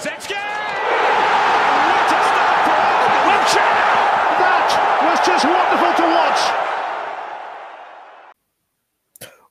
[0.00, 0.34] Kulusevski!
[0.34, 2.80] What a start for!
[4.40, 4.68] That
[5.04, 6.40] was just wonderful to watch.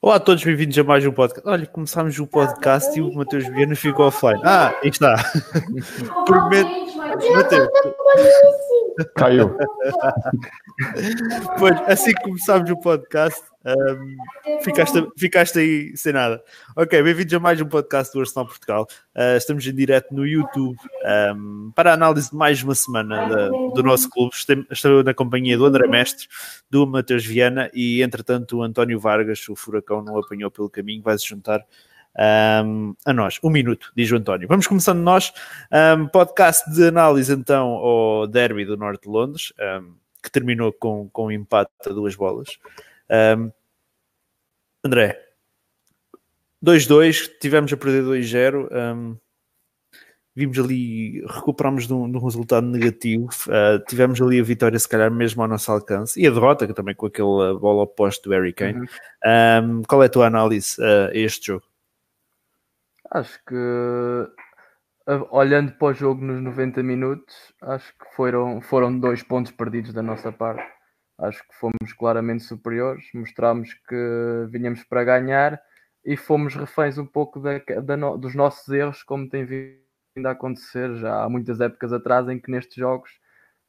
[0.01, 1.47] Olá a todos, bem-vindos a mais um podcast.
[1.47, 4.41] Olha, começámos o podcast e o Matheus Viana ficou offline.
[4.43, 5.15] Ah, aí está.
[6.25, 6.98] Prometo.
[7.17, 7.69] Matheus,
[9.15, 9.49] Caiu.
[11.57, 16.43] pois, assim que começámos o podcast, um, ficaste, ficaste aí sem nada.
[16.75, 18.87] Ok, bem-vindos a mais um podcast do Arsenal Portugal.
[19.15, 20.77] Uh, estamos em direto no YouTube
[21.35, 24.31] um, para a análise de mais uma semana da- do nosso clube.
[24.69, 26.27] Estou na companhia do André Mestre,
[26.69, 31.17] do Matheus Viana e, entretanto, o António Vargas, o Furacão, não apanhou pelo caminho, vai
[31.17, 31.65] se juntar
[32.17, 33.39] um, a nós.
[33.43, 34.47] Um minuto, diz o António.
[34.47, 35.33] Vamos começando nós.
[35.71, 41.09] Um, podcast de análise então ao derby do Norte de Londres, um, que terminou com,
[41.09, 42.57] com um empate a duas bolas.
[44.83, 45.19] André,
[46.63, 48.69] 2-2, tivemos a perder 2-0.
[48.71, 49.17] um,
[50.35, 53.27] vimos ali, recuperámos de um, de um resultado negativo.
[53.47, 56.73] uh, tivemos ali a vitória, se calhar, mesmo ao nosso alcance, e a derrota que
[56.73, 58.87] também com aquela bola oposta do Harry Kane.
[59.25, 61.68] Um, qual é a tua análise uh, a este jogo?
[63.11, 63.55] Acho que
[65.31, 70.01] olhando para o jogo nos 90 minutos, acho que foram, foram dois pontos perdidos da
[70.03, 70.63] nossa parte.
[71.17, 73.95] Acho que fomos claramente superiores, mostramos que
[74.49, 75.61] vinhamos para ganhar
[76.05, 80.31] e fomos reféns um pouco da, da no- dos nossos erros, como tem vindo a
[80.31, 83.11] acontecer já há muitas épocas atrás, em que nestes jogos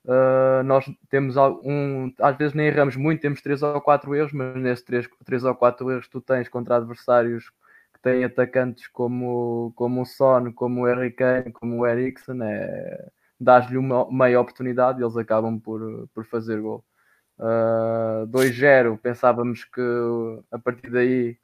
[0.08, 4.56] ah, nós temos um, às vezes nem erramos muito, temos três ou quatro erros, mas
[4.56, 7.50] nesses três, três ou quatro erros tu tens contra adversários
[8.02, 13.76] têm atacantes como, como o Son, como o Harry Kane, como o Eriksen, é, dás-lhe
[13.78, 16.84] uma meia oportunidade e eles acabam por, por fazer gol.
[17.38, 19.80] Uh, 2-0, pensávamos que
[20.52, 21.38] a partir daí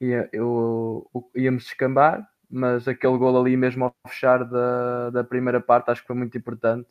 [0.00, 5.90] ia, eu, íamos descambar, mas aquele gol ali mesmo ao fechar da, da primeira parte
[5.90, 6.88] acho que foi muito importante.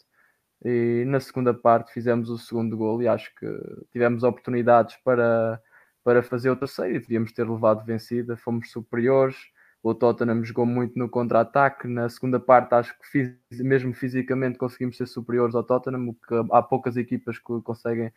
[0.63, 3.47] E na segunda parte fizemos o segundo gol e acho que
[3.91, 5.61] tivemos oportunidades para,
[6.07, 8.37] para fazer o terceiro e devíamos ter levado vencida.
[8.37, 9.35] Fomos superiores.
[9.83, 11.85] O Tottenham jogou muito no contra-ataque.
[11.85, 16.61] Na segunda parte, acho que mesmo fisicamente conseguimos ser superiores ao Tottenham, o que há
[16.61, 18.13] poucas equipas que conseguem,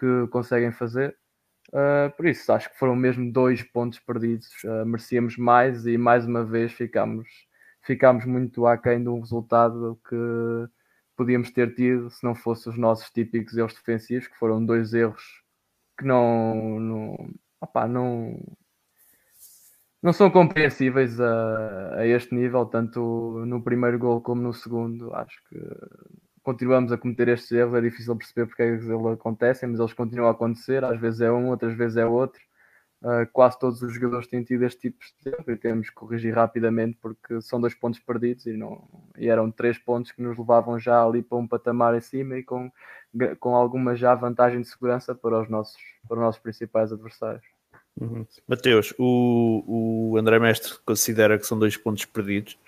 [0.00, 1.18] que conseguem fazer.
[1.68, 4.48] Uh, por isso, acho que foram mesmo dois pontos perdidos.
[4.64, 7.28] Uh, merecíamos mais e mais uma vez ficámos,
[7.82, 10.16] ficámos muito aquém de um resultado que
[11.14, 15.43] podíamos ter tido se não fossem os nossos típicos erros defensivos, que foram dois erros
[15.98, 18.38] que não, não, opá, não,
[20.02, 25.14] não são compreensíveis a, a este nível, tanto no primeiro gol como no segundo.
[25.14, 25.58] Acho que
[26.42, 29.94] continuamos a cometer estes erros, é difícil perceber porque é que eles acontecem, mas eles
[29.94, 32.40] continuam a acontecer, às vezes é um, outras vezes é outro.
[33.04, 36.34] Uh, quase todos os jogadores têm tido este tipo de erro e temos que corrigir
[36.34, 38.82] rapidamente porque são dois pontos perdidos e, não,
[39.18, 42.42] e eram três pontos que nos levavam já ali para um patamar em cima e
[42.42, 42.72] com,
[43.38, 45.76] com alguma já vantagem de segurança para os nossos,
[46.08, 47.44] para os nossos principais adversários.
[48.00, 48.26] Uhum.
[48.48, 52.58] Mateus, o, o André Mestre considera que são dois pontos perdidos,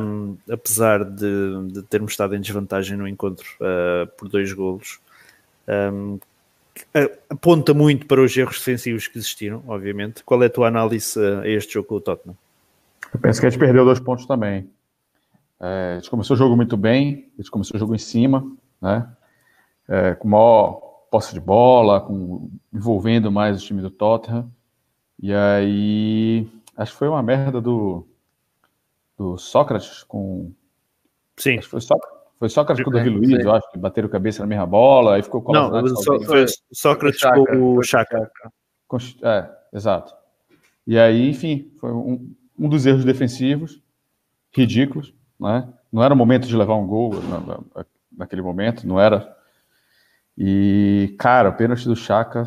[0.00, 5.00] um, apesar de, de termos estado em desvantagem no encontro uh, por dois golos.
[5.66, 6.20] Um,
[7.30, 10.22] aponta muito para os erros defensivos que existiram, obviamente.
[10.24, 12.36] Qual é a tua análise a este jogo com o Tottenham?
[13.12, 14.68] Eu penso que a gente perdeu dois pontos também.
[15.60, 18.46] É, a gente começou o jogo muito bem, a gente começou o jogo em cima,
[18.80, 19.08] né?
[19.88, 24.50] É, com maior posse de bola, com, envolvendo mais o time do Tottenham.
[25.20, 28.06] E aí, acho que foi uma merda do,
[29.16, 30.52] do Sócrates com.
[31.36, 31.58] Sim.
[31.58, 32.15] Acho que foi Sócrates.
[32.38, 35.22] Foi Sócrates com o Davi Luiz, eu acho, que bateram cabeça na mesma bola, aí
[35.22, 38.30] ficou Não, só, foi Sócrates com o Chaka.
[39.22, 40.14] É, exato.
[40.86, 43.82] E aí, enfim, foi um, um dos erros defensivos
[44.52, 45.68] ridículos, né?
[45.90, 47.58] Não era o momento de levar um gol na, na,
[48.16, 49.34] naquele momento, não era.
[50.36, 52.44] E, cara, o pênalti do Chaka.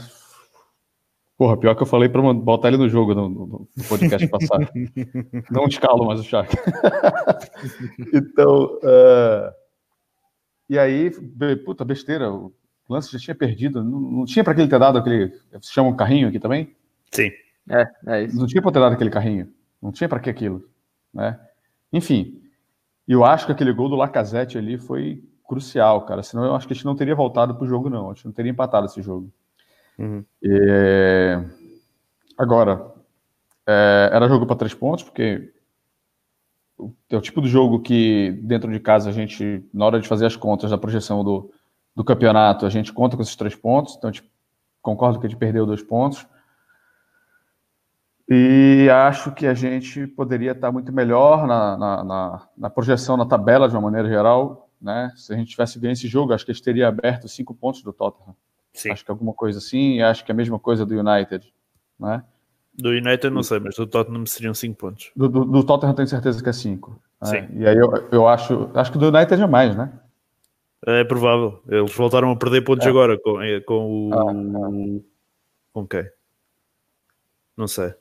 [1.36, 4.68] Porra, pior que eu falei para botar ele no jogo no, no, no podcast passado.
[5.50, 6.56] não escalo mais o Chaka.
[8.14, 9.59] então, uh...
[10.70, 11.12] e aí,
[11.66, 12.54] puta besteira, o
[12.88, 13.84] lance já tinha perdido.
[13.84, 15.32] Não, não tinha para ele ter dado aquele.
[15.62, 16.76] Se chama um carrinho aqui também?
[17.12, 17.32] Sim.
[17.70, 18.38] É, é isso.
[18.38, 19.52] Não tinha para ter dado aquele carrinho.
[19.82, 20.70] Não tinha para que aquilo.
[21.14, 21.40] Né?
[21.92, 22.42] Enfim,
[23.08, 26.22] eu acho que aquele gol do Lacazette ali foi crucial, cara.
[26.22, 28.12] Senão eu acho que a gente não teria voltado pro jogo, não.
[28.12, 29.32] A gente não teria empatado esse jogo.
[29.98, 30.24] Uhum.
[30.44, 31.38] E...
[32.38, 32.94] Agora,
[33.68, 34.10] é...
[34.14, 35.52] era jogo para três pontos, porque
[37.10, 40.26] é o tipo de jogo que dentro de casa a gente, na hora de fazer
[40.26, 41.52] as contas da projeção do,
[41.96, 43.96] do campeonato, a gente conta com esses três pontos.
[43.98, 44.30] Então, a gente
[44.82, 46.26] concordo que a gente perdeu dois pontos.
[48.28, 53.26] E acho que a gente poderia estar muito melhor na, na, na, na projeção na
[53.26, 54.70] tabela, de uma maneira geral.
[54.80, 55.12] Né?
[55.16, 57.82] Se a gente tivesse ganho esse jogo, acho que a gente teria aberto cinco pontos
[57.82, 58.36] do Tottenham.
[58.74, 58.92] Sim.
[58.92, 61.52] Acho que alguma coisa assim, e acho que a mesma coisa do United.
[62.00, 62.24] Né?
[62.82, 65.12] Do United não sei, mas do Tottenham seriam 5 pontos.
[65.16, 67.02] Do, do, do Tottenham tenho certeza que é 5.
[67.24, 67.48] Sim.
[67.56, 68.70] E aí eu, eu acho.
[68.74, 69.92] Acho que do United é mais, né?
[70.86, 71.62] É provável.
[71.68, 72.90] Eles voltaram a perder pontos É.
[72.90, 74.14] agora com, eh, com o.
[74.14, 75.02] Ah,
[75.74, 76.10] Com quem?
[77.58, 77.94] Não sei.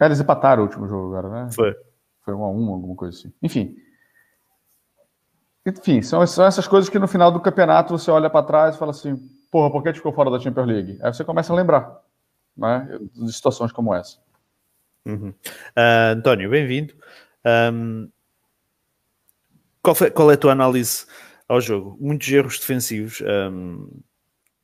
[0.00, 1.50] É, Eles empataram o último jogo agora, né?
[1.52, 1.76] Foi.
[2.24, 3.30] Foi um a um, alguma coisa assim.
[3.42, 3.76] Enfim.
[5.66, 8.78] Enfim, são, são essas coisas que no final do campeonato você olha para trás e
[8.78, 9.16] fala assim:
[9.50, 10.98] porra, por que ficou fora da Champions League?
[11.02, 12.00] Aí você começa a lembrar,
[12.56, 12.88] né?
[13.14, 14.18] De situações como essa.
[15.06, 15.34] Uhum.
[15.76, 16.94] Ah, António, bem-vindo.
[17.44, 18.08] Ahm,
[19.82, 21.06] qual, foi- qual é a tua análise
[21.48, 21.96] ao jogo?
[22.00, 23.22] Muitos erros defensivos.
[23.22, 23.86] ahm,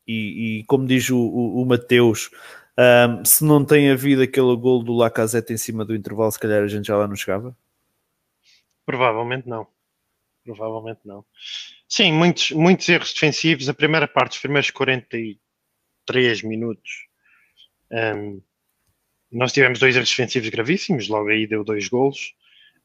[0.06, 2.30] e, e como diz o, o, o Mateus,
[2.76, 6.62] ahm, se não tem havido aquele gol do Lacazette em cima do intervalo, se calhar
[6.62, 7.56] a gente já lá não chegava.
[8.86, 9.66] Provavelmente não.
[10.44, 11.24] Provavelmente não.
[11.88, 13.68] Sim, muitos, muitos erros defensivos.
[13.68, 17.06] A primeira parte, os primeiros 43 minutos,
[17.92, 18.40] ehm,
[19.30, 22.34] nós tivemos dois erros defensivos gravíssimos, logo aí deu dois golos.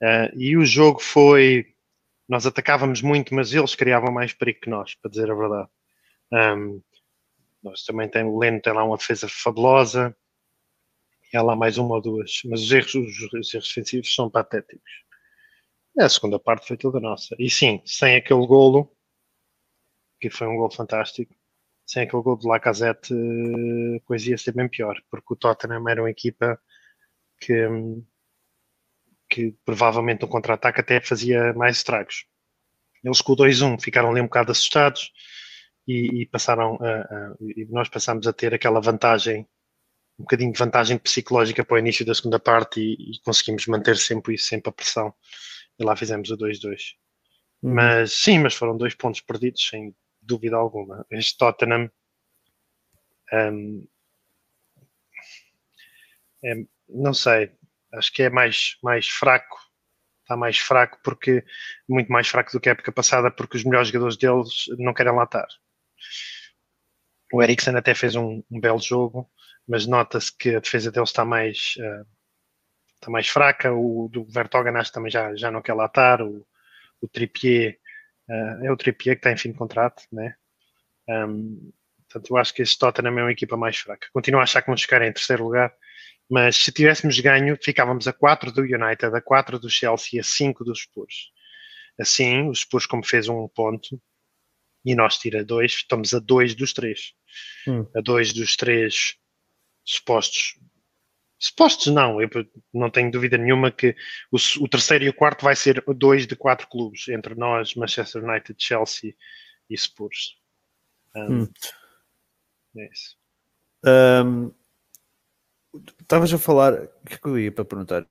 [0.02, 1.74] Eh, e o jogo foi.
[2.28, 5.70] Nós atacávamos muito, mas eles criavam mais perigo que nós, para dizer a verdade.
[6.34, 6.82] Ehm,
[7.64, 10.16] nós também tem, o Leno tem lá uma defesa fabulosa,
[11.34, 14.30] e há lá mais uma ou duas, mas os erros, os, os erros defensivos são
[14.30, 14.92] patéticos.
[15.98, 17.36] A segunda parte foi toda nossa.
[17.40, 18.92] E sim, sem aquele golo,
[20.20, 21.34] que foi um golo fantástico,
[21.86, 25.88] sem aquele golo de Lacazette, eh, a coisa ia ser bem pior, porque o Tottenham
[25.90, 26.60] era uma equipa
[27.40, 28.06] que, hum,
[29.30, 32.26] que provavelmente no contra-ataque até fazia mais estragos.
[33.04, 35.12] Eles com o 2-1 ficaram ali um bocado assustados
[35.88, 39.44] e, e passaram a, a- e nós passámos a ter aquela vantagem,
[40.20, 43.98] um bocadinho de vantagem psicológica para o início da segunda parte e, e conseguimos manter
[43.98, 45.14] sempre isso, sempre a pressão
[45.80, 46.96] e lá fizemos o 2-2.
[47.62, 51.06] Mas sim, mas foram dois pontos perdidos, sem dúvida alguma.
[51.12, 51.90] Este Tottenham
[53.32, 53.88] hum,
[56.44, 57.52] é- não sei,
[57.94, 59.58] acho que é mais, mais fraco,
[60.22, 61.44] está mais fraco porque
[61.90, 65.14] muito mais fraco do que a época passada, porque os melhores jogadores deles não querem
[65.16, 65.48] lá estar.
[67.34, 69.30] O Eriksen até fez um, um belo jogo,
[69.68, 72.04] mas nota-se que a defesa deles está mais eh,
[72.96, 73.74] está mais fraca.
[73.74, 76.22] O do Vertonghen acho também já, já não quer lá estar.
[76.22, 76.46] O,
[77.02, 77.80] o Trippier
[78.30, 80.36] eh, é o Trippier que está em fim de contrato, né?
[81.08, 81.72] Um,
[82.08, 84.08] portanto, eu acho que este Tottenham é uma equipa mais fraca.
[84.12, 85.74] Continuo a achar que vamos ficar em terceiro lugar,
[86.30, 90.64] mas se tivéssemos ganho, ficávamos a 4 do United, a 4 do Chelsea, a 5
[90.64, 91.32] dos Spurs.
[92.00, 94.02] Assim, os Spurs, como fez um ponto,
[94.84, 97.14] e nós tira dois, estamos a 2 dos 3.
[97.68, 97.88] Hum.
[97.96, 99.16] A 2 dos 3
[99.84, 100.60] supostos
[101.48, 102.28] Supostos não, eu
[102.74, 103.96] não tenho dúvida nenhuma que
[104.32, 108.24] o, o terceiro e o quarto vai ser dois de quatro clubes, entre nós, Manchester
[108.24, 109.14] United, Chelsea
[109.70, 110.38] e Spurs.
[111.16, 111.48] Um, Hum.
[112.78, 113.16] É isso.
[113.86, 114.50] Ahm,
[116.02, 116.74] Estavas a falar.
[116.74, 118.06] O que é que eu ia para perguntar?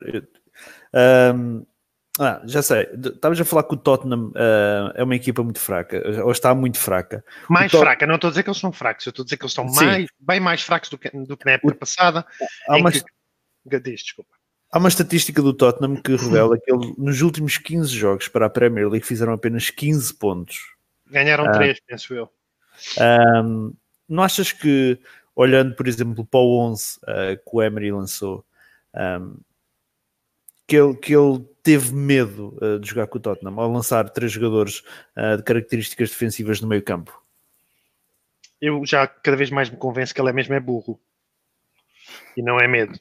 [0.94, 1.64] Ahm,
[2.20, 2.82] ah, já sei.
[2.94, 6.78] Estavas a falar que o Tottenham ah, é uma equipa muito fraca, ou está muito
[6.78, 7.24] fraca.
[7.48, 9.36] Mais Tot- fraca, não estou a dizer que eles são fracos, eu estou a dizer
[9.38, 12.24] que eles estão mais, bem mais fracos do que, do que na época passada.
[12.68, 13.02] Há uma, que-
[13.66, 14.30] Diz, desculpa.
[14.70, 18.50] há uma estatística do Tottenham que revela que ele, nos últimos 15 jogos para a
[18.50, 20.74] Premier League fizeram apenas 15 pontos.
[21.10, 21.52] Ganharam Ah.
[21.52, 22.28] três, penso eu.
[22.98, 23.72] Ahm,
[24.08, 24.98] não achas que,
[25.34, 28.44] olhando, por exemplo, para o 11 ah, que o Emery lançou,
[28.92, 29.36] ahm,
[30.66, 34.32] que, ele, que ele teve medo ah, de jogar com o Tottenham ao lançar três
[34.32, 34.82] jogadores
[35.14, 37.22] ah, de características defensivas no meio campo?
[38.60, 40.98] Eu já cada vez mais me convenço que ele é mesmo é burro.
[42.36, 42.98] E não é medo.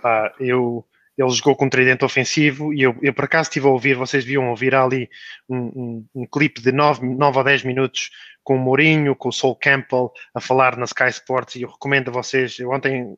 [0.00, 3.70] Pá, eu, ele jogou com um tridente ofensivo e eu, eu por acaso estive a
[3.70, 5.08] ouvir, vocês deviam ouvir ali
[5.48, 8.10] um, um, um clipe de 9, 9 ou 10 minutos
[8.42, 12.08] com o Mourinho, com o Sol Campbell a falar na Sky Sports e eu recomendo
[12.08, 13.14] a vocês, eu ontem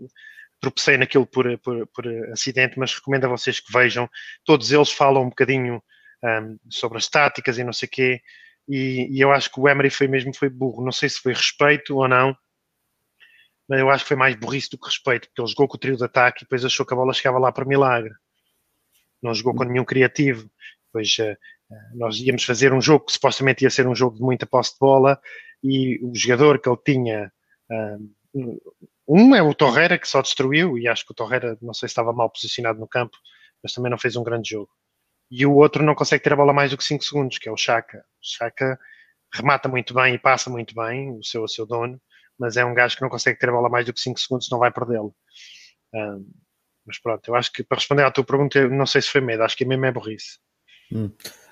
[0.60, 4.08] tropecei naquilo por, por, por acidente, mas recomendo a vocês que vejam,
[4.44, 5.82] todos eles falam um bocadinho
[6.22, 8.20] um, sobre as táticas e não sei o quê,
[8.68, 11.32] e, e eu acho que o Emery foi mesmo foi burro, não sei se foi
[11.32, 12.36] respeito ou não,
[13.68, 15.97] eu acho que foi mais burrice do que respeito, porque ele jogou com o trio
[15.97, 18.12] de ataque e depois achou que a bola chegava lá para milagre.
[19.23, 20.50] Não jogou com nenhum criativo.
[20.87, 21.37] Depois uh,
[21.94, 24.78] nós íamos fazer um jogo que supostamente ia ser um jogo de muita posse de
[24.78, 25.18] bola
[25.62, 27.33] e o jogador que ele tinha.
[27.71, 28.61] Uh,
[29.09, 31.92] um é o Torreira, que só destruiu, e acho que o Torreira, não sei se
[31.92, 33.16] estava mal posicionado no campo,
[33.62, 34.71] mas também não fez um grande jogo.
[35.30, 37.52] E o outro não consegue ter a bola mais do que 5 segundos, que é
[37.52, 37.99] o Chaka.
[37.99, 38.78] O Chaka
[39.33, 42.00] remata muito bem e passa muito bem, o seu, o seu dono,
[42.38, 44.48] mas é um gajo que não consegue ter a bola mais do que 5 segundos,
[44.50, 45.14] não vai perdê-lo.
[45.94, 46.26] Um,
[46.86, 49.42] mas pronto, eu acho que para responder à tua pergunta, não sei se foi medo,
[49.42, 50.38] acho que mesmo é burrice.
[50.92, 51.10] Hum.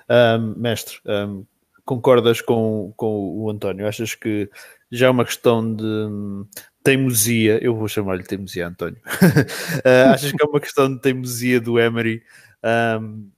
[0.09, 1.45] Um, mestre, um,
[1.85, 3.87] concordas com, com o António?
[3.87, 4.49] Achas que
[4.91, 6.47] já é uma questão de hum,
[6.83, 7.63] teimosia?
[7.63, 9.01] Eu vou chamar-lhe teimosia, António.
[9.05, 12.23] uh, achas que é uma questão de teimosia do Emery?
[12.63, 13.31] Um,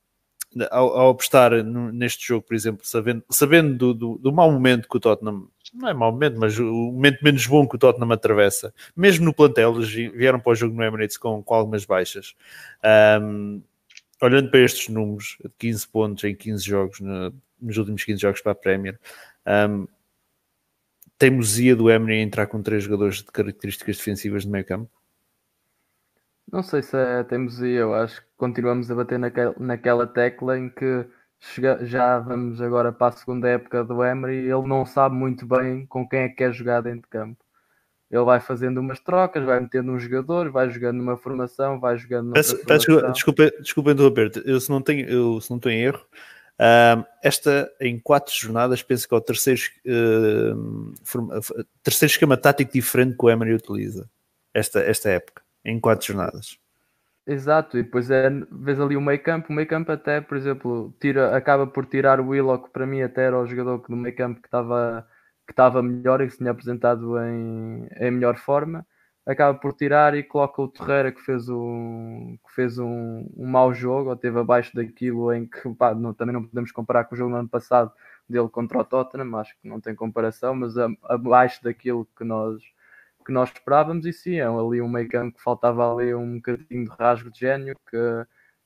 [0.69, 4.97] ao, ao apostar neste jogo, por exemplo, sabendo, sabendo do, do, do mau momento que
[4.97, 8.73] o Tottenham não é mau momento, mas o momento menos bom que o Tottenham atravessa,
[8.95, 12.35] mesmo no plantel, eles vieram para o jogo no Emirates com, com algumas baixas.
[13.21, 13.61] Um,
[14.21, 18.51] olhando para estes números, 15 pontos em 15 jogos, no, nos últimos 15 jogos para
[18.51, 18.99] a Premier,
[19.69, 19.87] um,
[21.17, 24.89] teimosia do Emery entrar com três jogadores de características defensivas de meio campo?
[26.51, 30.69] Não sei se é teimosia, eu acho que continuamos a bater naquela, naquela tecla em
[30.69, 31.05] que
[31.39, 35.85] chega, já vamos agora para a segunda época do Emery ele não sabe muito bem
[35.85, 37.43] com quem é que quer jogar dentro de campo.
[38.09, 42.25] Ele vai fazendo umas trocas, vai metendo um jogador, vai jogando numa formação, vai jogando
[42.25, 46.05] numa peço, desculpa, desculpa interromper eu se não tenho, eu, se não tenho erro,
[46.59, 51.39] uh, esta em quatro jornadas penso que é o terceiro, uh, forma,
[51.81, 54.09] terceiro esquema tático diferente que o Emery utiliza
[54.53, 56.59] esta, esta época em quatro jornadas.
[57.27, 60.95] Exato, e depois é, vês ali o meio campo, o meio campo até, por exemplo,
[60.99, 64.39] tira, acaba por tirar o Willock, para mim até era o jogador do meio campo
[64.41, 65.07] que estava
[65.47, 68.85] que estava melhor e que se tinha apresentado em, em melhor forma,
[69.25, 73.73] acaba por tirar e coloca o Terreira que fez um, que fez um, um mau
[73.73, 77.17] jogo, ou teve abaixo daquilo em que pá, não, também não podemos comparar com o
[77.17, 77.91] jogo do ano passado
[78.29, 82.61] dele contra o Tottenham, acho que não tem comparação, mas abaixo daquilo que nós
[83.25, 86.85] que nós esperávamos, e sim, é ali um meio campo que faltava ali um bocadinho
[86.85, 87.97] de rasgo de gênio, que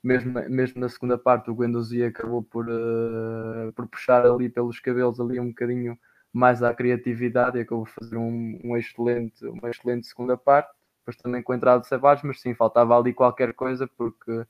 [0.04, 5.20] mesmo, mesmo na segunda parte o Guendouzi acabou por, uh, por puxar ali pelos cabelos
[5.20, 5.98] ali um bocadinho
[6.32, 11.18] mais à criatividade e acabou por fazer um, um excelente, uma excelente segunda parte, depois
[11.18, 14.46] também com a entrada de Sebas, mas sim, faltava ali qualquer coisa, porque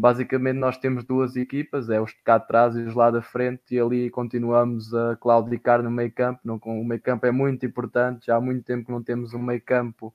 [0.00, 3.74] basicamente nós temos duas equipas, é os de cá atrás e os lá da frente,
[3.74, 6.40] e ali continuamos a claudicar no meio campo.
[6.64, 9.62] O meio campo é muito importante, já há muito tempo que não temos um meio
[9.62, 10.14] campo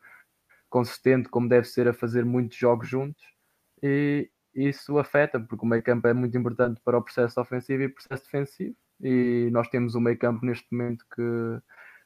[0.70, 3.24] consistente como deve ser a fazer muitos jogos juntos,
[3.82, 7.90] e isso afeta, porque o meio campo é muito importante para o processo ofensivo e
[7.90, 11.22] processo defensivo, e nós temos um meio campo neste momento que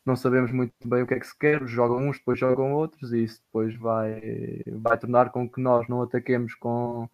[0.06, 3.14] não sabemos muito bem o que é que se quer, jogam uns, depois jogam outros,
[3.14, 7.10] e isso depois vai, vai tornar com que nós não ataquemos com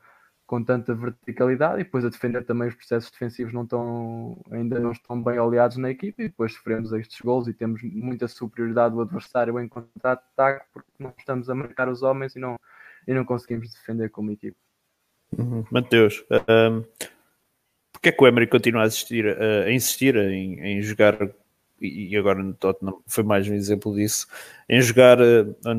[0.46, 4.92] com tanta verticalidade e depois a defender também os processos defensivos não estão, ainda não
[4.92, 9.02] estão bem oleados na equipe e depois sofremos estes gols e temos muita superioridade do
[9.02, 12.60] adversário em contra-ataque porque não estamos a marcar os homens e não,
[13.08, 14.58] e não conseguimos defender como equipe.
[15.38, 15.66] Uhum.
[15.72, 16.84] Mateus, um,
[17.92, 21.18] porque é que o Emery continua a, assistir, a insistir em, em jogar
[21.82, 24.28] e agora no Tottenham foi mais um exemplo disso,
[24.70, 25.18] em jogar,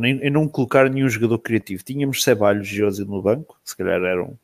[0.04, 1.82] em não colocar nenhum jogador criativo.
[1.82, 4.38] Tínhamos Ceballos e Josi no banco, se calhar eram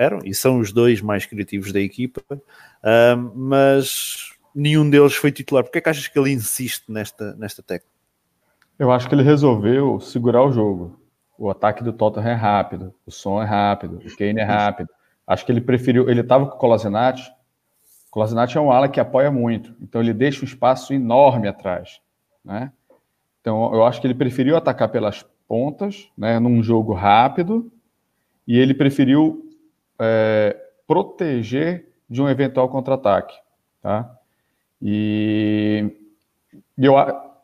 [0.00, 5.62] eram e são os dois mais criativos da equipa, uh, mas nenhum deles foi titular.
[5.62, 7.88] Porquê é que achas que ele insiste nesta, nesta tecla?
[8.78, 10.98] Eu acho que ele resolveu segurar o jogo.
[11.38, 14.88] O ataque do Tottenham é rápido, o som é rápido, o Kane é rápido.
[15.26, 16.08] Acho que ele preferiu.
[16.08, 17.30] Ele estava com o Colasinati.
[18.08, 22.00] O Colasinati é um ala que apoia muito, então ele deixa um espaço enorme atrás,
[22.44, 22.72] né?
[23.40, 27.72] Então eu acho que ele preferiu atacar pelas pontas, né, num jogo rápido,
[28.46, 29.49] e ele preferiu
[30.00, 33.36] é, proteger de um eventual contra-ataque,
[33.80, 34.10] tá?
[34.82, 35.94] E
[36.76, 36.94] eu,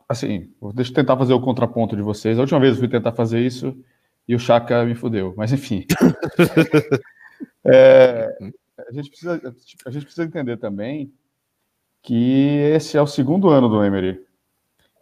[0.09, 2.37] assim, deixa eu tentar fazer o contraponto de vocês.
[2.37, 3.77] A última vez eu fui tentar fazer isso
[4.27, 5.85] e o Chaka me fudeu, mas enfim.
[7.63, 8.35] é,
[8.89, 11.13] a, gente precisa, a gente precisa entender também
[12.01, 14.25] que esse é o segundo ano do Emery.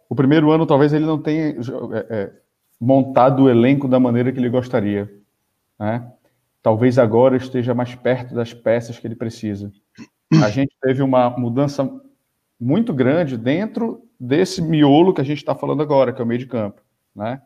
[0.08, 2.32] O primeiro ano talvez ele não tenha é, é,
[2.80, 5.12] montado o elenco da maneira que ele gostaria,
[5.78, 6.12] né?
[6.66, 9.70] Talvez agora esteja mais perto das peças que ele precisa.
[10.42, 11.88] A gente teve uma mudança
[12.58, 16.40] muito grande dentro desse miolo que a gente está falando agora, que é o meio
[16.40, 16.82] de campo.
[17.14, 17.40] Né?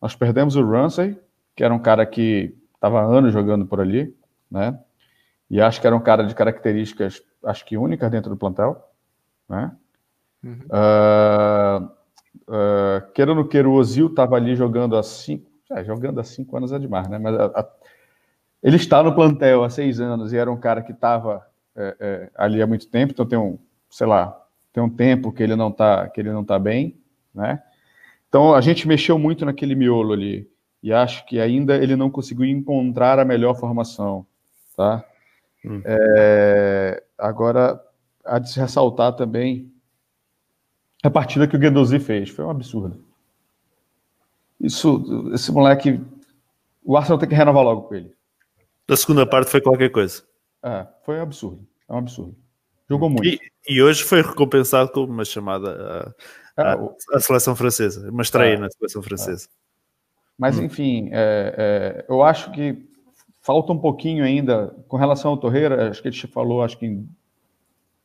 [0.00, 1.20] Nós perdemos o Ramsey,
[1.54, 4.16] que era um cara que estava há anos jogando por ali,
[4.50, 4.80] né?
[5.50, 8.82] e acho que era um cara de características, acho que únicas dentro do plantel.
[9.50, 9.70] Né?
[10.42, 10.60] Uhum.
[10.70, 11.84] Uh,
[12.48, 16.24] uh, queira ou não queira, o Ozil estava ali jogando há cinco, é, jogando há
[16.24, 17.18] cinco anos é demais, né?
[17.18, 17.68] mas a,
[18.62, 22.30] ele está no plantel há seis anos e era um cara que estava é, é,
[22.34, 23.58] ali há muito tempo, então tem um,
[23.90, 24.38] sei lá,
[24.72, 26.96] tem um tempo que ele não está que ele não tá bem,
[27.34, 27.62] né?
[28.28, 30.48] Então a gente mexeu muito naquele miolo ali
[30.82, 34.26] e acho que ainda ele não conseguiu encontrar a melhor formação,
[34.76, 35.04] tá?
[35.64, 35.82] Hum.
[35.84, 37.80] É, agora
[38.24, 39.70] há de se ressaltar também
[41.02, 43.04] a partida que o Guendouzi fez, foi um absurdo.
[44.60, 46.00] Isso, esse moleque
[46.84, 48.12] o Arsenal tem que renovar logo com ele.
[48.92, 50.22] Da segunda parte foi qualquer coisa.
[50.62, 51.66] É, foi um absurdo.
[51.88, 52.36] É um absurdo.
[52.90, 53.26] Jogou muito.
[53.26, 56.14] E, e hoje foi recompensado com uma chamada
[56.54, 58.58] à, É, à- seleção francesa, uma estreia É.
[58.58, 59.48] na seleção francesa.
[60.36, 62.86] Mas, enfim, é, é, eu acho que
[63.40, 65.88] falta um pouquinho ainda com relação ao Torreira.
[65.88, 67.08] Acho que ele te falou, acho que em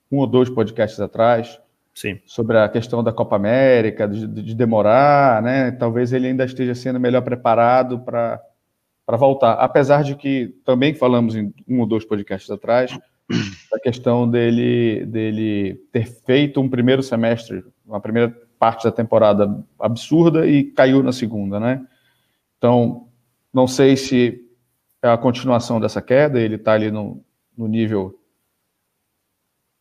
[0.10, 1.60] um ou dois podcasts atrás,
[1.94, 2.18] Sim.
[2.26, 5.70] sobre a questão da Copa América, de, de demorar, né?
[5.72, 8.42] Talvez ele ainda esteja sendo melhor preparado para
[9.16, 9.54] voltar.
[9.54, 12.92] Apesar de que também falamos em um ou dois podcasts atrás
[13.72, 20.46] da questão dele, dele ter feito um primeiro semestre, uma primeira parte da temporada absurda
[20.46, 21.86] e caiu na segunda, né?
[22.58, 23.08] Então,
[23.54, 24.44] não sei se
[25.02, 27.24] é a continuação dessa queda, ele está ali no,
[27.56, 28.20] no nível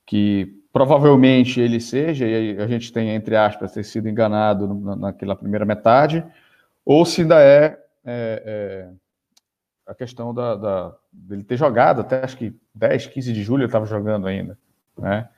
[0.04, 5.34] que provavelmente ele seja, e a gente tem, entre aspas, ter sido enganado na- naquela
[5.34, 6.22] primeira metade,
[6.84, 8.90] ou se ainda é, é, é,
[9.86, 13.66] a questão da, da- dele ter jogado, até acho que 10, 15 de julho ele
[13.68, 14.58] estava jogando ainda,
[14.98, 15.28] né?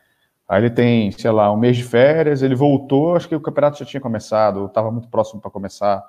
[0.49, 3.78] Aí ele tem, sei lá, um mês de férias, ele voltou, acho que o campeonato
[3.78, 6.02] já tinha começado, estava muito próximo para começar.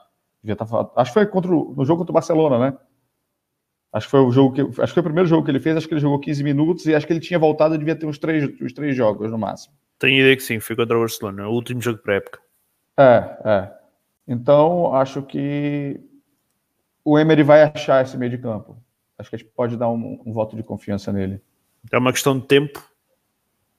[0.43, 2.77] Já tava, acho que foi contra o, no jogo contra o Barcelona, né?
[3.91, 5.75] Acho que foi o jogo que, acho que foi o primeiro jogo que ele fez,
[5.75, 8.17] acho que ele jogou 15 minutos e acho que ele tinha voltado, devia ter uns
[8.19, 9.74] três, uns três jogos no máximo.
[9.98, 12.39] Tenho ideia que sim, foi contra o Barcelona, o último jogo pré-época.
[12.98, 13.74] É, é.
[14.27, 16.00] Então, acho que
[17.03, 18.77] o Emery vai achar esse meio de campo.
[19.18, 21.41] Acho que a gente pode dar um, um voto de confiança nele.
[21.91, 22.84] É uma questão de tempo.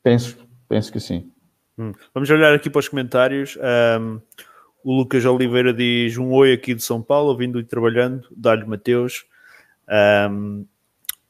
[0.02, 0.36] Penso,
[0.68, 1.30] penso que sim.
[1.78, 1.92] Hum.
[2.12, 3.58] Vamos olhar aqui para os comentários.
[3.60, 4.20] Ahm,
[4.84, 8.26] o Lucas Oliveira diz um oi aqui de São Paulo, ouvindo e trabalhando.
[8.34, 9.24] Dá-lhe Mateus.
[9.88, 10.64] Ahm,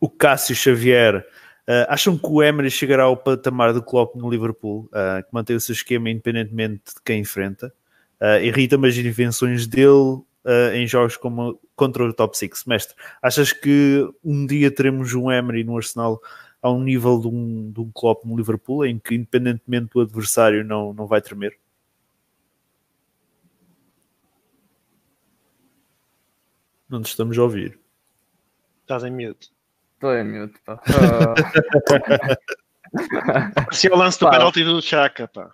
[0.01, 1.25] o Cássio Xavier.
[1.67, 5.55] ah, acham que o Emery chegará ao patamar do Klopp no Liverpool, ah, que mantém
[5.57, 7.73] o seu esquema independentemente de quem enfrenta?
[8.19, 12.65] Ah, Irrita-me as invenções dele ah, em jogos como contra o Top 6.
[12.67, 16.21] Mestre, achas que um dia teremos um Emery no Arsenal
[16.61, 20.63] a um nível de um, de um Klopp no Liverpool, em que independentemente do adversário
[20.63, 21.59] não, não vai tremer?
[26.87, 27.79] Não te estamos a ouvir.
[28.83, 29.51] Estás em mute.
[29.95, 30.79] Estou em mute, pá.
[33.73, 34.33] Se é o lance do Pá.
[34.33, 35.51] penalti do Chaka, pá.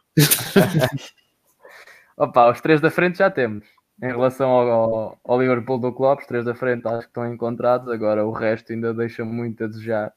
[2.18, 3.64] opa, os três da frente já temos.
[4.02, 7.88] Em relação ao, ao- Liverpool do Klopp, os três da frente acho que estão encontrados.
[7.88, 10.12] Agora o resto ainda deixa muito a desejar.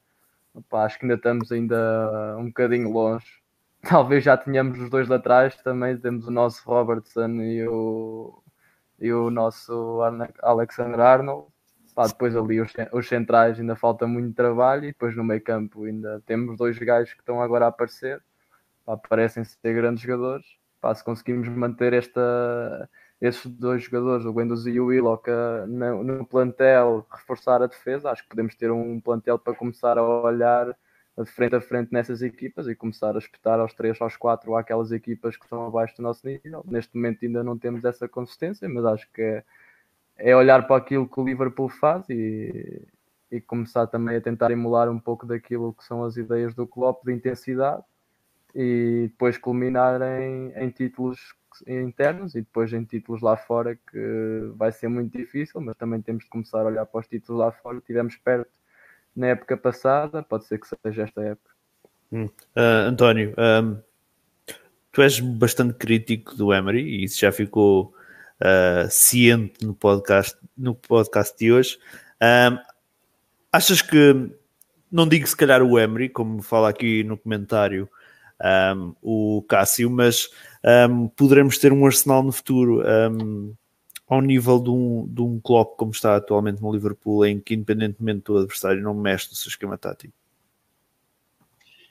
[0.54, 3.26] Opa, acho que ainda estamos ainda um bocadinho longe.
[3.88, 5.96] Talvez já tenhamos os dois laterais também.
[5.98, 8.42] Temos o nosso Robertson e o,
[9.00, 10.00] e o nosso
[10.42, 11.48] Alexander Arnold.
[12.08, 16.22] Depois ali os, os centrais ainda falta muito trabalho e depois no meio campo ainda
[16.26, 18.22] temos dois gajos que estão agora a aparecer.
[18.84, 20.46] Pá, parecem ser grandes jogadores.
[20.94, 22.88] Se conseguirmos manter esta,
[23.20, 28.22] esses dois jogadores, o Guendouzi e o Willock, eh, no, plantel, reforçar a defesa, acho
[28.22, 30.74] que podemos ter um plantel para começar a olhar
[31.18, 34.90] de frente a frente nessas equipas e começar a espetar aos 3, aos 4 àquelas
[34.90, 36.64] equipas que estão abaixo do nosso nível.
[36.66, 39.44] Neste momento ainda não temos essa consistência, mas acho que é,
[40.16, 42.82] é olhar para aquilo que o Liverpool faz e,
[43.30, 47.04] e começar também a tentar emular um pouco daquilo que são as ideias do Klopp
[47.04, 47.82] de intensidade
[48.54, 51.34] e depois culminar em, em títulos
[51.66, 56.24] internos e depois em títulos lá fora que vai ser muito difícil, mas também temos
[56.24, 57.80] de começar a olhar para os títulos lá fora.
[57.80, 58.50] Tivemos perto
[59.14, 61.50] na época passada, pode ser que seja esta época.
[62.56, 63.76] Ah, António, ahm,
[64.90, 67.94] tu és bastante crítico do Emery e isso já ficou
[68.40, 71.78] ah, ciente no podcast, no podcast de hoje.
[72.20, 72.58] Ahm,
[73.52, 74.30] achas que,
[74.90, 77.88] não digo se calhar o Emery, como fala aqui no comentário
[78.40, 80.30] ahm, o Cássio, mas
[80.64, 83.52] ahm, poderemos ter um Arsenal no futuro ahm,
[84.08, 88.24] ao nível de um, de um Klopp como está atualmente no Liverpool, em que independentemente
[88.24, 90.12] do adversário não mexe no seu esquema tático?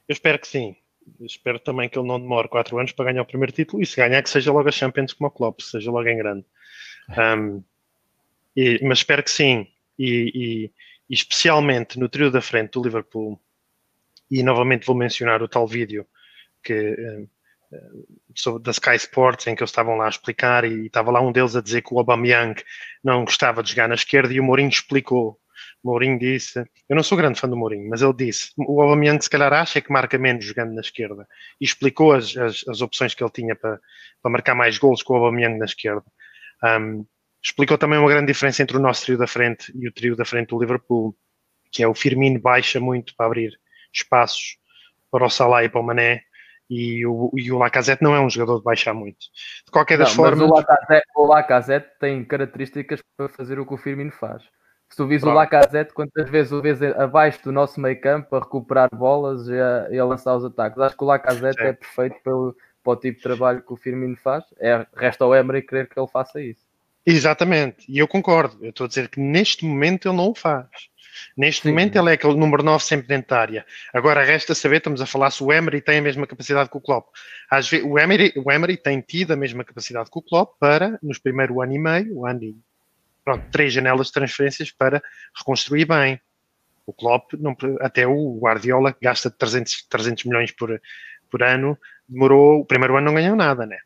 [0.08, 0.76] Eu espero que sim.
[1.22, 3.96] Espero também que ele não demore 4 anos para ganhar o primeiro título e se
[3.96, 6.46] ganhar que seja logo a Champions como o Klopp, seja logo em grande.
[7.10, 7.64] Um,
[8.56, 9.68] e- mas espero que sim.
[9.98, 10.72] E, e-
[11.10, 13.40] e especialmente no trio da frente do Liverpool.
[14.30, 16.06] E novamente vou mencionar o tal vídeo
[16.62, 17.39] que um, um, sobre,
[18.62, 21.56] da Sky Sports em que eles estavam lá a explicar e estava lá um deles
[21.56, 22.62] a dizer que o Aubameyang
[23.04, 25.40] não gostava de jogar na esquerda e o Mourinho explicou.
[25.84, 29.24] O Mourinho disse, eu não sou grande fã do Mourinho, mas ele disse, o Aubameyang
[29.24, 31.28] se calhar acha que marca menos jogando na esquerda
[31.60, 33.80] e explicou as, as, as opções que ele tinha para,
[34.22, 36.04] para marcar mais gols com o Aubameyang na esquerda.
[36.64, 37.06] Um,
[37.42, 40.26] explicou também uma grande diferença entre o nosso trio da frente e o trio da
[40.26, 41.16] frente do Liverpool,
[41.72, 43.52] que é o Firmino baixa muito para abrir
[43.94, 44.58] espaços
[45.12, 46.24] para o Salah e para o Mané
[46.70, 49.18] e o, e o Lacazette não é um jogador de baixar muito.
[49.66, 53.66] De qualquer das Não, mas formas, o Lacazette, o Lacazette tem características para fazer o
[53.66, 54.44] que o Firmino faz.
[54.90, 55.32] Se tu vis o.
[55.32, 59.88] Lacazette, quantas vezes o vês abaixo do nosso meio campo a recuperar bolas e a,
[59.92, 60.80] e a lançar os ataques?
[60.80, 61.68] Acho que o Lacazette Sim.
[61.68, 64.44] é perfeito pelo, para o tipo de trabalho que o Firmino faz.
[64.60, 66.68] É, resta ao Emery querer que ele faça isso.
[67.06, 68.58] Exatamente, e eu concordo.
[68.62, 70.68] Eu estou a dizer que neste momento ele não o faz.
[71.36, 71.70] Neste Sim.
[71.70, 73.66] momento ele é aquele número 9 sempre dentro da área.
[73.94, 76.82] Agora resta saber, estamos a falar se o Emery tem a mesma capacidade que o
[76.82, 77.08] Klopp.
[77.50, 81.00] Às vezes, o, Emery, o Emery tem tido a mesma capacidade que o Klopp para,
[81.02, 82.58] nos primeiros ano e meio, o ano e,
[83.24, 85.02] pronto, três janelas de transferências para
[85.38, 86.20] reconstruir bem.
[86.86, 90.82] O Klopp, não, até o Guardiola, que gasta 300, 300 milhões por,
[91.30, 91.78] por ano,
[92.08, 93.78] demorou, o primeiro ano não ganhou nada, né?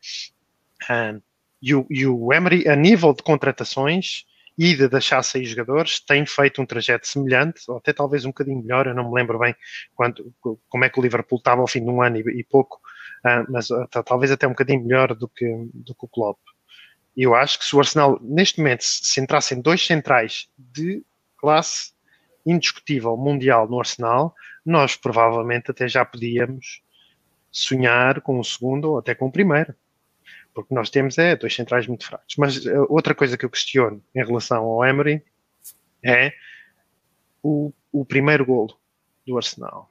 [0.88, 1.14] Ah,
[1.60, 4.24] e, o, e o Emery, a nível de contratações
[4.56, 8.62] e de deixar sair jogadores, tem feito um trajeto semelhante, ou até talvez um bocadinho
[8.62, 9.54] melhor, eu não me lembro bem
[9.94, 10.32] quanto,
[10.68, 12.80] como é que o Liverpool estava ao fim de um ano e, e pouco,
[13.24, 16.38] ah, mas tá- talvez até um bocadinho melhor do que, do que o Klopp.
[17.16, 21.04] E eu acho que se o Arsenal, neste momento, se entrassem dois centrais de
[21.36, 21.92] classe
[22.44, 26.82] indiscutível mundial no Arsenal, nós provavelmente até já podíamos
[27.50, 29.74] sonhar com o segundo ou até com o primeiro.
[30.54, 32.34] Porque nós temos é dois centrais muito fracos.
[32.38, 35.22] Mas eh, outra coisa que eu questiono em relação ao Emery
[36.04, 36.32] é
[37.42, 38.76] o, o primeiro golo
[39.26, 39.90] do Arsenal.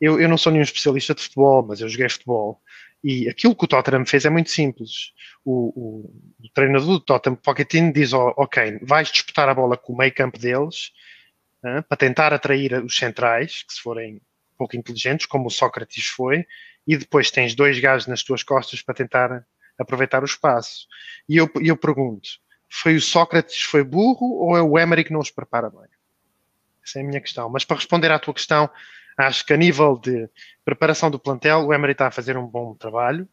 [0.00, 2.60] Eu, eu não sou nenhum especialista de futebol, mas eu joguei futebol.
[3.02, 5.12] E aquilo que o Tottenham fez é muito simples.
[5.44, 5.68] O,
[6.08, 9.96] o- o treinador do Tottenham, Pochettino, diz: "Oh, Ok, vais disputar a bola com o
[9.96, 10.92] meio campo deles
[11.64, 14.20] hã, para tentar atrair os centrais, que se forem
[14.58, 16.46] pouco inteligentes, como o Sócrates foi,
[16.86, 19.46] e depois tens dois gajos nas tuas costas para tentar
[19.80, 20.86] aproveitar o espaço.
[21.28, 22.28] E eu, eu pergunto:
[22.68, 25.88] foi o Sócrates foi burro ou é o Emery que não os prepara bem?
[26.84, 27.48] Essa é a minha questão.
[27.48, 28.70] Mas para responder à tua questão,
[29.16, 30.28] acho que a nível de
[30.64, 33.28] preparação do plantel, o Emery está a fazer um bom trabalho.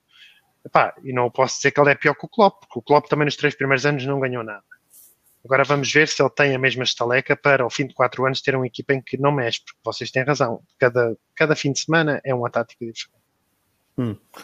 [0.65, 3.07] Epá, e não posso dizer que ele é pior que o Klopp, porque o Klopp
[3.07, 4.63] também nos três primeiros anos não ganhou nada.
[5.45, 8.41] Agora vamos ver se ele tem a mesma estaleca para, ao fim de quatro anos,
[8.41, 10.61] ter uma equipa em que não mexe, porque vocês têm razão.
[10.77, 13.26] Cada, cada fim de semana é uma tática diferente.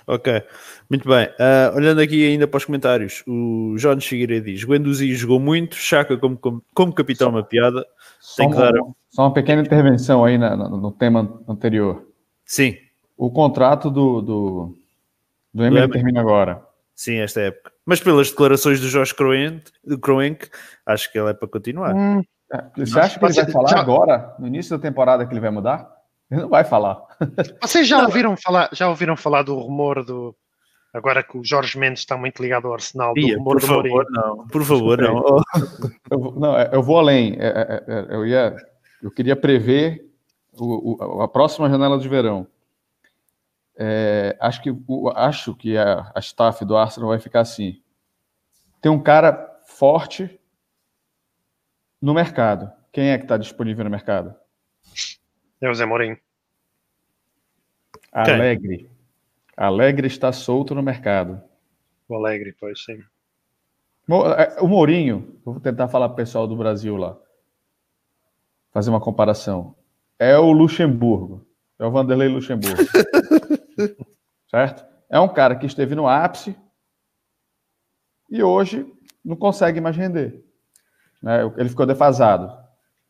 [0.08, 0.44] Ok,
[0.90, 1.30] muito bem.
[1.40, 6.18] Ah, olhando aqui ainda para os comentários, o João Figueiredo diz: Guendouzi jogou muito, Chaka
[6.18, 7.86] como, como, como capitão, uma piada.
[8.20, 12.04] Só, Tem que uma, dar- só uma pequena intervenção aí na- no, no tema anterior.
[12.46, 12.76] Sim,
[13.16, 14.78] O contrato do, do,
[15.54, 16.66] do Emery termina agora.
[16.96, 17.72] sim, esta época.
[17.86, 20.50] Mas pelas declarações do Jorge Kroenk,
[20.86, 21.94] acho que ele é para continuar.
[21.96, 25.34] Hum, É, Você acha que ele vai falar já- agora, no início da temporada, que
[25.34, 25.93] ele vai mudar?
[26.34, 27.00] Ele não vai falar.
[27.62, 30.36] Vocês já ouviram falar, já ouviram falar do rumor do.
[30.94, 33.68] Agora que o Jorge Mendes está muito ligado ao Arsenal, do Ia, rumor por do
[33.68, 33.96] Mourinho.
[33.98, 34.48] favor, não.
[34.48, 35.44] Por favor, não.
[36.12, 37.36] Eu, vou- não, eu vou além.
[37.40, 38.56] É, é, é, eu, ia,
[39.02, 40.08] eu queria prever
[40.54, 42.46] o- o- a próxima janela de verão.
[43.76, 47.82] É, acho que, o- acho que a, a staff do Arsenal vai ficar assim.
[48.80, 50.40] Tem um cara forte
[52.02, 52.72] no mercado.
[52.92, 54.36] Quem é que está disponível no mercado?
[55.64, 56.18] É o Zé Mourinho.
[58.26, 58.34] Quem?
[58.34, 58.92] Alegre.
[59.56, 61.42] Alegre está solto no mercado.
[62.10, 63.02] O Alegre, pois sim.
[64.38, 67.18] É, O Mourinho, vou tentar falar para o pessoal do Brasil lá,
[68.74, 69.74] fazer uma comparação.
[70.20, 71.48] É o Luxemburgo,
[71.80, 72.84] é o Vanderlei Luxemburgo.
[74.52, 74.86] certo?
[75.10, 76.58] É um cara que esteve no ápice
[78.30, 78.86] e hoje
[79.24, 80.44] não consegue mais render.
[81.22, 81.40] né?
[81.56, 82.63] Ele ficou defasado.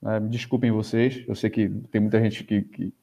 [0.03, 0.19] Né?
[0.19, 2.61] Me desculpem vocês, eu sei que tem muita gente que.
[2.61, 2.93] que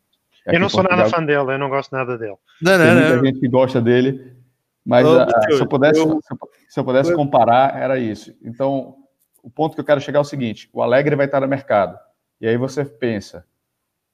[0.46, 2.36] aqui Eu não sou nada fã dele, eu não gosto nada dele.
[2.60, 3.24] Não, tem não, muita não.
[3.24, 4.36] gente que gosta dele,
[4.84, 8.36] mas Ô, ah, se eu pudesse, eu- se eu- se eu pudesse comparar, era isso.
[8.42, 8.96] Então,
[9.42, 11.98] o ponto que eu quero chegar é o seguinte: o Alegre vai estar no mercado.
[12.38, 13.46] E aí você pensa,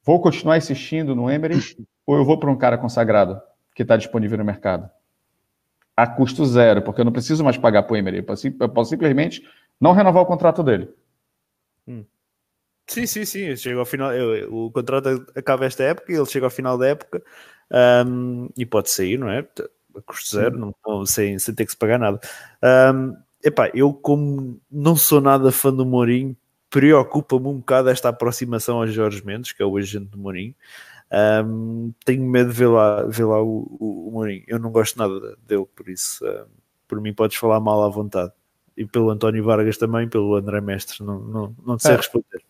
[0.05, 1.59] vou continuar insistindo no Emery
[2.07, 3.41] ou eu vou para um cara consagrado
[3.75, 4.89] que está disponível no mercado?
[5.97, 8.19] A custo zero, porque eu não preciso mais pagar para o Emery.
[8.19, 9.43] Eu posso, eu posso simplesmente
[9.81, 10.89] não renovar o contrato dele.
[12.89, 13.57] Sim, sim, sim.
[13.57, 16.87] Chega ao final, eu- o contrato acaba esta época e ele chega ao final da
[16.89, 17.23] época
[17.71, 19.41] ahm, e pode sair, não é?
[19.97, 22.21] A custo zero, não, não- sem, sem ter que se pagar nada.
[22.63, 26.37] Ahm, epá, eu, como não sou nada fã do Mourinho,
[26.71, 30.55] preocupa-me um bocado esta aproximação ao Jorge Mendes, que é o agente do Mourinho.
[31.11, 34.45] Ahm, tenho medo de ver lá, ver lá o, o, o Mourinho.
[34.49, 36.47] Eu não gosto nada dele, por isso, ahm,
[36.89, 38.33] por mim, podes falar mal à vontade.
[38.77, 41.97] E pelo António Vargas também, pelo André Mestre, não, não, não te sei É.
[41.97, 42.43] responder.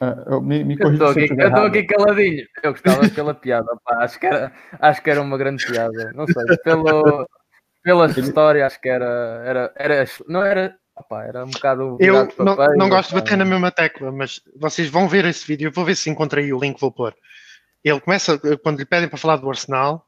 [0.00, 2.46] Ah, eu- me me Eu estou aqui, eu aqui caladinho.
[2.62, 4.04] Eu gostava daquela piada, pá.
[4.04, 6.12] Acho que, era, acho que era uma grande piada.
[6.14, 7.26] Não sei, pelo,
[7.82, 9.42] pela história, acho que era.
[9.44, 10.76] era, era não era.
[10.94, 11.96] Opá, era um bocado.
[12.00, 15.46] Eu não, papéis, não gosto de bater na mesma tecla, mas vocês vão ver esse
[15.46, 15.68] vídeo.
[15.68, 17.14] Eu vou ver se encontrei o link, vou pôr.
[17.84, 20.04] Ele começa, quando lhe pedem para falar do Arsenal,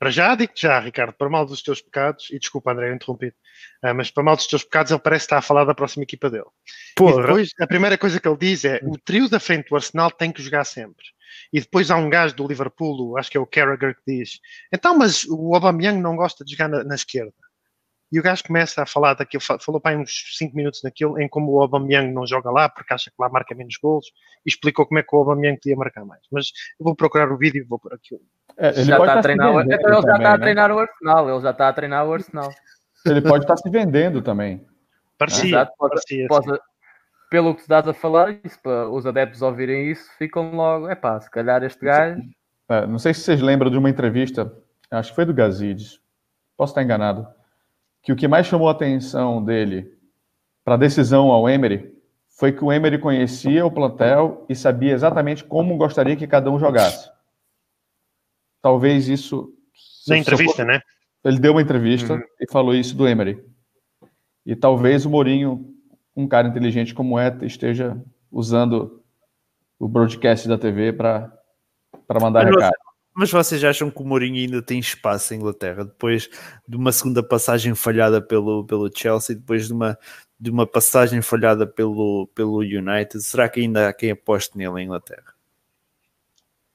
[0.00, 3.26] para já, digo já, Ricardo, para mal dos teus pecados, e desculpa, André, eu interrompi
[3.84, 6.30] uh, mas para mal dos teus pecados, ele parece estar a falar da próxima equipa
[6.30, 6.46] dele.
[6.96, 7.18] Porra.
[7.18, 10.10] E depois, a primeira coisa que ele diz é: o trio da frente do Arsenal
[10.10, 11.04] tem que jogar sempre.
[11.52, 14.40] E depois há um gajo do Liverpool, acho que é o Carragher, que diz:
[14.72, 17.34] então, mas o Aubameyang não gosta de jogar na, na esquerda.
[18.12, 21.52] E o gajo começa a falar daquilo, falou para uns 5 minutos naquilo, em como
[21.52, 24.06] o Aubameyang não joga lá porque acha que lá marca menos gols
[24.44, 26.22] e explicou como é que o Aubameyang podia marcar mais.
[26.32, 26.46] Mas
[26.78, 28.20] eu vou procurar o vídeo e vou por aquilo.
[28.56, 30.38] É, ele já está a treinar, então ele já está a né?
[30.38, 32.50] treinar o Arsenal, ele já está a treinar o Arsenal.
[33.06, 34.66] Ele pode estar se vendendo também.
[35.16, 36.60] Parecia, Exato, pode, parecia pode,
[37.30, 40.96] pelo que tu estás a falar, isso, para os adeptos ouvirem isso, ficam logo, é
[40.96, 42.20] pá, se calhar este gajo.
[42.68, 44.52] É, não sei se vocês lembram de uma entrevista,
[44.90, 46.00] acho que foi do Gazidis,
[46.56, 47.26] posso estar enganado,
[48.02, 49.92] que o que mais chamou a atenção dele
[50.64, 51.94] para a decisão ao Emery
[52.28, 56.58] foi que o Emery conhecia o plantel e sabia exatamente como gostaria que cada um
[56.58, 57.10] jogasse.
[58.62, 59.52] Talvez isso.
[60.08, 60.80] Na entrevista, né?
[61.22, 62.22] Ele deu uma entrevista uhum.
[62.40, 63.44] e falou isso do Emery.
[64.44, 65.74] E talvez o Mourinho,
[66.16, 69.02] um cara inteligente como é, esteja usando
[69.78, 71.30] o broadcast da TV para
[72.20, 72.72] mandar recado.
[73.20, 76.30] Mas vocês acham que o Mourinho ainda tem espaço em Inglaterra depois
[76.66, 79.98] de uma segunda passagem falhada pelo, pelo Chelsea, depois de uma,
[80.40, 83.22] de uma passagem falhada pelo, pelo United?
[83.22, 85.34] Será que ainda há quem aposte nele em Inglaterra?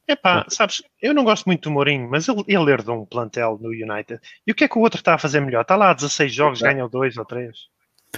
[0.07, 3.69] Epá, sabes, eu não gosto muito do Mourinho, mas ele, ele herdou um plantel no
[3.69, 4.21] United.
[4.45, 5.63] E o que é que o outro está a fazer melhor?
[5.63, 6.71] Está lá 16 jogos, é.
[6.71, 7.57] ganham dois ou três.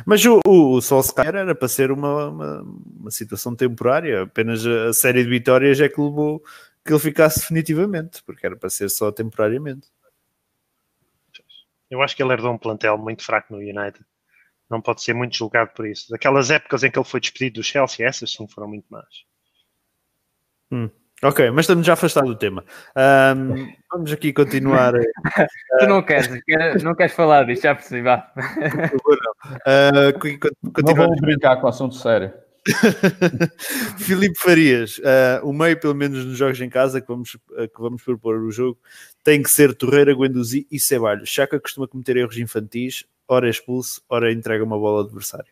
[0.06, 2.62] Mas o, o, o Solskjaer era para ser uma, uma,
[3.00, 6.44] uma, situação temporária, apenas a série de vitórias é que levou
[6.88, 9.88] que ele ficasse definitivamente, porque era para ser só temporariamente.
[11.90, 14.00] Eu acho que ele herdou um plantel muito fraco no United.
[14.70, 16.10] Não pode ser muito julgado por isso.
[16.10, 19.06] Daquelas épocas em que ele foi despedido do Chelsea, essas sim foram muito más.
[20.72, 20.90] Hum.
[21.24, 22.64] Ok, mas estamos já afastados do tema.
[22.96, 24.94] Um, vamos aqui continuar.
[25.80, 26.30] tu não queres,
[26.84, 28.04] não queres falar disto, já percebi.
[28.04, 28.32] Vá.
[29.66, 32.32] Uh, não vamos brincar com o assunto sério.
[33.98, 37.80] Filipe Farias, uh, o meio, pelo menos nos jogos em casa que vamos, uh, que
[37.80, 38.78] vamos propor o jogo,
[39.24, 41.30] tem que ser Torreira, Guendouzi e Ceballos.
[41.30, 45.52] Chaka costuma cometer erros infantis, ora é expulso, ora entrega uma bola ao adversário.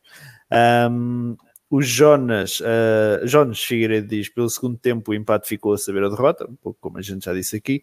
[0.92, 1.36] Um,
[1.70, 6.10] o Jonas, uh, Jonas Figueiredo diz: pelo segundo tempo o empate ficou a saber a
[6.10, 7.82] derrota, um pouco como a gente já disse aqui.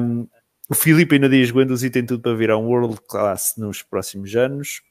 [0.00, 0.26] Um,
[0.68, 4.82] o Filipe ainda diz: Guendouzi tem tudo para virar um world class nos próximos anos.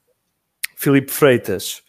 [0.75, 1.81] Filipe Freitas,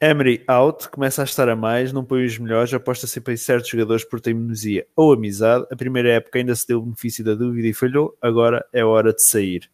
[0.00, 3.68] Emery out, começa a estar a mais, não põe os melhores, aposta sempre em certos
[3.68, 5.66] jogadores por teimosia ou amizade.
[5.72, 9.12] A primeira época ainda se deu o benefício da dúvida e falhou, agora é hora
[9.12, 9.68] de sair.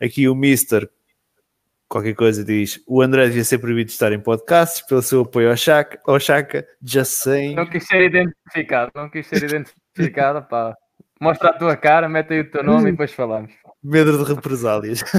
[0.00, 0.88] Aqui o Mister
[1.88, 5.50] qualquer coisa diz o André devia ser proibido de estar em podcasts pelo seu apoio
[5.50, 7.54] ao Chaka, ao Chaka just saying.
[7.54, 10.74] Não quis ser identificado, não quis ser identificado, pá.
[11.20, 13.52] Mostra a tua cara, mete aí o teu nome e depois falamos.
[13.82, 15.02] Medo de represálias.
[15.02, 15.18] uh,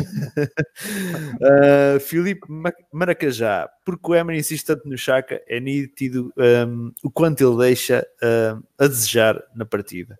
[2.01, 2.45] Filipe
[2.91, 6.33] Maracajá, porque o Emery insiste tanto no Chaka, é nítido
[6.67, 10.19] um, o quanto ele deixa um, a desejar na partida.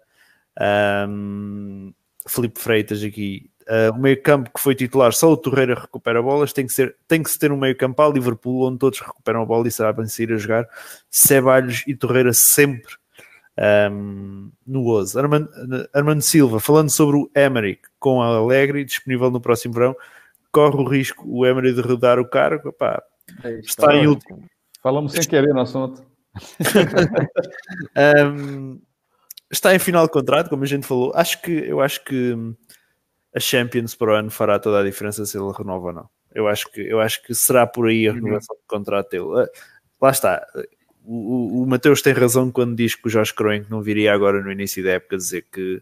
[1.07, 1.93] Um,
[2.27, 6.51] Filipe Freitas aqui Uh, o meio campo que foi titular, só o Torreira recupera bolas,
[6.51, 9.43] tem que, ser, tem que se ter um meio campo ao Liverpool, onde todos recuperam
[9.43, 10.67] a bola e sabem sair a jogar.
[11.07, 12.95] Ceballos e Torreira sempre
[13.91, 15.19] um, no 11.
[15.19, 15.49] Armando,
[15.93, 19.95] Armando Silva, falando sobre o Emery com a Alegre, disponível no próximo verão,
[20.51, 22.73] corre o risco o Emery de rodar o cargo.
[23.43, 24.43] É está em último.
[24.81, 26.03] Falamos sem querer no assunto.
[28.35, 28.79] um,
[29.51, 31.11] está em final de contrato, como a gente falou.
[31.15, 32.35] Acho que eu acho que
[33.35, 36.09] a Champions para o ano fará toda a diferença se ele renova ou não.
[36.33, 38.15] Eu acho que, eu acho que será por aí a uhum.
[38.15, 38.61] renovação uhum.
[38.61, 39.25] do contrato dele.
[39.35, 39.47] Ah,
[40.01, 40.45] lá está.
[41.05, 44.41] O, o, o Mateus tem razão quando diz que o Jorge Kroenke não viria agora
[44.41, 45.81] no início da época dizer que,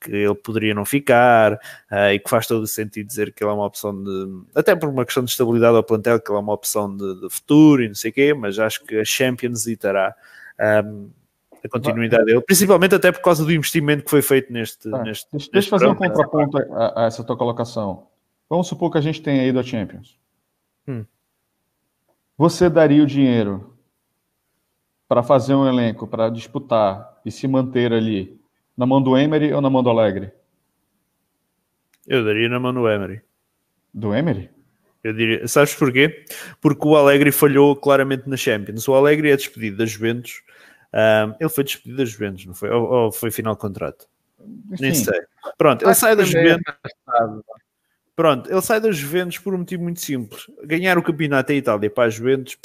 [0.00, 3.50] que ele poderia não ficar uh, e que faz todo o sentido dizer que ele
[3.50, 6.42] é uma opção de, até por uma questão de estabilidade ao plantel, que ele é
[6.42, 9.66] uma opção de, de futuro e não sei o quê, mas acho que a Champions
[9.66, 10.14] estará
[10.84, 11.10] um,
[11.64, 14.92] a continuidade dele, principalmente até por causa do investimento que foi feito neste.
[14.92, 18.06] Ah, neste deixa eu fazer um contraponto a, a, essa tua colocação.
[18.48, 20.18] Vamos supor que a gente tenha ido à Champions.
[20.86, 21.04] Hum.
[22.38, 23.75] Você daria o dinheiro
[25.08, 28.38] para fazer um elenco, para disputar e se manter ali
[28.76, 30.32] na mão do Emery ou na mão do Alegre?
[32.06, 33.22] Eu daria na mão do Emery.
[33.92, 34.50] Do Emery?
[35.02, 36.24] Eu diria, sabes porquê?
[36.60, 38.86] Porque o Alegre falhou claramente na Champions.
[38.88, 40.42] O Alegre é despedido das Juventus
[40.96, 42.70] um, ele foi despedido das Juventus, não foi?
[42.70, 44.08] Ou, ou foi final de contrato?
[44.38, 44.76] Sim.
[44.80, 45.20] Nem sei.
[45.58, 46.74] Pronto, ele sai das Juventus.
[48.14, 50.46] Pronto, ele sai das Juventus por um motivo muito simples.
[50.64, 52.56] Ganhar o campeonato em Itália para as Juventus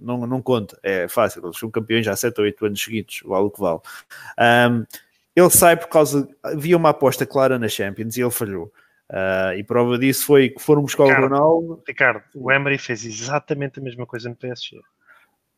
[0.00, 1.44] não, não conta, é fácil.
[1.44, 3.80] Eles são campeões já há 7 ou 8 anos seguidos, vale o que vale.
[4.70, 4.84] Um,
[5.36, 6.28] Ele sai por causa.
[6.42, 8.72] Havia uma aposta clara na Champions e ele falhou.
[9.08, 11.82] Uh, e prova disso foi que foram buscar Ricardo, o Ronaldo.
[11.86, 14.80] Ricardo, o Emery fez exatamente a mesma coisa no PSG.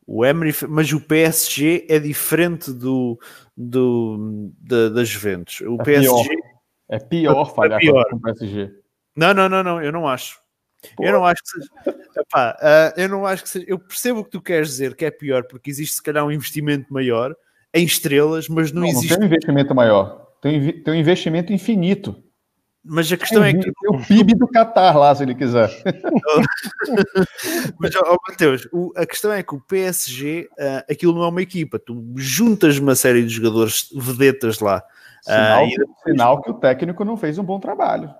[0.07, 3.19] O Emery, mas o PSG é diferente do,
[3.57, 5.61] do da, da Juventus.
[5.63, 6.29] O É PSG.
[6.29, 6.37] pior.
[6.89, 8.05] É pior É falhar pior.
[8.11, 8.75] com o PSG.
[9.17, 10.41] Não, não, não, não, eu não acho.
[11.01, 11.69] Eu não acho que seja.
[12.17, 13.65] Epá, ah, eu não acho que seja.
[13.69, 16.31] Eu percebo o que tu queres dizer, que é pior, porque existe se calhar um
[16.33, 17.35] investimento maior
[17.75, 19.15] em estrelas, mas não, Não, não existe.
[19.15, 20.27] tem um investimento maior.
[20.41, 22.23] Tem, tem um investimento infinito.
[22.85, 23.61] Mas a questão é que.
[23.61, 25.71] Tem o PIB do Qatar lá, se ele quiser.
[27.79, 31.43] Mas, ó, Mateus, o- a questão é que o PSG, ah, aquilo não é uma
[31.43, 31.79] equipa.
[31.79, 34.83] Tu juntas uma série de jogadores vedetas lá.
[35.23, 38.13] Sinal, Ah, e sinal que o técnico não fez um bom trabalho.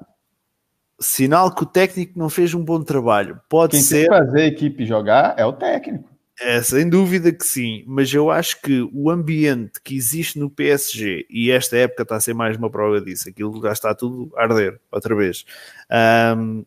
[1.03, 3.41] Sinal que o técnico não fez um bom trabalho.
[3.49, 4.09] Pode Quem ser.
[4.09, 6.11] que fazer a equipe jogar é o técnico.
[6.41, 11.27] É, sem dúvida que sim, mas eu acho que o ambiente que existe no PSG,
[11.31, 14.43] e esta época está a ser mais uma prova disso, aquilo já está tudo a
[14.43, 15.45] arder outra vez.
[15.91, 16.65] Ahm,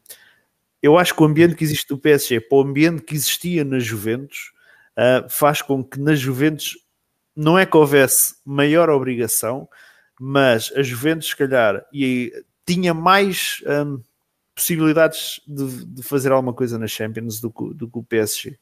[0.82, 3.80] eu acho que o ambiente que existe no PSG para o ambiente que existia na
[3.80, 4.54] Juventus
[4.96, 6.78] ah, faz com que na Juventus
[7.36, 9.68] não é que houvesse maior obrigação,
[10.20, 12.32] mas a Juventus, se calhar, e,
[12.66, 13.98] tinha mais ahm,
[14.56, 18.58] possibilidades de, de fazer alguma coisa na Champions do do que o PSG.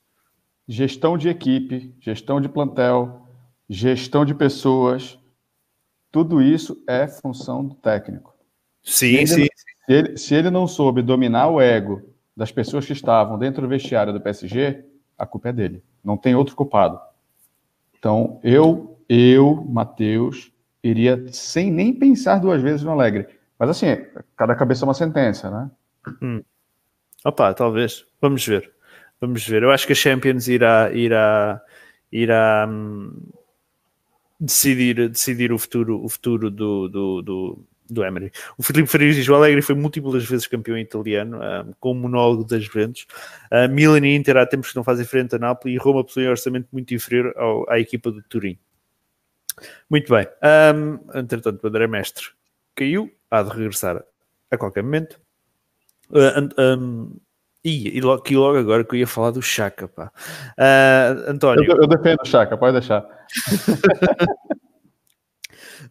[0.68, 3.28] Gestão de equipe, gestão de plantel,
[3.70, 5.20] gestão de pessoas,
[6.12, 8.34] tudo isso é função do técnico.
[8.84, 9.48] Sim, Ele- sim.
[9.86, 12.02] Se ele, se ele não soube dominar o ego
[12.36, 14.86] das pessoas que estavam dentro do vestiário do PSG,
[15.18, 15.84] a culpa é dele.
[16.04, 17.00] Não tem outro culpado.
[18.00, 20.52] Então, eu, eu, Matheus,
[20.84, 23.28] iria sem nem pensar duas vezes no Alegre.
[23.60, 23.88] Mas assim,
[24.38, 25.70] cada cabeça é uma sentença, né?
[27.26, 28.06] Opa, talvez.
[28.22, 28.72] Vamos ver.
[29.22, 29.64] Vamos ver.
[29.64, 31.62] Eu acho que a Champions irá, irá,
[32.12, 33.14] irá hum,
[34.40, 38.32] decidir, decidir o futuro, o futuro do, do, do, do Emery.
[38.58, 42.44] O Filipe Farias diz o Alegre foi múltiplas vezes campeão italiano, hum, com o monólogo
[42.44, 43.08] das Juventus.
[43.50, 46.28] Uh, Milan e Inter há tempos que não fazem frente a Napoli e Roma possui
[46.28, 48.60] um orçamento muito inferior ao, à equipa do Turim.
[49.90, 50.28] Muito bem.
[50.76, 52.26] Um, entretanto, o André Mestre
[52.76, 54.04] caiu, há de regressar
[54.52, 55.23] a qualquer momento.
[56.14, 57.18] Uh, um,
[57.64, 60.12] e, e logo, logo agora que eu ia falar do Chaka, pá.
[60.58, 63.06] Uh, António, Eu, eu defendo o Chaka, pode deixar.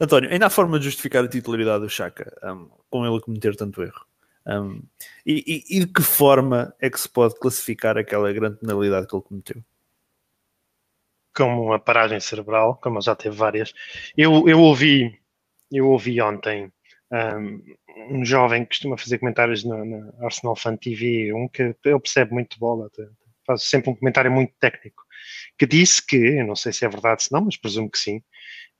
[0.00, 3.82] António, ainda há forma de justificar a titularidade do Chaka um, com ele cometer tanto
[3.82, 4.04] erro.
[4.46, 4.82] Um,
[5.24, 9.14] e, e- e de que forma é que se pode classificar aquela grande penalidade que
[9.14, 9.62] ele cometeu?
[11.34, 13.72] como uma paragem cerebral, como já teve várias.
[14.16, 15.18] Eu, eu ouvi,
[15.70, 16.70] eu ouvi ontem
[17.12, 22.00] um, um jovem que costuma fazer comentários na, na Arsenal Fan TV, um que ele
[22.00, 22.88] percebe muito de bola,
[23.46, 25.02] faz sempre um comentário muito técnico,
[25.58, 28.22] que disse que, eu não sei se é verdade se não, mas presumo que sim,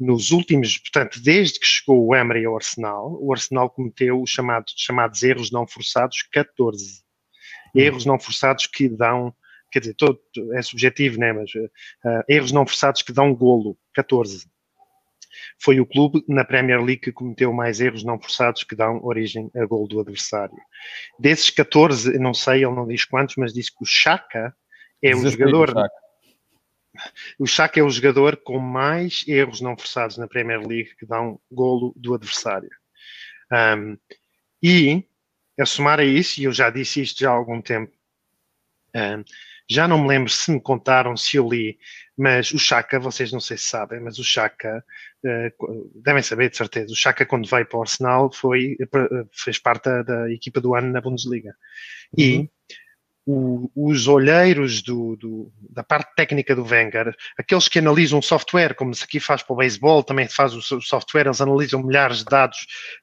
[0.00, 4.74] nos últimos, portanto, desde que chegou o Emery ao Arsenal, o Arsenal cometeu os chamados,
[4.76, 7.02] chamados erros não forçados 14.
[7.74, 9.34] Erros não forçados que dão
[9.72, 10.20] quer dizer, todo,
[10.52, 11.32] é subjetivo, né?
[11.32, 14.46] mas uh, erros não forçados que dão golo, 14.
[15.58, 19.50] Foi o clube na Premier League que cometeu mais erros não forçados que dão origem
[19.56, 20.56] a golo do adversário.
[21.18, 24.54] Desses 14, não sei, ele não diz quantos, mas diz que o Chaka
[25.02, 25.90] é o 16 jogador.
[27.38, 31.40] O Chaka é o jogador com mais erros não forçados na Premier League que dão
[31.50, 32.70] golo do adversário.
[33.50, 33.96] Um,
[34.62, 35.04] e,
[35.58, 37.92] a somar a isso, e eu já disse isto já há algum tempo,
[38.94, 39.24] um,
[39.68, 41.78] já não me lembro se me contaram, se eu li,
[42.22, 44.84] mas o Chaka, vocês não sei se sabem, mas o Chaka,
[45.24, 49.58] uh, devem saber de certeza, o Chaka quando veio para o Arsenal foi, uh, fez
[49.58, 51.52] parte da, equipa do ano na Bundesliga.
[52.16, 52.48] E
[53.26, 58.74] o, os olheiros do, do, da parte técnica do Wenger, aqueles que analisam o software,
[58.74, 62.26] como se aqui faz para o beisebol, também faz o software, eles analisam milhares de
[62.26, 62.58] dados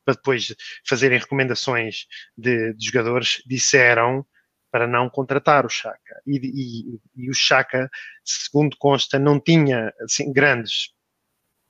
[0.05, 0.55] para depois
[0.87, 2.05] fazerem recomendações
[2.37, 4.25] de, de jogadores, disseram
[4.71, 6.21] para não contratar o Chaka.
[6.25, 7.89] E, e, e, o Chaka,
[8.23, 10.93] segundo consta, não tinha assim, grandes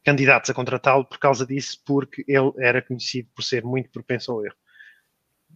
[0.04, 4.46] candidatos a contratá-lo por causa disso, porque ele era conhecido por ser muito propenso ao
[4.46, 4.56] erro.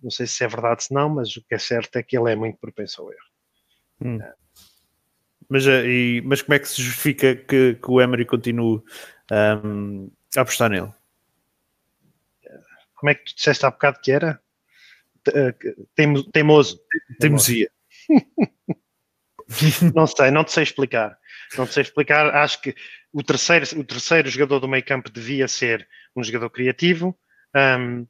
[0.02, 2.32] Não sei se é verdade se não, mas o que é certo é que ele
[2.32, 3.34] é muito propenso ao erro.
[4.02, 4.20] Hum.
[5.50, 8.82] Mas, e, mas como é que se justifica que, que o Emery continue
[9.66, 10.92] um, a apostar nele?
[12.96, 14.42] Como é que tu disseste há bocado que era?
[16.34, 16.80] Teimoso.
[17.20, 17.70] Teimosia.
[19.94, 21.18] não sei, não te sei explicar.
[21.58, 22.36] Não te sei explicar.
[22.36, 22.76] Acho que
[23.12, 27.18] o terceiro, o terceiro jogador do meio campo devia ser um jogador criativo.
[27.56, 28.08] Um,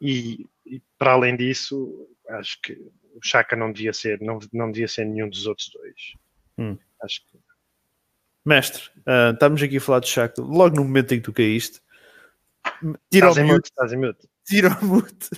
[0.00, 2.72] e, e, para além disso, acho que
[3.14, 6.14] o Chaka não devia ser, não, não devia ser nenhum dos outros dois.
[6.58, 6.78] Hum.
[7.02, 7.38] Acho que...
[8.44, 11.80] Mestre, uh, estamos aqui a falar de Chaka logo no momento em que tu caíste.
[13.10, 13.54] Tira Estás o em mute.
[13.54, 14.28] mute, estás em mute.
[14.44, 15.30] Tira o mute.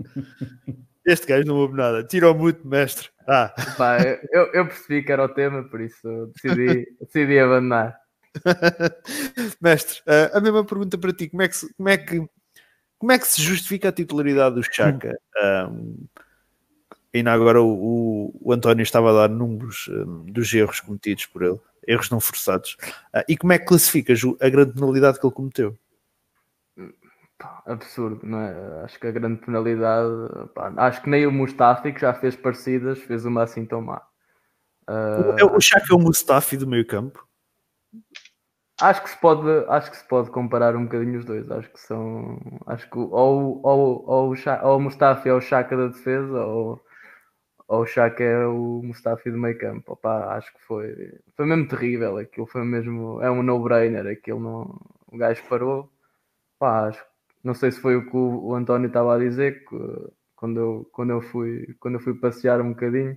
[1.06, 2.02] Este gajo não ouve nada.
[2.02, 3.10] Tira o mute, mestre.
[3.28, 3.98] Ah, Pá,
[4.32, 7.96] eu, eu percebi que era o tema, por isso decidi, decidi abandonar.
[9.62, 11.28] mestre, a mesma pergunta para ti.
[11.28, 12.28] Como é que se, como é que,
[12.98, 15.16] como é que se justifica a titularidade do Chaka?
[15.70, 16.06] Um,
[17.14, 21.58] ainda agora o, o, António estava a dar números um, dos erros cometidos por ele,
[21.86, 22.76] erros não forçados.
[23.12, 25.78] Ah, e como é que classificas a grande penalidade que ele cometeu?
[27.38, 28.84] Pá, absurdo, não é?
[28.84, 32.98] Acho que a grande penalidade, pá, acho que nem o Mustafi, que já fez parecidas,
[33.00, 34.02] fez uma assim tão má.
[34.88, 37.26] Ah, O, o Chaka é o Mustafi do meio campo?
[38.80, 41.50] acho que se pode, acho que se pode comparar um bocadinho os dois.
[41.50, 45.40] Acho que são, acho que ou, ou, ou, o, Cha- ou o Mustafi é o
[45.40, 46.80] Chaka da defesa, ou,
[47.68, 49.92] ou o Chaka é o Mustafi do meio campo.
[49.94, 52.18] Opa, acho que foi, foi mesmo terrível.
[52.18, 54.06] Aquilo foi mesmo, é um no-brainer.
[54.08, 54.80] Aquilo não,
[55.12, 55.90] o gajo parou.
[56.58, 57.04] Pá, acho,
[57.44, 59.76] não sei se foi o que o, António estava a dizer que,
[60.34, 63.16] quando, eu, quando, eu fui, quando eu fui passear um bocadinho.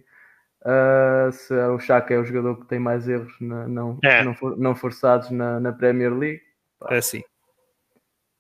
[0.66, 4.24] ah, se é o Chaka é o jogador que tem mais erros na- não, É.
[4.24, 6.42] não, for- não forçados na, na Premier League.
[6.90, 7.24] É assim.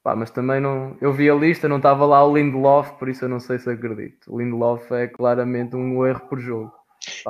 [0.03, 0.97] Pá, mas também não.
[1.01, 3.69] Eu vi a lista, não estava lá o Lindelof, por isso eu não sei se
[3.69, 4.33] acredito.
[4.33, 6.71] O Lindelof é claramente um erro por jogo.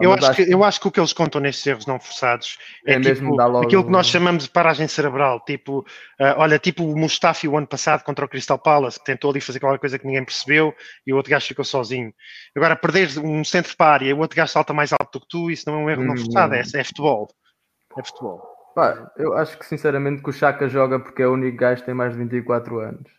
[0.01, 2.93] Eu acho, que, eu acho que o que eles contam nestes erros não forçados é,
[2.93, 5.39] É mesmo tipo, logo- aquilo que nós chamamos de paragem cerebral.
[5.45, 5.85] Tipo,
[6.19, 9.39] ah, olha, tipo o Mustafi o ano passado contra o Crystal Palace, que tentou ali
[9.39, 10.73] fazer qualquer coisa que ninguém percebeu
[11.05, 12.13] e o outro gajo ficou sozinho.
[12.55, 15.21] Agora, perderes um centro para a área e o outro gajo salta mais alto do
[15.21, 16.59] que tu, isso não é um erro não Hum, forçado, não.
[16.59, 17.27] é, é futebol.
[17.97, 18.41] É futebol.
[18.75, 21.85] Pá, eu acho que sinceramente que o Chaka joga porque é o único gajo que
[21.85, 23.18] tem mais de 24 anos.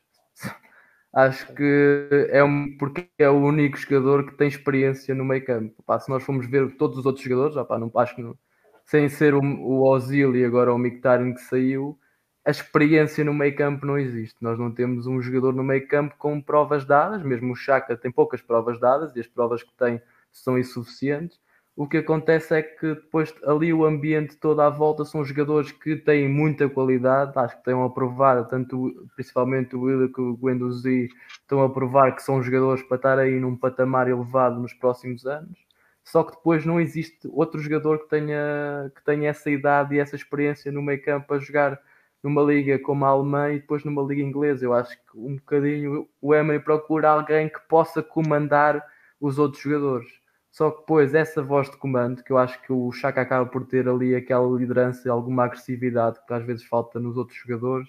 [1.12, 5.82] Acho que é um, porque é o único jogador que tem experiência no meio campo.
[5.84, 8.38] Pá, se nós formos ver todos os outros jogadores, opá, não, acho que não,
[8.84, 11.98] sem ser o, o Ozil e agora o Mkhitaryan que saiu,
[12.44, 14.36] a experiência no meio campo não existe.
[14.40, 18.10] Nós não temos um jogador no meio campo com provas dadas, mesmo o Chaka tem
[18.10, 20.00] poucas provas dadas e as provas que tem
[20.30, 21.40] são insuficientes.
[21.80, 25.96] O que acontece é que depois ali o ambiente todo à volta são jogadores que
[25.96, 31.08] têm muita qualidade, acho que estão a provar, tanto principalmente o Willian que o Guendouzi
[31.40, 35.58] estão a provar que são jogadores para estar aí num patamar elevado nos próximos anos.
[36.04, 40.16] Só que depois não existe outro jogador que tenha, que tenha essa idade e essa
[40.16, 41.80] experiência no meio campo a jogar
[42.22, 44.66] numa liga como a alemã e depois numa liga inglesa.
[44.66, 48.84] Eu acho que um bocadinho o Emery procura alguém que possa comandar
[49.18, 50.19] os outros jogadores.
[50.50, 53.66] Só que depois essa voz de comando, que eu acho que o Chaka acaba por
[53.66, 57.88] ter ali aquela liderança e alguma agressividade que às vezes falta nos outros jogadores,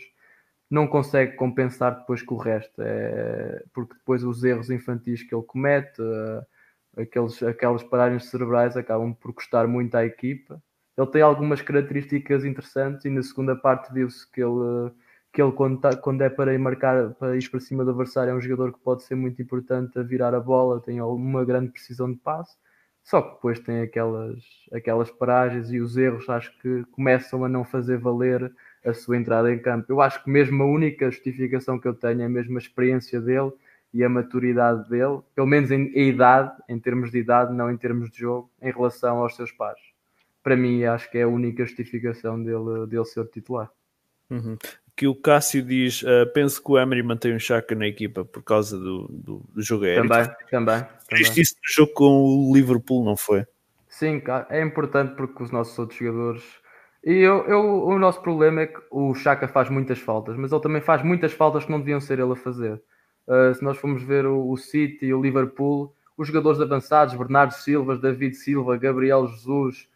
[0.69, 2.81] não consegue compensar depois com o resto.
[2.81, 3.63] É...
[3.73, 6.45] Porque depois os erros infantis que ele comete, uh,
[7.01, 10.61] aqueles, aquelas paragens cerebrais acabam por custar muito à equipa.
[10.97, 14.91] Ele tem algumas características interessantes e na segunda parte viu-se que ele,
[15.31, 18.31] que ele quando, tá, quando é para ir marcar, para ir para cima do adversário,
[18.31, 21.71] é um jogador que pode ser muito importante a virar a bola, tem uma grande
[21.71, 22.57] precisão de passe.
[23.03, 27.63] Só que depois tem aquelas, aquelas paragens e os erros, acho que começam a não
[27.63, 28.53] fazer valer
[28.85, 29.91] a sua entrada em campo.
[29.91, 33.51] Eu acho que mesmo a única justificação que eu tenho é mesmo a experiência dele
[33.93, 37.77] e a maturidade dele, pelo menos em, em idade, em termos de idade, não em
[37.77, 39.81] termos de jogo, em relação aos seus pares.
[40.43, 43.69] Para mim, acho que é a única justificação dele, dele ser titular.
[44.29, 44.57] Uhum.
[45.01, 48.43] Que o Cássio diz: uh, penso que o Emery mantém um Chaka na equipa por
[48.43, 50.07] causa do, do, do jogo aéreo.
[50.07, 50.85] Também, também.
[51.13, 53.43] Isto isso no jogo com o Liverpool, não foi?
[53.89, 56.43] Sim, é importante porque os nossos outros jogadores.
[57.03, 60.61] E eu, eu, o nosso problema é que o Chaka faz muitas faltas, mas ele
[60.61, 62.79] também faz muitas faltas que não deviam ser ele a fazer.
[63.27, 67.53] Uh, se nós formos ver o, o City e o Liverpool, os jogadores avançados, Bernardo
[67.53, 69.89] Silva, David Silva, Gabriel Jesus,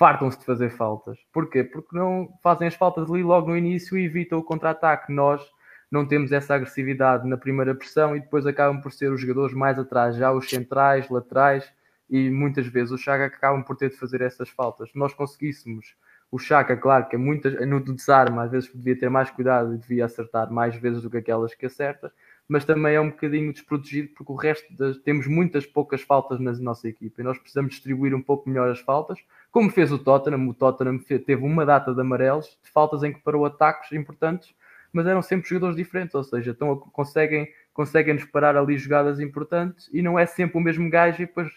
[0.00, 1.18] fartam-se de fazer faltas.
[1.30, 1.62] Porquê?
[1.62, 5.12] Porque não fazem as faltas ali logo no início e evitam o contra-ataque.
[5.12, 5.42] Nós
[5.90, 9.78] não temos essa agressividade na primeira pressão e depois acabam por ser os jogadores mais
[9.78, 11.70] atrás, já os centrais, laterais,
[12.08, 14.90] e muitas vezes o Chaka acabam por ter de fazer essas faltas.
[14.90, 15.94] Se nós conseguíssemos
[16.30, 19.76] o Chaka, claro que é muitas, no desarme, às vezes devia ter mais cuidado e
[19.78, 22.10] devia acertar mais vezes do que aquelas que acerta,
[22.48, 26.52] mas também é um bocadinho desprotegido porque o resto das, temos muitas poucas faltas na
[26.54, 29.18] nossa equipa e nós precisamos distribuir um pouco melhor as faltas,
[29.50, 30.48] como fez o Tottenham.
[30.48, 34.54] O Tottenham teve uma data de amarelos, de faltas em que parou ataques importantes,
[34.92, 39.88] mas eram sempre jogadores diferentes, ou seja, estão conseguem, conseguem nos parar ali jogadas importantes
[39.92, 41.48] e não é sempre o mesmo gajo e depois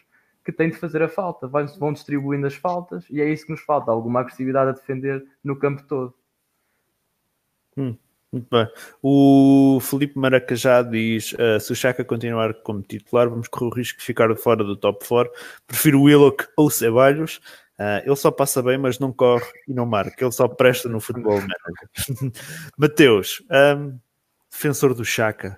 [0.45, 3.61] que tem de fazer a falta, vão distribuindo as faltas e é isso que nos
[3.61, 6.13] falta, alguma agressividade a defender no campo todo.
[7.77, 7.95] Hum.
[8.33, 8.67] Muito bem.
[8.99, 13.99] O Felipe Maracajá diz: uh, se o Chaka continuar como titular, vamos correr o risco
[13.99, 15.31] de ficar fora do top 4.
[15.67, 17.39] Prefiro o Willock ou Ceballos.
[17.79, 20.23] Uh, ele só passa bem, mas não corre e não marca.
[20.23, 22.31] Ele só presta no futebol manager.
[22.77, 23.43] Mateus,
[23.77, 23.97] um,
[24.51, 25.57] defensor do Chaka.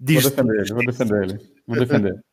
[0.00, 1.54] Vou defender ele, vou defender ele.
[1.66, 2.24] Vou defender.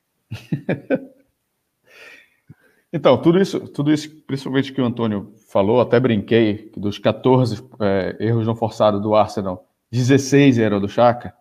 [2.91, 7.63] então, tudo isso, tudo isso, principalmente que o Antônio falou, até brinquei, que dos 14
[7.79, 11.33] é, erros não forçados do Arsenal, 16 eram do Chaka,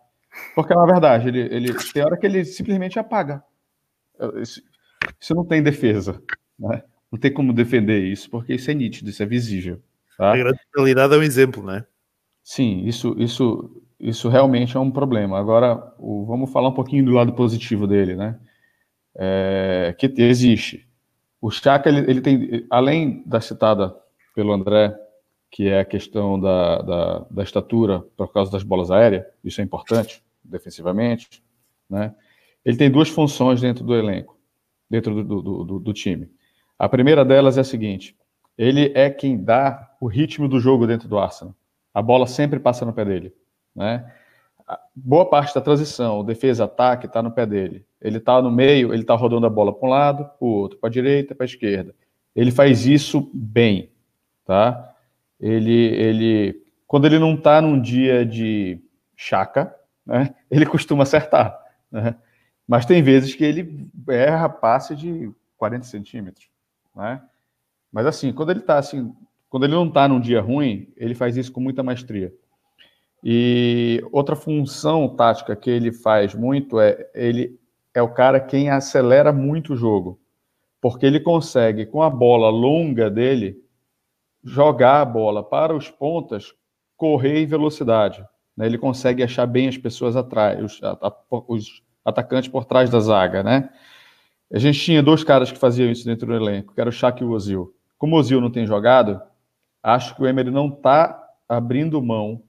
[0.53, 3.43] porque na verdade, ele, ele tem hora que ele simplesmente apaga.
[4.35, 4.61] Isso,
[5.19, 6.21] isso não tem defesa,
[6.59, 6.83] né?
[7.11, 9.81] Não tem como defender isso, porque isso é nítido, isso é visível.
[10.17, 10.33] Tá?
[10.33, 11.85] A grande realidade é um exemplo, né?
[12.43, 15.37] Sim, isso, isso, isso realmente é um problema.
[15.37, 18.39] Agora, o, vamos falar um pouquinho do lado positivo dele, né?
[19.15, 20.87] É, que existe.
[21.41, 23.95] O Chaka, ele, ele, tem, além da citada
[24.33, 24.95] pelo André,
[25.49, 29.63] que é a questão da, da, da estatura por causa das bolas aéreas, isso é
[29.63, 31.43] importante, defensivamente,
[31.89, 32.15] né?
[32.63, 34.39] Ele tem duas funções dentro do elenco,
[34.89, 36.29] dentro do, do, do, do time.
[36.81, 38.17] A primeira delas é a seguinte:
[38.57, 41.55] ele é quem dá o ritmo do jogo dentro do Arsenal.
[41.93, 43.35] A bola sempre passa no pé dele.
[43.75, 44.11] Né?
[44.95, 47.85] Boa parte da transição, defesa-ataque, está no pé dele.
[48.01, 50.79] Ele está no meio, ele está rodando a bola para um lado, para o outro,
[50.79, 51.93] para a direita, para a esquerda.
[52.35, 53.91] Ele faz isso bem.
[54.43, 54.95] Tá?
[55.39, 58.81] Ele, ele, quando ele não está num dia de
[59.15, 59.71] chaca,
[60.03, 61.55] né, ele costuma acertar.
[61.91, 62.15] Né?
[62.67, 66.50] Mas tem vezes que ele erra passe de 40 centímetros.
[66.95, 67.21] Né?
[67.91, 69.13] Mas assim, quando ele está assim,
[69.49, 72.33] quando ele não está num dia ruim, ele faz isso com muita maestria.
[73.23, 77.59] E outra função tática que ele faz muito é ele
[77.93, 80.19] é o cara quem acelera muito o jogo,
[80.79, 83.57] porque ele consegue com a bola longa dele
[84.43, 86.53] jogar a bola para os pontas,
[86.95, 88.25] correr em velocidade.
[88.55, 88.65] Né?
[88.65, 91.13] Ele consegue achar bem as pessoas atrás, os, a,
[91.47, 93.69] os atacantes por trás da zaga, né?
[94.53, 97.21] A gente tinha dois caras que faziam isso dentro do elenco, que era o Shaq
[97.21, 97.73] e o Ozil.
[97.97, 99.21] Como o Ozil não tem jogado,
[99.81, 102.43] acho que o Emery não está abrindo mão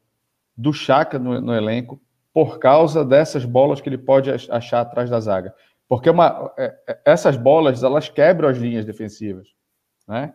[0.57, 2.01] do Chaka no, no, elenco
[2.33, 5.55] por causa dessas bolas que ele pode achar atrás da zaga.
[5.89, 9.49] Porque uma, é, é, essas bolas, elas quebram as linhas defensivas.
[10.09, 10.35] Né?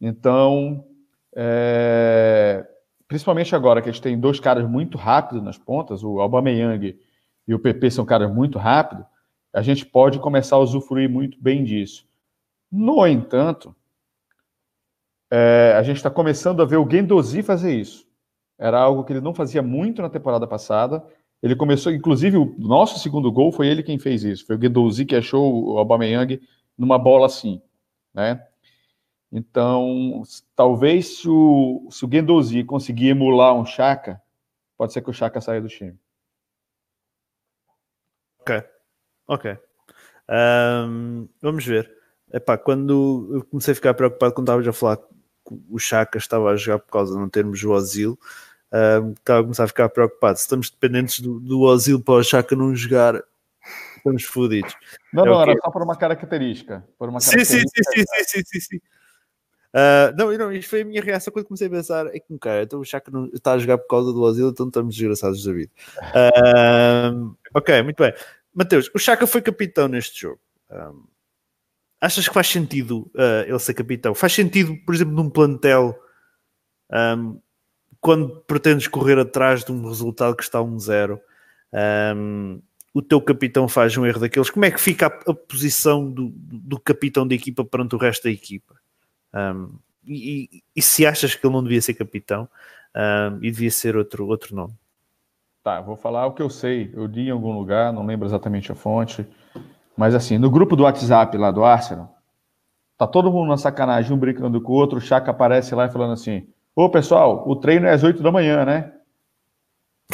[0.00, 0.84] Então,
[1.34, 2.66] é,
[3.06, 6.98] principalmente agora que a gente tem dois caras muito rápidos nas pontas, o Aubameyang
[7.46, 9.06] e o PP são caras muito rápidos,
[9.58, 12.06] a gente pode começar a usufruir muito bem disso.
[12.70, 13.74] No entanto,
[15.28, 18.06] é, a gente está começando a ver o Guendouzi fazer isso.
[18.56, 21.04] Era algo que ele não fazia muito na temporada passada.
[21.42, 24.46] Ele começou, inclusive, o nosso segundo gol foi ele quem fez isso.
[24.46, 26.40] Foi o Guendouzi que achou o Aubameyang
[26.76, 27.60] numa bola assim,
[28.14, 28.46] né?
[29.32, 30.22] Então,
[30.54, 34.22] talvez se o, se o conseguir emular um Chaka,
[34.76, 35.98] pode ser que o Chaka saia do time.
[38.38, 38.62] Ok,
[39.28, 39.56] ok.
[40.28, 41.90] Um, vamos ver.
[42.32, 44.98] Epá, quando eu comecei a ficar preocupado quando estavas a falar
[45.70, 48.18] o Chaka estava a jogar por causa de não termos o Ozil,
[48.72, 50.36] uh, estava a começar a ficar preocupado.
[50.36, 53.22] Se estamos dependentes do, do Ozil para o Chaka não jogar,
[53.96, 54.74] estamos fodidos.
[55.12, 56.84] Não, é não, era só por uma característica.
[56.98, 58.80] Por uma característica sim, sim, sim, sim, sim, sim, sim.
[59.68, 62.62] Uh, não, não, isto foi a minha reação quando comecei a pensar: é que, cara,
[62.62, 65.52] então o Chaka não está a jogar por causa do Ozil, então estamos desgraçados da
[65.52, 65.70] vida.
[65.98, 68.12] Uh, ok, muito bem.
[68.58, 70.40] Mateus, o Chaka foi capitão neste jogo.
[70.68, 71.04] Um,
[72.00, 74.16] achas que faz sentido uh, ele ser capitão?
[74.16, 75.96] Faz sentido, por exemplo, num plantel
[76.90, 77.40] um,
[78.00, 81.20] quando pretendes correr atrás de um resultado que está 1-0,
[82.16, 82.60] um,
[82.92, 86.32] o teu capitão faz um erro daqueles, como é que fica a, a posição do,
[86.34, 88.74] do, capitão da equipa perante o resto da equipa?
[89.32, 92.48] Um, e, e, se achas que ele não devia ser capitão
[93.40, 94.74] e devia ser outro, outro nome?
[95.68, 96.90] Tá, vou falar o que eu sei.
[96.94, 99.26] Eu li em algum lugar, não lembro exatamente a fonte.
[99.94, 102.16] Mas assim, no grupo do WhatsApp lá do Arsenal,
[102.96, 106.14] tá todo mundo na sacanagem, um brincando com o outro, o Chaka aparece lá falando
[106.14, 108.94] assim: Ô pessoal, o treino é às 8 da manhã, né?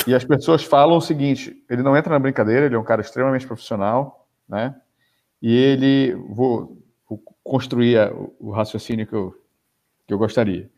[0.08, 3.00] E as pessoas falam o seguinte: ele não entra na brincadeira, ele é um cara
[3.00, 4.74] extremamente profissional, né?
[5.40, 9.32] E ele, vou, vou construir o raciocínio que eu,
[10.04, 10.68] que eu gostaria,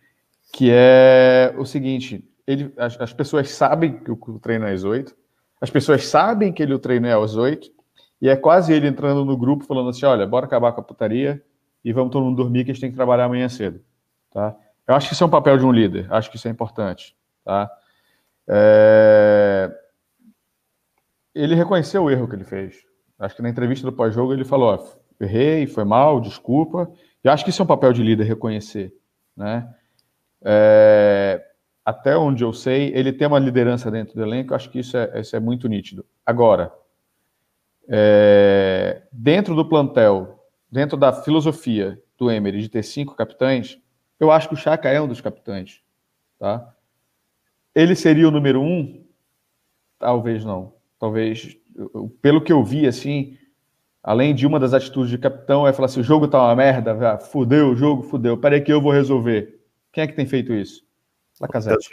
[0.52, 5.14] que é o seguinte: ele, as, as pessoas sabem que o, treino é às 8,
[5.60, 7.70] as pessoas sabem que ele, o treino é às 8,
[8.20, 11.42] e é quase ele entrando no grupo falando assim: olha, bora acabar com a putaria
[11.84, 13.80] e vamos todo mundo dormir que a gente tem que trabalhar amanhã cedo.
[14.32, 14.56] Tá?
[14.86, 17.16] Eu acho que isso é um papel de um líder, acho que isso é importante.
[17.44, 17.70] Tá?
[18.48, 19.70] É...
[21.34, 22.84] Ele reconheceu o erro que ele fez.
[23.18, 26.90] Acho que na entrevista do pós-jogo ele falou: ó, errei, foi mal, desculpa.
[27.22, 28.94] E acho que isso é um papel de líder reconhecer.
[29.36, 29.68] Né?
[30.44, 31.45] É...
[31.86, 35.20] Até onde eu sei, ele tem uma liderança dentro do elenco, acho que isso é,
[35.20, 36.04] isso é muito nítido.
[36.26, 36.72] Agora,
[37.88, 43.80] é, dentro do plantel, dentro da filosofia do Emery de ter cinco capitães,
[44.18, 45.80] eu acho que o Chaka é um dos capitães.
[46.40, 46.74] Tá?
[47.72, 49.06] Ele seria o número um?
[49.98, 50.74] talvez não.
[50.98, 51.56] Talvez,
[52.22, 53.36] pelo que eu vi, assim,
[54.02, 57.18] além de uma das atitudes de capitão, é falar assim: o jogo tá uma merda,
[57.18, 59.60] fudeu o jogo, fudeu, peraí que eu vou resolver.
[59.92, 60.85] Quem é que tem feito isso?
[61.40, 61.90] Lacazette.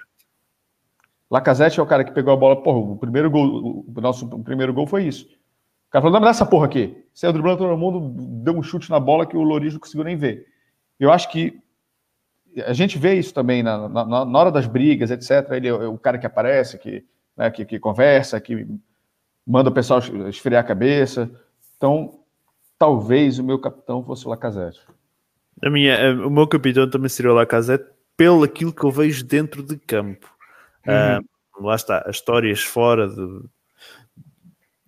[1.29, 4.73] Lacazette é o cara que pegou a bola, porra, o primeiro gol, o nosso primeiro
[4.73, 5.25] gol foi isso.
[5.25, 7.05] O cara falou: não, me essa porra aqui.
[7.13, 8.13] Saiu driblando todo mundo,
[8.43, 10.47] deu um chute na bola que o Loris não conseguiu nem ver.
[10.99, 11.61] Eu acho que
[12.65, 15.51] a gente vê isso também na, na, na hora das brigas, etc.
[15.51, 17.03] Ele é o cara que aparece, que,
[17.35, 18.67] né, que, que conversa, que
[19.45, 21.29] manda o pessoal esfriar a cabeça.
[21.77, 22.19] Então,
[22.77, 24.81] talvez o meu capitão fosse o Lacazette.
[25.61, 27.85] A minha, o meu capitão também seria o Lacazette,
[28.15, 30.33] pelo aquilo que eu vejo dentro de campo.
[30.87, 31.19] Uhum.
[31.59, 33.43] Uh, lá está, as histórias fora de,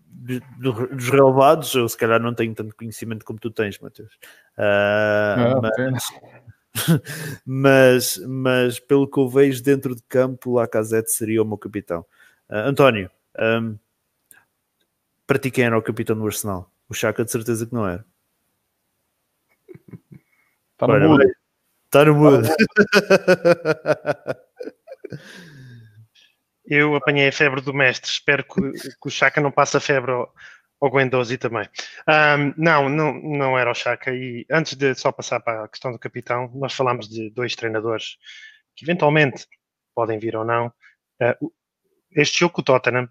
[0.08, 4.14] de, de, dos relevados, eu se calhar não tenho tanto conhecimento como tu tens, Matheus.
[4.58, 6.04] Uh, mas,
[7.46, 12.06] mas, mas pelo que eu vejo dentro de campo, Lacazette seria o meu capitão.
[12.50, 13.10] Uh, António,
[13.40, 13.78] um,
[15.26, 16.72] para ti quem era o capitão do Arsenal?
[16.88, 18.06] O Chaka de certeza que não era.
[20.74, 21.24] Está no mudo.
[21.96, 22.50] Está no mudo.
[26.68, 28.12] Eu apanhei a febre do mestre.
[28.12, 30.30] Espero que, que o Chaka não passe a febre ao,
[30.82, 31.70] ao Guendouzi também.
[32.06, 34.14] Um, não, não, não era o Chaka.
[34.14, 38.18] E antes de só passar para a questão do capitão, nós falámos de dois treinadores
[38.76, 39.48] que eventualmente
[39.96, 40.68] podem vir ou não.
[41.22, 41.50] Uh,
[42.12, 43.08] este jogo com o Tottenham,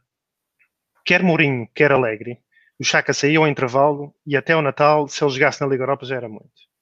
[1.06, 2.38] quer Mourinho, quer Alegre,
[2.78, 6.04] o Chaka saiu ao intervalo e até o Natal, se ele jogasse na Liga Europa,
[6.04, 6.73] já era muito.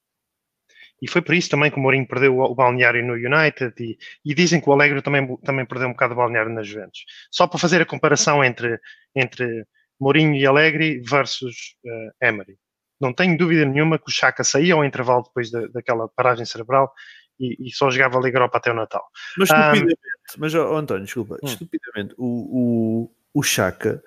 [1.03, 4.35] E foi por isso também que o Mourinho perdeu o balneário no United e, e,
[4.35, 7.05] dizem que o Alegre também, também perdeu um bocado o balneário na Juventus.
[7.29, 8.79] Só para fazer a comparação entre,
[9.13, 9.67] entre
[10.01, 12.57] Mourinho e Alegre versus uh, Emery.
[13.01, 16.93] Não tenho dúvida nenhuma que o Chaka saía ao intervalo depois da, daquela paragem cerebral
[17.39, 19.05] e, e, só jogava a Liga Europa até o Natal.
[19.37, 21.47] Mas estupidamente, um, mas oh, António, desculpa, hum.
[21.47, 24.01] estupidamente, o, o, o Chaka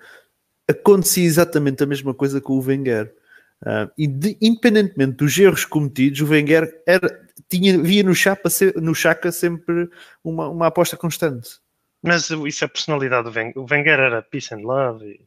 [0.66, 3.14] acontecia exatamente a mesma coisa com o Wenger.
[3.62, 8.94] Uh, e de, independentemente dos erros cometidos, o Wenger era, tinha, via no, Chapa, no
[8.94, 9.88] Chaka sempre
[10.22, 11.58] uma, uma aposta constante.
[12.02, 13.58] Mas isso é a personalidade do Wenger.
[13.58, 15.04] O Wenger era peace and love.
[15.04, 15.20] E...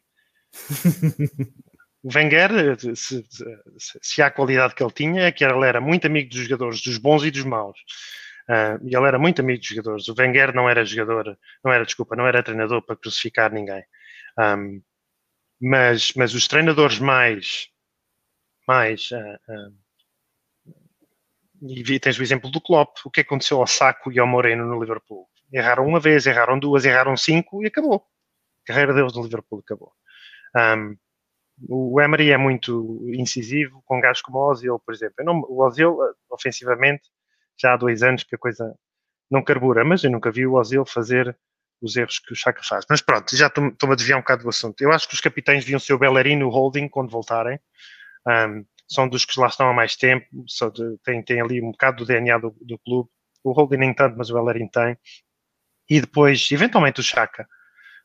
[2.03, 5.81] o Wenger, se, se, se, há a qualidade que ele tinha, é que ele era
[5.81, 7.77] muito amigo dos jogadores, dos bons e dos maus.
[8.47, 10.07] Uh, e ele era muito amigo dos jogadores.
[10.07, 13.83] O Wenger não era jogador, não era, desculpa, não era treinador para crucificar ninguém.
[14.37, 14.81] Um,
[15.61, 17.69] mas, mas os treinadores mais
[18.69, 19.73] mais uh,
[21.63, 24.79] e tens o exemplo do Klopp, o que aconteceu ao Saco e ao Moreno no
[24.79, 25.27] Liverpool?
[25.51, 28.05] Erraram uma vez, erraram duas, erraram cinco e acabou.
[28.63, 29.91] A carreira deles no Liverpool acabou.
[30.55, 30.95] Um,
[31.67, 35.25] o Emery é muito incisivo com gajos como o Ozil, por exemplo.
[35.25, 35.97] Não, o Ozil,
[36.29, 37.09] ofensivamente,
[37.59, 38.75] já há dois anos que a coisa
[39.29, 41.35] não carbura, mas eu nunca vi o Ozil fazer
[41.81, 42.85] os erros que o Chaka faz.
[42.87, 44.79] Mas pronto, já estou-me a desviar um bocado do assunto.
[44.81, 47.59] Eu acho que os capitães deviam ser o Bellerin e o Holding quando voltarem.
[48.29, 50.25] Um, são dos que lá estão há mais tempo,
[51.03, 53.09] têm, têm ali um bocado do DNA do, do clube.
[53.43, 54.97] O Holding nem tanto, mas o Bellerin tem.
[55.89, 57.47] E depois, eventualmente, o Chaka.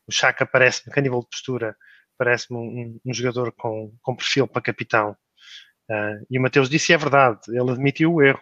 [0.07, 1.77] O Chaka parece-me a nível de postura,
[2.17, 5.17] parece-me um, um, jogador com, com perfil para capitão.
[5.91, 8.41] Uh, e o Mateus disse é verdade, ele admitiu o erro.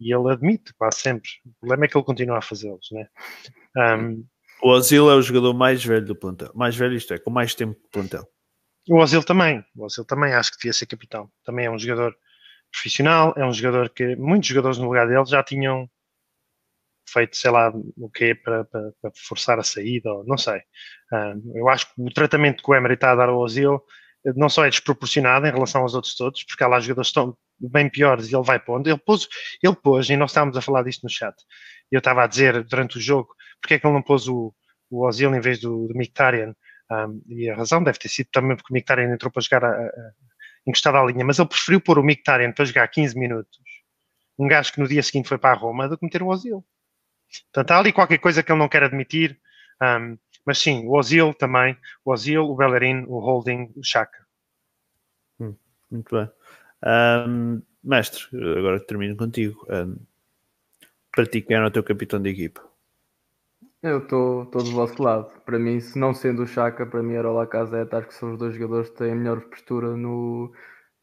[0.00, 1.28] E ele admite quase sempre.
[1.44, 3.08] O problema é que ele continua a fazê-los, né?
[3.76, 4.24] Um,
[4.62, 6.50] o Ozil é o jogador mais velho do plantel.
[6.54, 8.28] Mais velho, isto é, com mais tempo de plantel.
[8.88, 9.64] O Ozil também.
[9.76, 11.30] O Ozil também acho que devia ser capitão.
[11.44, 12.16] Também é um jogador
[12.72, 15.88] profissional, é um jogador que muitos jogadores no lugar dele já tinham
[17.08, 20.58] feito, sei lá, o quê para, para, para forçar a saída, ou não sei.
[21.12, 23.82] Uh, eu acho que o tratamento que o Emery está a dar ao Ozil
[24.36, 27.88] não só é desproporcionado em relação aos outros todos, porque há lá jogadores estão bem
[27.88, 28.88] piores e ele vai pondo.
[28.88, 29.28] Ele pôs,
[29.62, 31.34] ele pôs, e nós estávamos a falar disto no chat,
[31.90, 34.54] eu estava a dizer durante o jogo, porque é que ele não pôs o,
[34.90, 36.54] o Ozil em vez do, do Mkhitaryan?
[36.90, 39.70] Um, e a razão deve ter sido também porque o Mkhitaryan entrou para jogar a,
[39.70, 40.12] a,
[40.66, 43.58] encostado à linha, mas ele preferiu pôr o Mkhitaryan para jogar 15 minutos,
[44.38, 46.64] um gajo que no dia seguinte foi para a Roma, do que meter o Ozil.
[47.52, 49.38] Portanto, há ali qualquer coisa que ele não quer admitir,
[49.82, 50.16] um,
[50.46, 54.26] mas sim, o Ozil também, o Ozil, o Bellerin, o Holding, o Chaka.
[55.38, 55.54] Hum,
[55.90, 56.30] muito bem.
[56.84, 58.24] Um, mestre,
[58.56, 59.66] agora termino contigo.
[59.68, 59.96] Um,
[61.12, 62.62] para ti, quem era o teu capitão de equipa?
[63.82, 65.30] Eu estou do vosso lado.
[65.44, 67.94] Para mim, se não sendo o Chaka, para mim era o Lacazette.
[67.94, 70.52] Acho que são os dois jogadores que têm a melhor postura no,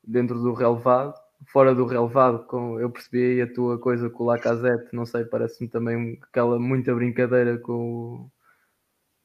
[0.04, 1.14] dentro do relevado.
[1.48, 4.94] Fora do relevado, com, eu percebi a tua coisa com o Lacazette.
[4.94, 8.30] Não sei, parece-me também aquela muita brincadeira com,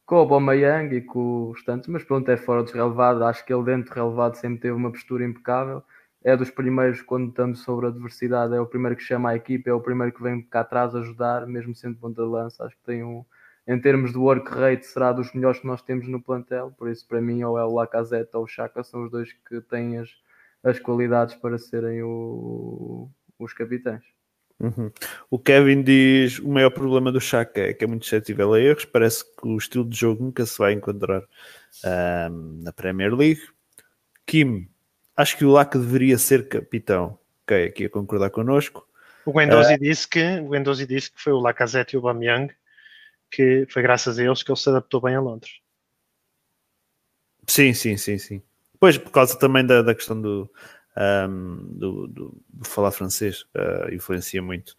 [0.07, 1.89] com o Aubameyang e com os tantos.
[1.89, 3.25] Mas pronto, é fora do relevado.
[3.25, 5.83] Acho que ele dentro do relevado sempre teve uma postura impecável
[6.23, 9.71] é dos primeiros, quando estamos sobre a adversidade, é o primeiro que chama a equipa,
[9.71, 12.65] é o primeiro que vem cá atrás ajudar, mesmo sendo ponta de lança.
[12.65, 13.25] Acho que tem um,
[13.67, 16.73] em termos de work rate, será dos melhores que nós temos no plantel.
[16.77, 19.61] Por isso, para mim, ou é o Lacazette ou o Chaka são os dois que
[19.61, 20.09] têm as,
[20.63, 23.09] as qualidades para serem o,
[23.39, 24.03] os capitães.
[24.61, 24.93] Uhum.
[25.31, 28.85] O Kevin diz o maior problema do Chaka é que é muito suscetível a erros.
[28.85, 31.23] Parece que o estilo de jogo nunca se vai encontrar
[32.31, 33.41] um, na Premier League.
[34.27, 34.69] Kim,
[35.17, 37.19] acho que o Laka deveria ser capitão.
[37.45, 38.87] Ok, aqui a concordar connosco.
[39.25, 42.53] O Guendouzi uh, disse que o Guendouzi disse que foi o Lacazette e o Bamiyang
[43.31, 45.61] que foi graças a eles que ele se adaptou bem a Londres.
[47.47, 48.43] Sim, sim, sim, sim.
[48.79, 50.51] Pois, por causa também da, da questão do,
[50.97, 54.75] um, do, do, do, falar francês, uh, influencia muito.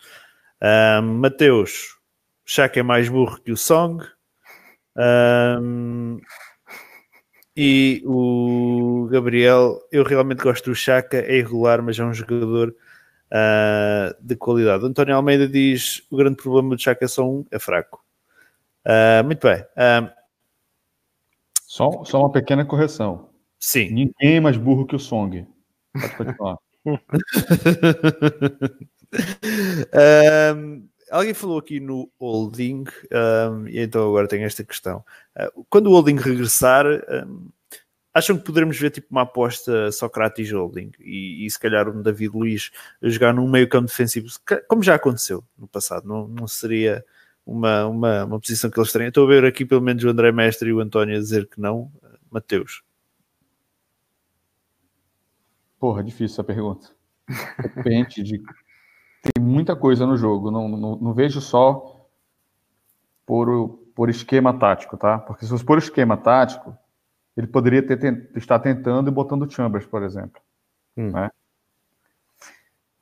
[0.61, 1.97] Um, Mateus,
[2.45, 4.03] Chaka é mais burro que o Song.
[4.95, 6.19] Um,
[7.55, 12.73] e o Gabriel, eu realmente gosto do Chaka, é irregular, mas é um jogador
[13.31, 14.85] uh, de qualidade.
[14.85, 18.00] António Almeida diz: o grande problema do Chaka é só um, é fraco.
[18.85, 19.61] Uh, muito bem.
[19.61, 20.09] Uh,
[21.67, 23.29] só, só uma pequena correção.
[23.59, 23.89] Sim.
[23.91, 25.47] Ninguém é mais burro que o Song.
[25.93, 26.57] Pode continuar.
[30.55, 32.85] um, alguém falou aqui no holding,
[33.51, 35.03] um, e então agora tem esta questão.
[35.37, 37.49] Uh, quando o holding regressar, um,
[38.13, 42.35] acham que poderemos ver tipo uma aposta Socrates holding e, e se calhar um David
[42.35, 42.71] Luiz
[43.01, 44.27] jogar num meio campo defensivo,
[44.67, 46.07] como já aconteceu no passado?
[46.07, 47.05] Não, não seria
[47.51, 49.07] uma, uma, uma posição que eles têm.
[49.07, 51.59] Estou a ver aqui pelo menos o André Mestre e o António a dizer que
[51.59, 51.91] não.
[52.31, 52.83] Mateus.
[55.79, 56.89] Porra, difícil essa pergunta.
[57.75, 58.41] Depende de.
[59.21, 60.49] Tem muita coisa no jogo.
[60.49, 62.07] Não, não, não vejo só
[63.25, 65.17] por, por esquema tático, tá?
[65.17, 66.75] Porque se fosse por esquema tático,
[67.35, 70.41] ele poderia ter, tent, estar tentando e botando Chambers, por exemplo.
[70.97, 71.11] Hum.
[71.11, 71.29] Né?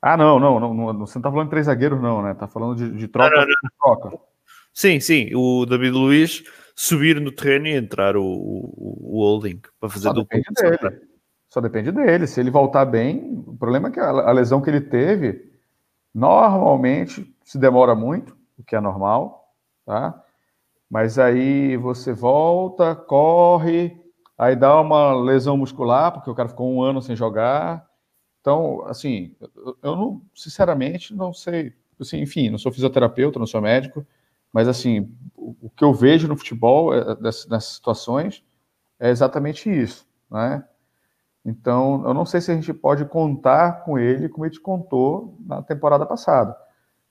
[0.02, 2.32] Ah, não, não, não, não, você não tá falando de três zagueiros, não, né?
[2.34, 3.70] Tá falando de, de troca, não, não, não.
[3.78, 4.29] troca.
[4.72, 5.34] Sim, sim.
[5.34, 6.42] O David Luiz
[6.74, 11.00] subir no terreno e entrar o, o, o holding para fazer Só depende dele.
[11.48, 12.26] Só depende dele.
[12.26, 15.50] Se ele voltar bem, o problema é que a, a lesão que ele teve
[16.14, 19.52] normalmente se demora muito, o que é normal,
[19.84, 20.22] tá?
[20.88, 23.96] Mas aí você volta, corre,
[24.36, 27.86] aí dá uma lesão muscular, porque o cara ficou um ano sem jogar.
[28.40, 29.36] Então, assim,
[29.82, 31.72] eu não, sinceramente, não sei.
[32.00, 34.04] Assim, enfim, não sou fisioterapeuta, não sou médico,
[34.52, 38.44] mas, assim, o, que eu vejo no futebol, é, nessas situações,
[38.98, 40.64] é exatamente isso, né?
[41.44, 45.38] Então, eu não sei se a gente pode contar com ele como a gente contou
[45.40, 46.54] na temporada passada.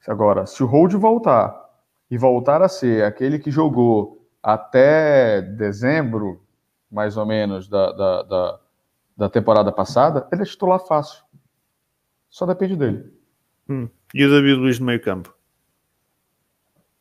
[0.08, 1.68] Agora, se o Hold voltar
[2.10, 6.42] e voltar a ser aquele que jogou até dezembro,
[6.92, 8.60] mais ou menos, da, da, da,
[9.18, 11.24] da temporada passada, ele é titular fácil.
[12.30, 13.12] Só depende dele.
[13.68, 13.90] Hum.
[14.14, 15.36] E o David Luiz no meio campo?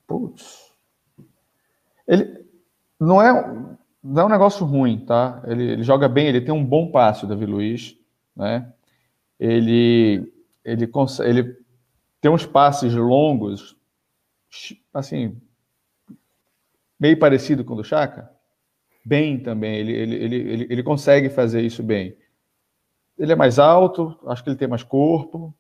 [0.09, 0.73] Putz.
[2.07, 2.47] Ele
[2.99, 3.31] não é,
[4.03, 5.43] não é um negócio ruim, tá?
[5.47, 7.97] Ele, ele joga bem, ele tem um bom passe, o Davi Luiz,
[8.35, 8.73] né?
[9.39, 10.33] Ele,
[10.65, 10.91] ele,
[11.21, 11.57] ele
[12.21, 13.77] tem uns passes longos,
[14.93, 15.41] assim,
[16.99, 18.33] meio parecido com o do Chaka.
[19.05, 22.17] Bem também, ele, ele, ele, ele, ele consegue fazer isso bem.
[23.19, 25.55] Ele é mais alto, acho que ele tem mais corpo.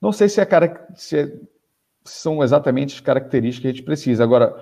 [0.00, 1.38] Não sei se é cara, se é
[2.04, 4.24] são exatamente as características que a gente precisa.
[4.24, 4.54] Agora,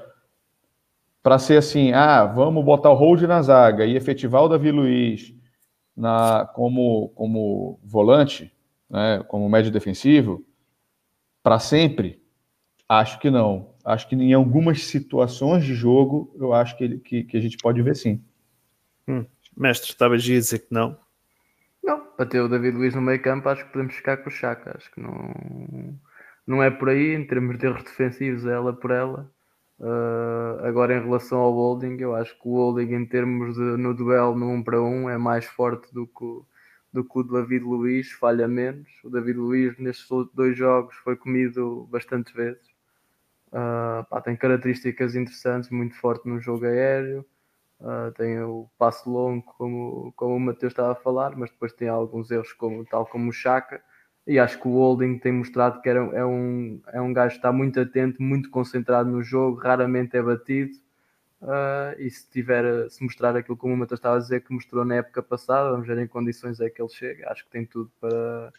[1.22, 5.34] para ser assim, ah, vamos botar o hold na zaga e efetivar o Davi Luiz
[5.96, 8.52] na, como, como volante,
[8.88, 10.44] né, como médio defensivo,
[11.42, 12.22] para sempre,
[12.88, 13.74] acho que não.
[13.84, 17.82] Acho que em algumas situações de jogo, eu acho que, que, que a gente pode
[17.82, 18.22] ver sim.
[19.06, 19.24] Hum.
[19.56, 20.96] Mestre, estavas a dizer que não?
[21.82, 24.32] Não, para ter o David Luiz no meio campo, acho que podemos ficar com o
[24.32, 24.76] Chaka.
[24.76, 25.98] Acho que não
[26.48, 29.30] não é por aí, em termos de erros defensivos, é ela por ela.
[29.78, 33.92] Uh, agora, em relação ao holding, eu acho que o holding, em termos de no
[33.94, 36.46] duelo no 1 para 1, é mais forte do que, o,
[36.90, 38.88] do que o David Luiz, falha menos.
[39.04, 42.66] O David Luiz, nestes dois jogos, foi comido bastantes vezes.
[43.48, 47.26] Uh, pá, tem características interessantes, muito forte no jogo aéreo.
[47.78, 51.88] Uh, tem o passo longo, como, como o Matheus estava a falar, mas depois tem
[51.88, 53.82] alguns erros, como, tal como o Chaka
[54.28, 57.38] e acho que o Holding tem mostrado que era, é, um, é um gajo que
[57.38, 60.76] está muito atento, muito concentrado no jogo, raramente é batido.
[61.40, 64.84] Uh, e se tiver, se mostrar aquilo como o Matheus estava a dizer que mostrou
[64.84, 67.30] na época passada, vamos ver em condições é que ele chega.
[67.30, 68.52] Acho que tem tudo para,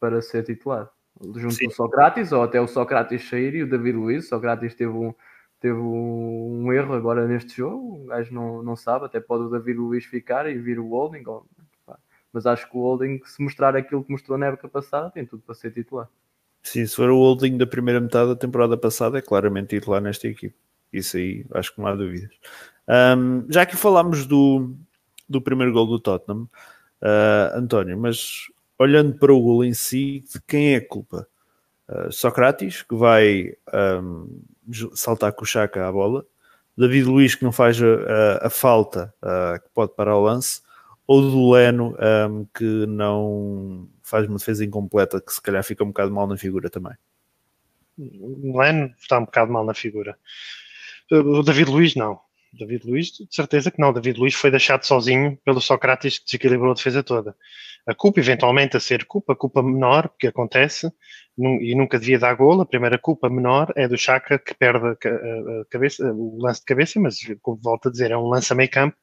[0.00, 0.90] para ser titular.
[1.36, 1.66] Junto Sim.
[1.66, 4.24] com o Socrates, ou até o Socrates sair e o David Luiz.
[4.24, 5.14] O Socrates teve um,
[5.60, 9.48] teve um, um erro agora neste jogo, o gajo não, não sabe, até pode o
[9.48, 11.46] David Luiz ficar e vir o Holding, ou
[12.32, 15.42] mas acho que o Holding, se mostrar aquilo que mostrou na época passada, tem tudo
[15.42, 16.08] para ser titular.
[16.62, 20.28] Sim, se for o holding da primeira metade da temporada passada, é claramente titular nesta
[20.28, 20.54] equipe.
[20.92, 22.30] Isso aí, acho que não há dúvidas.
[22.88, 24.72] Um, já que falámos do,
[25.28, 26.42] do primeiro gol do Tottenham,
[27.02, 28.46] uh, António, mas
[28.78, 31.26] olhando para o gol em si, de quem é a culpa?
[31.88, 33.54] Uh, Socrates, que vai
[34.00, 34.40] um,
[34.94, 36.24] saltar com o Chaka à bola,
[36.78, 40.62] David Luiz, que não faz a, a falta, uh, que pode parar o lance,
[41.06, 41.96] ou do Leno,
[42.30, 46.36] um, que não faz uma defesa incompleta, que se calhar fica um bocado mal na
[46.36, 46.94] figura também.
[47.98, 50.16] O Leno está um bocado mal na figura.
[51.10, 52.20] O David Luiz, não.
[52.52, 53.92] David Luiz, de certeza que não.
[53.92, 57.34] David Luiz foi deixado sozinho pelo Sócrates que desequilibrou a defesa toda.
[57.86, 60.92] A culpa, eventualmente, a ser culpa, culpa menor, porque acontece,
[61.36, 62.60] e nunca devia dar gol.
[62.60, 64.96] A primeira culpa menor é do Chaka que perde a
[65.68, 68.70] cabeça, o lance de cabeça, mas, como volto a dizer, é um lance a meio
[68.70, 68.96] campo.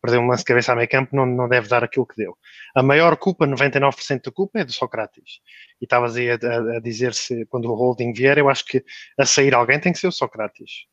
[0.00, 2.36] Perder um lance de cabeça a meio campo não, não deve dar aquilo que deu.
[2.74, 5.40] A maior culpa, 99% da culpa, é do Sócrates.
[5.80, 8.84] E estavas aí a, a, a dizer-se, quando o holding vier, eu acho que
[9.18, 10.86] a sair alguém tem que ser o Sócrates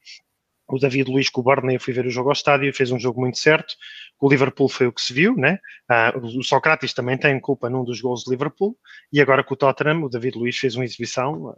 [0.67, 2.99] o David Luiz com o Burnley, eu fui ver o jogo ao estádio fez um
[2.99, 3.75] jogo muito certo.
[4.19, 5.59] O Liverpool foi o que se viu, né?
[5.89, 8.77] Ah, o Sócrates também tem culpa num dos gols de Liverpool
[9.11, 11.53] e agora com o Tottenham, o David Luiz fez uma exibição.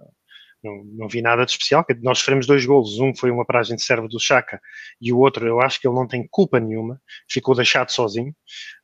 [0.66, 1.86] Não, não, vi nada de especial.
[2.02, 3.00] Nós sofremos dois golos.
[3.00, 4.60] Um foi uma paragem de servo do Chaka
[5.00, 7.00] e o outro, eu acho que ele não tem culpa nenhuma.
[7.30, 8.36] Ficou deixado sozinho.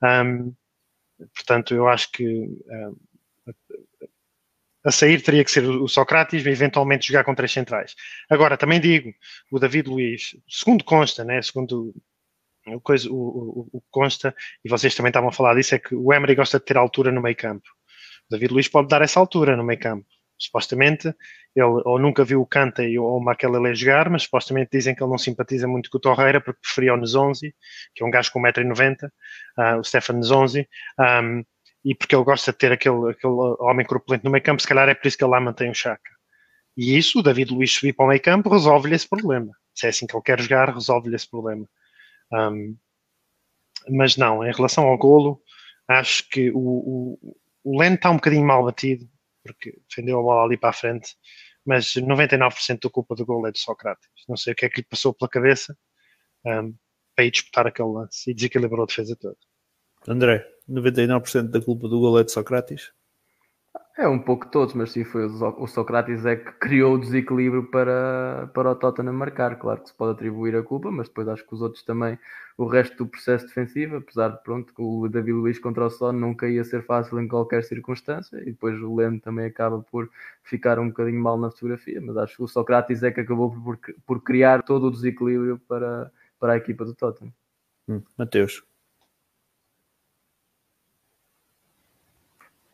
[0.04, 0.54] Um,
[1.36, 2.96] portanto, eu acho que um,
[4.84, 7.96] a sair teria que ser o Socrates e eventualmente jogar com três centrais.
[8.30, 9.14] Agora, também digo,
[9.52, 11.94] o David Luiz, segundo consta, né, segundo
[12.68, 16.12] o, coisa, o, o consta, e vocês também estavam a falar disso, é que o
[16.14, 17.68] Emery gosta de ter altura no meio campo.
[18.28, 20.06] O David Luiz pode dar essa altura no meio campo.
[20.42, 21.08] Supostamente,
[21.56, 25.12] ele ou nunca viu o Kanta ou o Makelele jogar, mas supostamente dizem que ele
[25.12, 27.54] não simpatiza muito com o Torreira porque preferia o Nzonzi,
[27.94, 30.68] que é um gajo com 1,90m, uh, o Stefan Nzonzi.
[31.00, 31.44] Um,
[31.86, 34.90] e porque ele gosta de ter aquele, aquele homem corpulento no meio campo, se calhar
[34.90, 36.10] é por isso que ele lá mantém o Chaka.
[36.76, 39.52] E isso, o David Luiz subir para o meio campo, resolve-lhe esse problema.
[39.76, 41.68] Se é assim que ele quer jogar, resolve-lhe esse problema.
[42.34, 42.76] Um,
[43.90, 45.40] mas não, em relação ao golo,
[45.88, 49.06] acho que o, o, o Len está um bocadinho mal batido,
[49.44, 51.16] porque defendeu a bola ali para a frente,
[51.66, 54.10] mas 99% da culpa do golo é de Sócrates.
[54.28, 55.78] Não sei o que é que lhe passou pela cabeça
[56.46, 56.76] um,
[57.16, 59.38] para ir disputar aquele lance e desequilibrou a defesa toda.
[60.08, 62.92] André, 99% da culpa do gol é de Socrates?
[63.98, 68.50] É um pouco todos, mas sim foi o Socrates é que criou o desequilíbrio para,
[68.54, 69.60] para o Tottenham marcar.
[69.60, 72.18] Claro que se pode atribuir a culpa, mas depois acho que os outros também,
[72.58, 76.14] o resto do processo defensivo, apesar de pronto, que o David Luiz contra o Son
[76.14, 80.10] nunca ia ser fácil em qualquer circunstância, e depois o Leno também acaba por
[80.42, 83.78] ficar um bocadinho mal na fotografia, mas acho que o Socrates é que acabou por,
[84.08, 87.34] por criar todo o desequilíbrio para, para a equipa do Tottenham.
[87.90, 88.64] Hum, Mateus.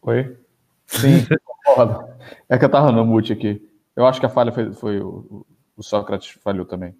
[0.03, 0.46] Oi?
[0.87, 1.25] Sim,
[1.65, 2.07] concordo.
[2.49, 3.61] É que eu tava no mute aqui.
[3.95, 6.95] Eu acho que a falha foi, foi o, o, Sócrates falhou também.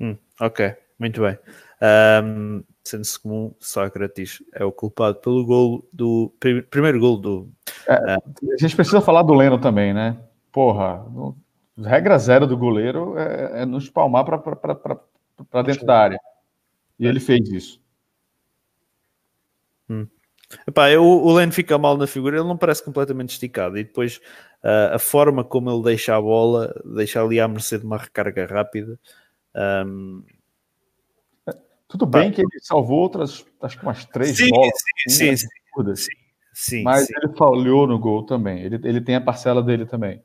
[0.00, 1.38] Hum, ok, muito bem.
[2.24, 6.32] Um, Sendo-se comum, Sócrates é o culpado pelo gol do
[6.68, 7.48] primeiro gol do.
[7.86, 10.16] É, uh, a gente precisa falar do Leno também, né?
[10.50, 11.36] Porra, no,
[11.78, 16.18] regra zero do goleiro é, é nos palmar para dentro da área.
[16.98, 17.80] E ele fez isso.
[20.66, 23.78] Epá, eu, o Len fica mal na figura, ele não parece completamente esticado.
[23.78, 24.18] E depois
[24.62, 28.46] uh, a forma como ele deixa a bola, deixa ali à mercê de uma recarga
[28.46, 28.98] rápida.
[29.54, 30.22] Um...
[31.88, 34.72] Tudo bem que ele salvou outras, acho que umas três sim, bolas.
[35.08, 35.46] Sim, sim,
[35.94, 36.06] sim,
[36.54, 38.62] sim, Mas ele falhou no gol também.
[38.62, 40.22] Ele, ele tem a parcela dele também.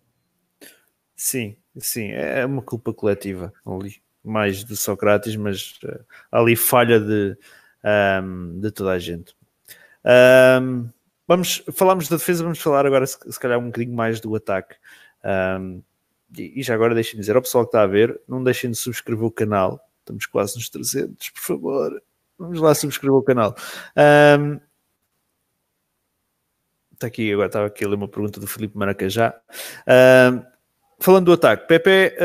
[1.14, 2.12] Sim, sim.
[2.12, 4.02] É uma culpa coletiva ali.
[4.24, 7.38] Mais de Socrates, mas uh, ali falha de,
[8.24, 9.37] um, de toda a gente.
[10.08, 10.90] Um,
[11.28, 14.76] vamos, falamos da defesa, vamos falar agora se, se calhar um bocadinho mais do ataque.
[15.24, 15.82] Um,
[16.38, 18.78] e, e, já agora deixem dizer ao pessoal que está a ver, não deixem de
[18.78, 19.80] subscrever o canal.
[20.00, 22.04] Estamos quase nos 300, por favor.
[22.38, 23.56] Vamos lá subscrever o canal.
[24.40, 24.60] Um,
[26.94, 29.40] está aqui, agora estava aqui a ler uma pergunta do Felipe Maracajá.
[31.00, 32.16] Falando do ataque, Pepe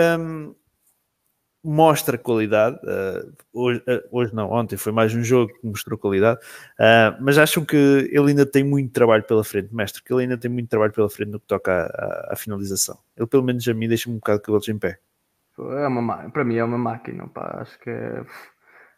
[1.63, 2.77] mostra qualidade.
[2.79, 6.41] Uh, hoje, uh, hoje, não, ontem foi mais um jogo que mostrou qualidade,
[6.79, 10.37] uh, mas acham que ele ainda tem muito trabalho pela frente, mestre, que ele ainda
[10.37, 11.87] tem muito trabalho pela frente no que toca
[12.29, 12.99] à, finalização.
[13.17, 14.99] Ele, pelo menos a mim, deixa-me um bocado de cabelos em pé.
[15.59, 17.59] É uma, para mim é uma máquina, pá.
[17.61, 18.25] acho que é,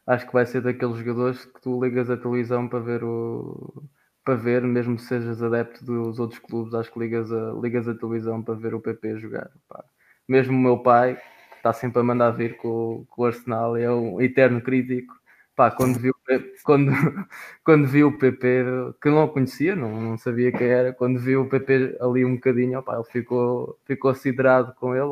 [0.06, 3.82] acho que vai ser daqueles jogadores que tu ligas a televisão para ver o
[4.24, 7.94] para ver, mesmo se sejas adepto dos outros clubes, acho que ligas a, ligas a
[7.94, 9.50] televisão para ver o PP jogar.
[9.68, 9.84] Pá.
[10.26, 11.20] Mesmo o meu pai,
[11.64, 15.14] está sempre a mandar vir com, com o Arsenal, é um eterno crítico.
[15.56, 16.90] Pá, quando vi, o Pe- quando,
[17.64, 18.64] quando vi o PP,
[19.00, 22.78] que não conhecia, não, não sabia quem era, quando vi o PP ali um bocadinho,
[22.80, 25.10] opá, ele ficou, ficou siderado com ele,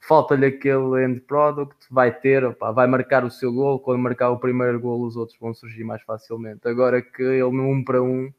[0.00, 4.38] falta-lhe aquele end product, vai ter, opá, vai marcar o seu gol, quando marcar o
[4.38, 6.66] primeiro gol os outros vão surgir mais facilmente.
[6.68, 8.32] Agora que ele no um para um,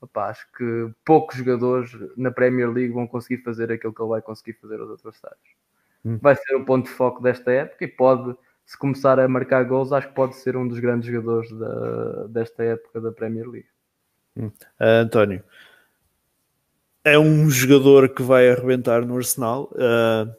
[0.00, 4.22] opá, acho que poucos jogadores na Premier League vão conseguir fazer aquilo que ele vai
[4.22, 5.58] conseguir fazer aos adversários.
[6.04, 6.18] Hum.
[6.18, 9.92] Vai ser o ponto de foco desta época e pode se começar a marcar gols,
[9.92, 13.68] acho que pode ser um dos grandes jogadores da, desta época da Premier League.
[14.78, 15.42] Ah, António,
[17.02, 20.30] é um jogador que vai arrebentar no Arsenal, ah,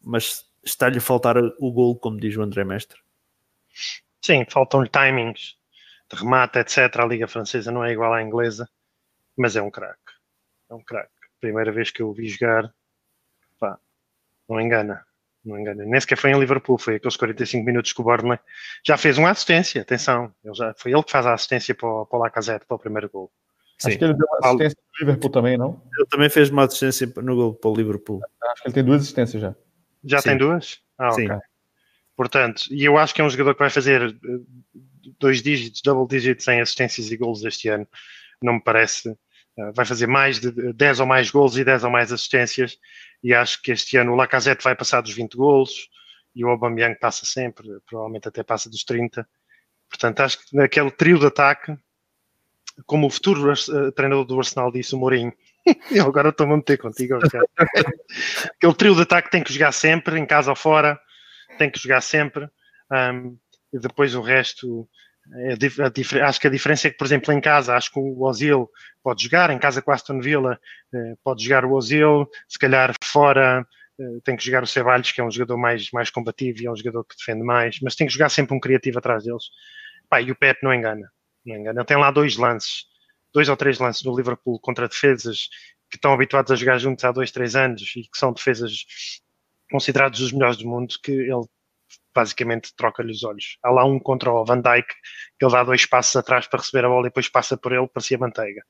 [0.00, 3.00] mas está-lhe a faltar o gol, como diz o André Mestre.
[4.20, 5.56] Sim, faltam-lhe timings
[6.08, 7.00] de remate, etc.
[7.00, 8.68] A Liga Francesa não é igual à inglesa,
[9.36, 9.98] mas é um craque.
[10.70, 11.10] É um craque.
[11.40, 12.72] Primeira vez que eu o vi jogar,
[14.48, 15.04] não engana.
[15.44, 15.84] Não engana.
[15.84, 18.38] Nem sequer foi em Liverpool, foi aqueles 45 minutos que o Burnley
[18.86, 19.82] já fez uma assistência.
[19.82, 22.74] Atenção, ele já, foi ele que faz a assistência para o, para o Lacazette, para
[22.76, 23.30] o primeiro gol.
[23.84, 25.82] Acho que ele deu uma assistência no Liverpool também, não?
[25.98, 28.20] Ele também fez uma assistência no gol para o Liverpool.
[28.52, 29.54] Acho que ele tem duas assistências já.
[30.04, 30.28] Já Sim.
[30.30, 30.78] tem duas?
[30.98, 31.26] Ah, Sim.
[31.26, 31.38] ok.
[32.16, 34.14] Portanto, e eu acho que é um jogador que vai fazer eh,
[35.18, 37.86] dois dígitos, double digits em assistências e golos este ano.
[38.42, 39.16] Não me parece.
[39.58, 42.78] Eh, Vai fazer mais de 10 ou mais golos e 10 ou mais assistências.
[43.22, 45.88] E acho que este ano o Lacazette vai passar dos 20 golos
[46.34, 49.26] e o Aubameyang passa sempre, provavelmente até passa dos 30.
[49.88, 51.76] Portanto, acho que naquele trio de ataque,
[52.86, 55.32] como o futuro eh, treinador do Arsenal disse, o Mourinho,
[55.90, 57.46] eu agora estou-me a meter contigo, Ricardo.
[58.56, 60.98] Aquele trio de ataque tem que jogar sempre, em casa ou fora,
[61.58, 62.48] tem que jogar sempre.
[62.90, 63.36] um,
[63.72, 64.86] e depois o resto,
[65.34, 68.68] é acho que a diferença é que, por exemplo, em casa, acho que o Ozil
[69.02, 70.60] pode jogar, em casa com Aston Villa
[70.94, 73.66] eh, pode jogar o Ozil, se calhar fora
[73.98, 76.70] eh, tem que jogar o Ceballos, que é um jogador mais, mais combativo e é
[76.70, 79.44] um jogador que defende mais, mas tem que jogar sempre um criativo atrás deles.
[80.08, 81.10] Pá, e o Pep não engana,
[81.46, 81.84] não engana.
[81.84, 82.84] Tem lá dois lances,
[83.32, 85.48] dois ou três lances no Liverpool contra defesas
[85.90, 88.84] que estão habituados a jogar juntos há dois, três anos e que são defesas
[89.70, 91.46] considerados os melhores do mundo, que ele
[92.14, 93.58] basicamente troca-lhe os olhos.
[93.62, 94.86] Há lá um contra o Van Dijk,
[95.38, 97.88] que ele dá dois passos atrás para receber a bola e depois passa por ele,
[97.88, 98.62] parecia manteiga.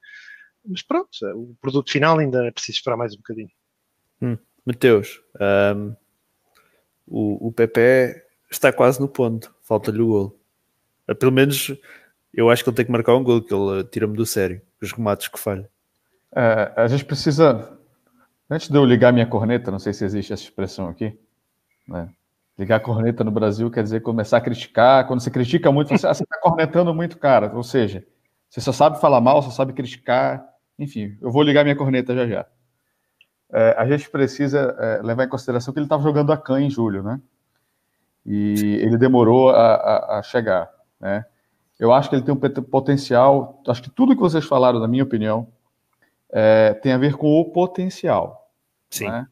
[0.65, 3.51] Mas pronto, o produto final ainda é preciso esperar mais um bocadinho.
[4.65, 5.95] Mateus, ahm,
[7.07, 10.41] o, o Pepe está quase no ponto, falta-lhe o gol.
[11.09, 11.77] Ah, Pelo menos
[12.33, 14.93] eu acho que ele tem que marcar um gol, que ele tira-me do sério, os
[14.93, 15.69] remates que falha.
[16.35, 17.77] É, a gente precisa.
[18.49, 21.19] Antes de eu ligar minha corneta, não sei se existe essa expressão aqui.
[21.89, 22.09] né?
[22.63, 25.05] Ligar a corneta no Brasil quer dizer começar a criticar.
[25.09, 27.51] Quando você critica muito, você está cornetando muito, cara.
[27.57, 28.07] Ou seja,
[28.49, 30.47] você só sabe falar mal, só sabe criticar.
[30.79, 32.47] Enfim, eu vou ligar minha corneta já já.
[33.53, 36.71] É, a gente precisa é, levar em consideração que ele estava jogando a can em
[36.71, 37.21] julho, né?
[38.25, 41.25] E ele demorou a, a- a chegar, né?
[41.81, 43.61] Eu acho que ele tem um pot- potencial.
[43.67, 45.49] Acho que tudo que vocês falaram, na minha opinião,
[46.33, 48.49] é, tem a ver com o potencial.
[48.89, 49.09] Sim.
[49.09, 49.27] né?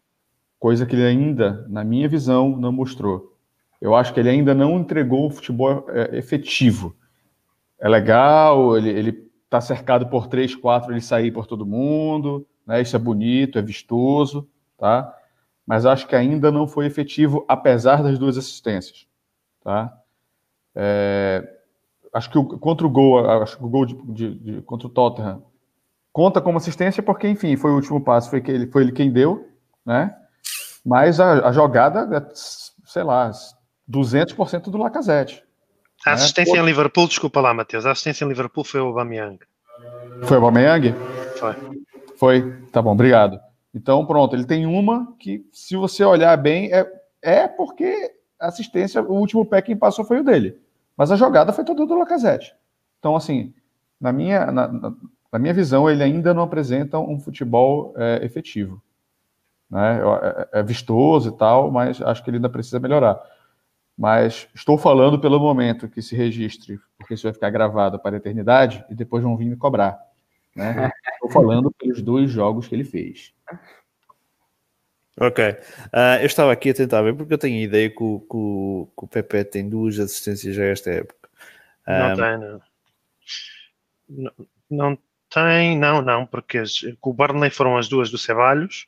[0.60, 3.36] Coisa que ele ainda, na minha visão, não mostrou.
[3.80, 6.96] Eu acho que ele ainda não entregou um futebol é, efetivo.
[7.80, 9.12] É legal, ele, ele
[9.48, 12.80] tá cercado por três, quatro, ele sair por todo mundo, né?
[12.82, 14.48] Isso é bonito, é vistoso,
[14.78, 15.14] tá?
[15.66, 19.06] Mas acho que ainda não foi efetivo, apesar das duas assistências,
[19.62, 19.96] tá?
[20.74, 21.48] É,
[22.12, 24.90] acho que o, contra o gol, acho que o gol de, de- de- contra o
[24.90, 25.42] Tottenham
[26.12, 29.12] conta como assistência porque, enfim, foi o último passo, foi, que ele, foi ele quem
[29.12, 29.48] deu,
[29.86, 30.16] né?
[30.84, 33.30] Mas a, a jogada, é, sei lá,
[33.90, 35.42] 200% do Lacazette.
[36.06, 38.86] A É, assistência pô- em Liverpool, desculpa lá, Matheus, a assistência em Liverpool foi o
[38.86, 39.38] Aubameyang.
[40.22, 40.94] Foi o Aubameyang?
[41.36, 41.54] Foi.
[42.16, 42.52] Foi.
[42.72, 43.38] Tá bom, obrigado.
[43.74, 46.90] Então, pronto, ele tem uma que, se você olhar bem, é,
[47.22, 50.58] é porque a assistência, o último pé quem passou foi o dele.
[50.96, 52.54] Mas a jogada foi toda do Lacazette.
[52.98, 53.52] Então, assim,
[54.00, 54.92] na minha, na, na-
[55.32, 58.82] na minha visão, ele ainda não apresenta um futebol é, efetivo.
[59.70, 60.00] Né?
[60.02, 63.20] Eu- É, é vistoso e tal, mas acho que ele ainda precisa melhorar.
[63.96, 68.18] Mas estou falando pelo momento que se registre, porque isso vai ficar gravado para a
[68.18, 69.98] eternidade e depois vão vir me cobrar.
[70.56, 70.72] Né?
[71.14, 73.32] Estou falando pelos dois jogos que ele fez.
[75.20, 75.56] Ok.
[75.92, 78.36] Ah, eu estava aqui a tentar ver, porque eu tenho a ideia que o, que
[78.36, 81.28] o, que o Pepe tem duas assistências já esta época.
[81.86, 82.60] Não Ah, tem, não.
[84.08, 84.32] não.
[84.70, 84.98] não
[85.28, 88.86] tem, não, não, porque as- com o Burnley foram as duas do Ceballos,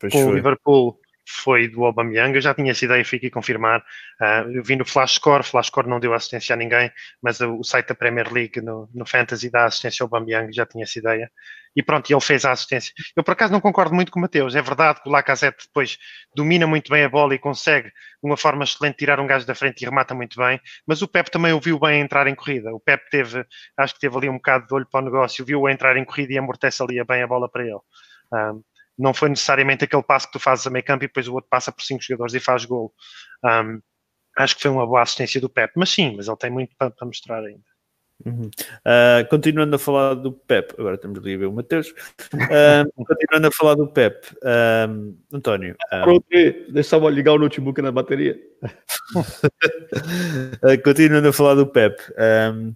[0.00, 0.34] pois com o foi.
[0.34, 2.34] Liverpool foi do Aubameyang.
[2.34, 3.80] Eu já tinha essa ideia, fiquei confirmar.
[4.20, 6.90] Uh, eu vi no Flash Score, Flash Score não deu assistência a ninguém,
[7.22, 10.66] mas o, o site da Premier League no, no Fantasy dá assistência ao Aubameyang, já
[10.66, 11.30] tinha essa ideia.
[11.74, 12.92] E pronto, ele fez a assistência.
[13.16, 14.56] Eu por acaso não concordo muito com o Mateus.
[14.56, 15.98] É verdade que o Lacazette depois
[16.34, 17.94] domina muito bem a bola e consegue, de
[18.24, 20.60] uma forma excelente, tirar um gajo da frente e remata muito bem.
[20.84, 22.74] Mas o Pep também o viu bem entrar em corrida.
[22.74, 23.44] O Pep teve,
[23.76, 26.32] acho que teve ali um bocado de olho para o negócio, viu-o entrar em corrida
[26.32, 27.78] e amortece ali bem a bola para ele.
[28.32, 28.62] Um,
[29.00, 31.48] não foi necessariamente aquele passo que tu fazes a meio campo e depois o outro
[31.48, 32.92] passa por cinco jogadores e faz gol.
[33.44, 33.80] Um,
[34.36, 36.90] acho que foi uma boa assistência do Pep, mas sim, mas ele tem muito para,
[36.90, 37.70] para mostrar ainda.
[38.24, 38.50] Uhum.
[38.84, 41.88] Uh, continuando a falar do Pep, agora estamos ali a ver o Mateus.
[42.34, 45.74] Uh, continuando a falar do Pep, uh, António.
[46.02, 46.26] Pronto,
[46.68, 48.38] deixa eu ligar o notebook na bateria.
[50.84, 51.98] continuando a falar do Pep,
[52.52, 52.74] um,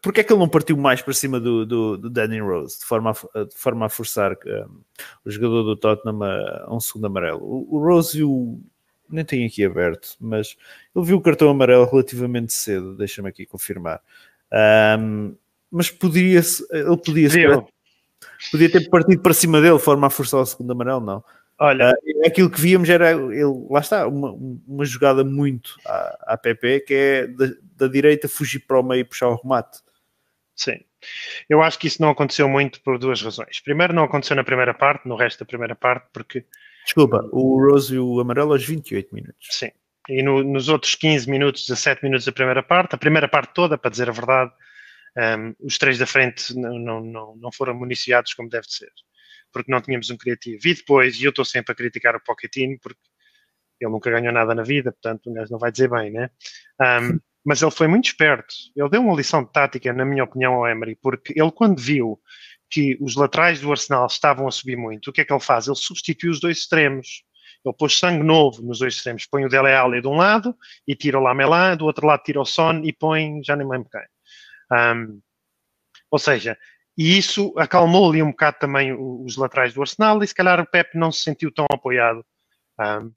[0.00, 2.84] porque é que ele não partiu mais para cima do, do, do Danny Rose, de
[2.84, 4.80] forma a, de forma a forçar um,
[5.24, 7.40] o jogador do Tottenham a, a um segundo amarelo?
[7.42, 8.60] O, o Rose o.
[9.10, 10.54] Nem tenho aqui aberto, mas
[10.94, 14.02] ele viu o cartão amarelo relativamente cedo, deixa-me aqui confirmar.
[15.00, 15.34] Um,
[15.70, 16.40] mas podia
[16.70, 17.64] ele podia,
[18.50, 21.24] podia ter partido para cima dele, de forma a forçar o segundo amarelo, não.
[21.58, 24.30] Olha, uh, aquilo que víamos era ele, lá está, uma,
[24.66, 27.46] uma jogada muito à, à PP, que é da,
[27.76, 29.80] da direita fugir para o meio e puxar o remate.
[30.58, 30.80] Sim.
[31.48, 33.60] Eu acho que isso não aconteceu muito por duas razões.
[33.60, 36.44] Primeiro, não aconteceu na primeira parte, no resto da primeira parte, porque.
[36.84, 39.46] Desculpa, o Rose e o Amarelo aos 28 minutos.
[39.50, 39.70] Sim.
[40.08, 43.78] E no, nos outros 15 minutos, 17 minutos da primeira parte, a primeira parte toda,
[43.78, 44.52] para dizer a verdade,
[45.16, 48.90] um, os três da frente não, não, não, não foram municiados como deve ser,
[49.52, 50.66] porque não tínhamos um criativo.
[50.66, 52.98] E depois, e eu estou sempre a criticar o Pochettino, porque
[53.80, 56.30] ele nunca ganhou nada na vida, portanto, um gajo não vai dizer bem, né?
[56.80, 58.54] Um, mas ele foi muito esperto.
[58.76, 62.20] Ele deu uma lição de tática, na minha opinião, ao Emery, porque ele, quando viu
[62.70, 65.66] que os laterais do Arsenal estavam a subir muito, o que é que ele faz?
[65.66, 67.24] Ele substitui os dois extremos.
[67.64, 69.26] Ele pôs sangue novo nos dois extremos.
[69.26, 70.54] Põe o Dele Alli de um lado
[70.86, 73.88] e tira o Lamela, do outro lado tira o Son e põe, já nem lembro
[73.90, 74.02] quem.
[74.70, 75.20] Um,
[76.10, 76.56] ou seja,
[76.96, 80.66] e isso acalmou ali um bocado também os laterais do Arsenal e se calhar o
[80.66, 82.24] Pep não se sentiu tão apoiado.
[82.78, 83.12] Um,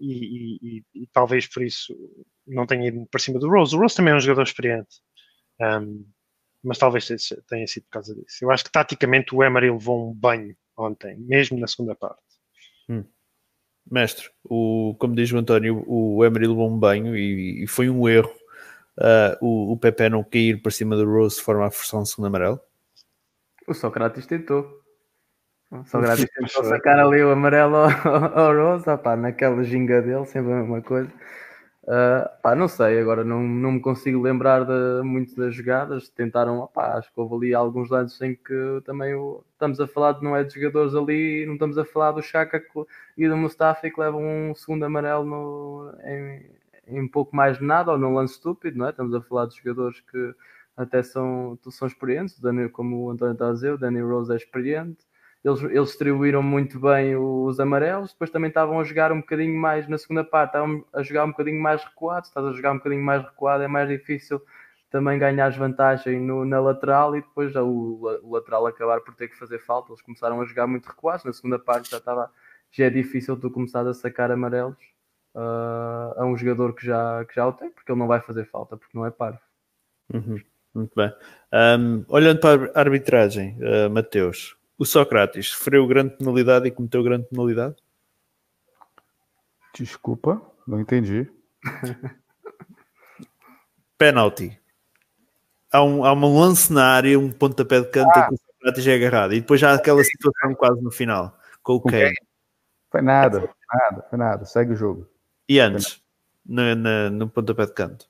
[0.00, 1.94] e, e, e, talvez por isso
[2.46, 3.76] não tenha ido para cima do Rose.
[3.76, 4.96] O Rose também é um jogador experiente,
[5.60, 6.04] um,
[6.62, 7.06] mas talvez
[7.48, 8.38] tenha sido por causa disso.
[8.42, 12.22] Eu acho que taticamente o Emery levou um banho ontem, mesmo na segunda parte.
[12.88, 13.04] Hum.
[13.90, 18.08] Mestre, o, como diz o António, o Emery levou um banho e, e foi um
[18.08, 18.32] erro
[19.00, 22.04] uh, o, o Pepe não cair para cima do Rose de forma a forçar um
[22.04, 22.60] segundo amarelo.
[23.66, 24.79] O Sócrates tentou.
[25.70, 27.86] O Sócrates tentou sacar ali o amarelo ao,
[28.54, 31.08] Rose, opá, naquela ginga dele, sempre a mesma coisa.
[31.84, 36.08] Uh, pá, não sei, agora não, não me consigo lembrar de muito das jogadas.
[36.08, 40.12] Tentaram, pá, acho que houve ali alguns lances em que também o, estamos a falar
[40.12, 42.60] de não é de jogadores ali, não estamos a falar do Chaka
[43.16, 46.50] e do Mustafa que levam um segundo amarelo no, em,
[46.88, 48.90] em pouco mais de nada ou num lance estúpido, não é?
[48.90, 50.34] Estamos a falar de jogadores que
[50.76, 52.40] até são, são experientes,
[52.72, 55.09] como o António está a dizer, o Danny Rose é experiente
[55.44, 59.88] eles, eles distribuíram muito bem os amarelos, depois também estavam a jogar um bocadinho mais
[59.88, 63.02] na segunda parte, estavam a jogar um bocadinho mais recuado, estás a jogar um bocadinho
[63.02, 64.40] mais recuado, é mais difícil
[64.90, 69.28] também ganhar vantagem no, na lateral e depois já o, o, lateral acabar por ter
[69.28, 69.92] que fazer falta.
[69.92, 72.30] Eles começaram a jogar muito recuados, na segunda parte já estava
[72.72, 74.78] já é difícil tu começar a sacar amarelos
[75.34, 78.44] uh, a um jogador que já, que já o tem, porque ele não vai fazer
[78.46, 79.40] falta, porque não é parvo.
[80.12, 80.40] Uhum.
[80.72, 81.12] Muito bem.
[81.52, 87.26] Um, olhando para a arbitragem, uh, Mateus, o Sócrates sofreu grande penalidade e cometeu grande
[87.26, 87.76] penalidade?
[89.74, 91.30] Desculpa, não entendi.
[93.98, 94.58] Penalty.
[95.70, 98.28] Há um, há um lance na área, um pontapé de canto ah.
[98.28, 99.34] que o Sócrates é agarrado.
[99.34, 102.14] E depois já há aquela situação quase no final, com o Kane.
[102.90, 104.44] Foi nada, foi nada, foi nada.
[104.46, 105.06] Segue o jogo.
[105.46, 106.02] E antes,
[106.44, 108.08] no, no, no pontapé de canto?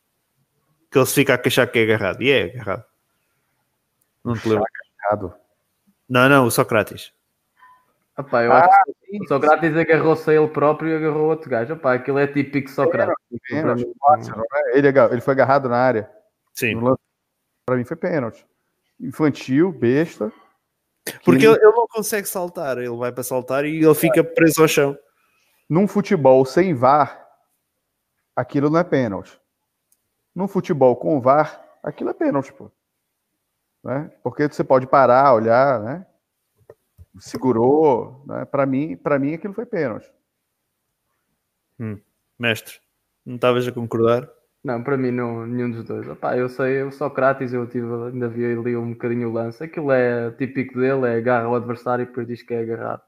[0.88, 2.22] Que ele se fica a queixar que é agarrado.
[2.22, 2.84] E é agarrado.
[4.24, 4.64] Não te lembro.
[5.00, 5.39] Agarrado.
[6.10, 7.12] Não, não, o Sócrates.
[8.18, 11.74] Opa, eu ah, acho que o Sócrates agarrou-se a ele próprio e agarrou outro gajo.
[11.74, 13.14] Opa, aquilo é típico Sócrates.
[13.48, 13.86] Pênalti,
[14.72, 16.10] ele, ele foi agarrado na área.
[16.52, 16.80] Sim.
[17.64, 18.44] Para mim foi pênalti.
[19.00, 20.32] Infantil, besta.
[21.24, 21.54] Porque ele...
[21.54, 22.76] ele não consegue saltar.
[22.78, 24.98] Ele vai para saltar e ele fica preso ao chão.
[25.68, 27.24] Num futebol sem VAR,
[28.34, 29.40] aquilo não é pênalti.
[30.34, 32.68] Num futebol com VAR, aquilo é pênalti, pô
[33.84, 34.10] né?
[34.22, 36.06] Porque você pode parar, olhar, né?
[37.18, 38.44] Segurou, né?
[38.44, 40.10] Para mim, para mim aquilo foi pênalti.
[41.78, 41.98] Hum.
[42.38, 42.80] Mestre,
[43.24, 44.28] não estavas a concordar?
[44.62, 46.06] Não, para mim não, nenhum dos dois.
[46.06, 49.64] Opa, eu sei, o Sócrates, eu tive, ainda vi ali um bocadinho o lance.
[49.64, 53.02] Aquilo é típico dele, é agarra o adversário e depois diz que é agarrado.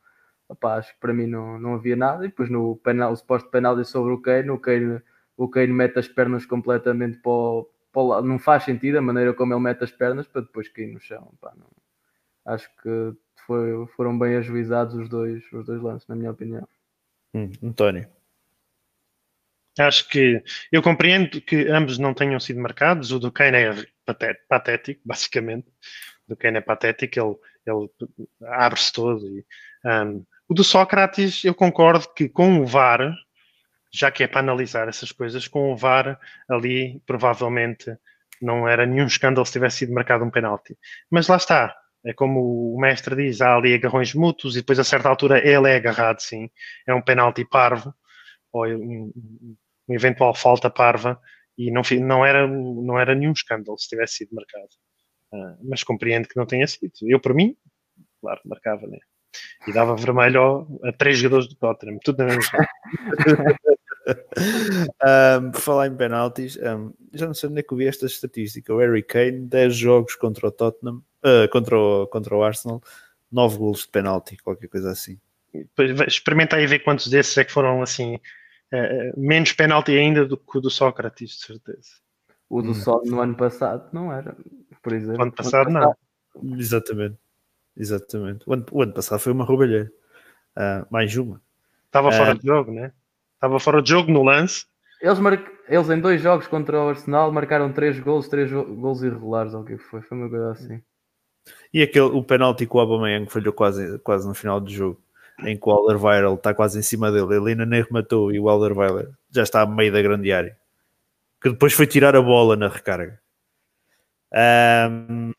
[0.49, 2.24] opá, acho que para mim não, não havia nada.
[2.24, 5.03] E depois no penal, o suposto penalti sobre o Kane, o Kane,
[5.36, 7.70] o Kane mete as pernas completamente para o.
[7.94, 11.31] Não faz sentido a maneira como ele mete as pernas para depois cair no chão.
[11.35, 11.66] Opá, não.
[12.44, 13.14] Acho que
[13.47, 16.66] foi, foram bem ajuizados os dois, os dois lances, na minha opinião.
[17.35, 18.09] Hum, António.
[19.78, 23.10] Acho que eu compreendo que ambos não tenham sido marcados.
[23.10, 25.69] O do Kane é patético, basicamente.
[26.27, 27.36] O do Kane é patético, ele,
[27.66, 27.90] ele
[28.47, 29.27] abre-se todo.
[29.27, 29.44] E,
[29.85, 33.14] um, o do Sócrates, eu concordo que com o VAR,
[33.93, 37.97] já que é para analisar essas coisas, com o VAR ali provavelmente
[38.40, 40.77] não era nenhum escândalo se tivesse sido marcado um penalti.
[41.10, 44.85] Mas lá está, é como o mestre diz, há ali agarrões mútuos e depois a
[44.85, 46.51] certa altura ele é agarrado, sim.
[46.86, 47.94] É um penalti parvo,
[48.52, 49.12] ou um,
[49.89, 51.20] um eventual falta parva,
[51.56, 54.69] e não, não, era, não era nenhum escândalo se tivesse sido marcado.
[55.32, 56.93] Uh, mas compreendo que não tenha sido.
[57.02, 57.56] Eu, por mim,
[58.20, 58.98] claro, marcava, né?
[59.66, 62.59] E dava vermelho a três jogadores do Tottenham, tudo na mesma.
[65.43, 68.07] um, por falar em penaltis, um, já não sei onde é que eu vi esta
[68.07, 68.73] estatística.
[68.74, 72.83] O Harry Kane, 10 jogos contra o Tottenham, uh, contra, o, contra o Arsenal,
[73.31, 75.19] 9 golos de penalti, qualquer coisa assim.
[76.07, 80.59] Experimenta aí ver quantos desses é que foram assim, uh, menos penalti ainda do que
[80.59, 82.03] o do Sócrates, de certeza.
[82.49, 82.74] O do hum.
[82.74, 84.37] Sol no ano passado não era,
[84.83, 85.20] por exemplo.
[85.20, 85.97] O ano passado, ano passado.
[86.43, 86.59] não.
[86.59, 87.16] Exatamente.
[87.77, 88.45] Exatamente.
[88.47, 89.91] O ano, o ano passado foi uma roubalheira.
[90.57, 91.41] Uh, mais uma.
[91.87, 92.93] Estava fora de jogo, né?
[93.43, 94.66] Estava fora de jogo no lance.
[95.01, 95.36] Eles, mar...
[95.69, 99.64] Eles em dois jogos contra o Arsenal marcaram três gols, três gols irregulares, ou o
[99.64, 100.01] que foi?
[100.01, 100.81] Foi uma coisa assim.
[101.74, 105.02] E aquele, o penalti que o Aubameyang falhou quase, quase no final do jogo,
[105.40, 108.48] em que o Alderweireld está quase em cima dele, ele ainda nem rematou e o
[108.48, 110.56] Alderweireld já está a meio da grande área.
[111.43, 113.20] Que depois foi tirar a bola na recarga.
[114.32, 115.32] Um,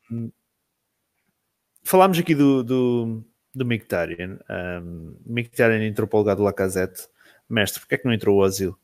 [1.82, 3.24] falámos aqui do, do,
[3.54, 4.38] do Mkhitaryan.
[4.82, 7.08] Um, Mkhitaryan entrou para o lugar do Lacazette
[7.48, 8.76] mestre, porque é que não entrou o Ozil?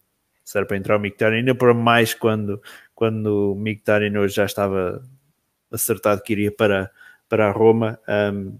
[0.44, 2.60] Se era para entrar o Mkhitaryan, ainda por mais quando,
[2.94, 5.02] quando o Mkhitaryan hoje já estava
[5.70, 6.90] acertado que iria para,
[7.28, 7.98] para a Roma,
[8.32, 8.58] um,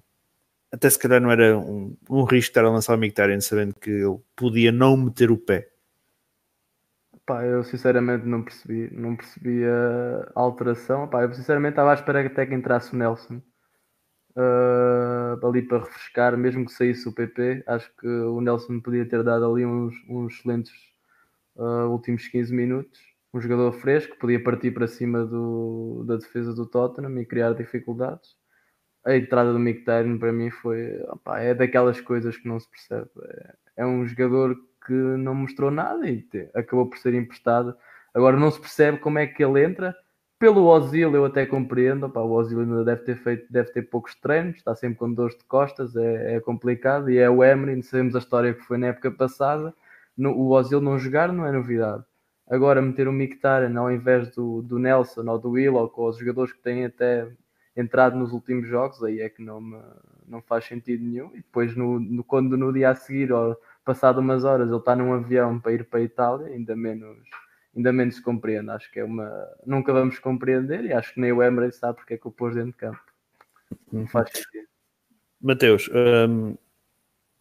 [0.71, 3.91] até se calhar não era um, um risco estar a lançar o Mkhitaryan sabendo que
[3.91, 5.69] ele podia não meter o pé.
[7.27, 11.09] Pá, eu sinceramente não percebi, não percebi a alteração.
[11.09, 13.41] Pá, eu sinceramente estava à espera até que entrasse o Nelson
[14.37, 17.65] uh, ali para refrescar, mesmo que saísse o PP.
[17.67, 20.73] Acho que o Nelson podia ter dado ali uns, uns excelentes
[21.57, 23.01] uh, últimos 15 minutos.
[23.33, 28.37] Um jogador fresco, podia partir para cima do, da defesa do Tottenham e criar dificuldades.
[29.05, 33.09] A entrada do Mkhitaryan para mim foi opa, é daquelas coisas que não se percebe.
[33.77, 37.75] É, é um jogador que não mostrou nada e te, acabou por ser emprestado.
[38.13, 39.95] Agora não se percebe como é que ele entra
[40.41, 44.15] pelo Ozil eu até compreendo, opa, o Ozil ainda deve ter feito, deve ter poucos
[44.15, 48.17] treinos, está sempre com dores de costas, é, é complicado, e é o Emery, sabemos
[48.17, 49.75] a história que foi na época passada,
[50.17, 52.03] no, o Ozil não jogar não é novidade.
[52.49, 56.53] Agora meter o Mkhitaryan ao invés do, do Nelson ou do Willock ou os jogadores
[56.55, 57.29] que têm até
[57.77, 59.79] entrado nos últimos jogos, aí é que não, me,
[60.27, 61.31] não faz sentido nenhum.
[61.35, 64.97] E depois, no, no, quando no dia a seguir, ou passado umas horas, ele está
[64.97, 67.19] num avião para ir para a Itália, ainda menos
[67.75, 68.71] ainda menos se compreende.
[68.71, 69.49] Acho que é uma.
[69.65, 72.55] Nunca vamos compreender e acho que nem o Emery sabe porque é que o pôs
[72.55, 73.01] dentro de campo.
[73.93, 74.69] Não faz sentido.
[75.41, 75.89] Mateus,
[76.29, 76.55] um,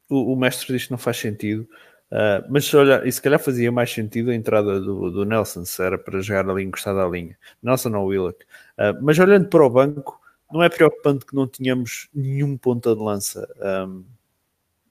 [0.09, 1.67] o, o, mestre diz que não faz sentido,
[2.11, 5.83] uh, mas olha, e se calhar fazia mais sentido a entrada do, do Nelson, se
[5.83, 7.37] era para jogar ali encostado à linha.
[7.61, 8.45] Nelson ou Willock.
[8.77, 10.19] Uh, mas olhando para o banco,
[10.51, 13.47] não é preocupante que não tínhamos nenhum ponta de lança
[13.87, 14.03] um,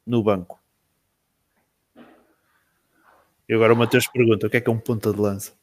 [0.07, 0.58] no banco.
[3.49, 5.55] E agora o Matheus pergunta: o que é que é um ponta de lança?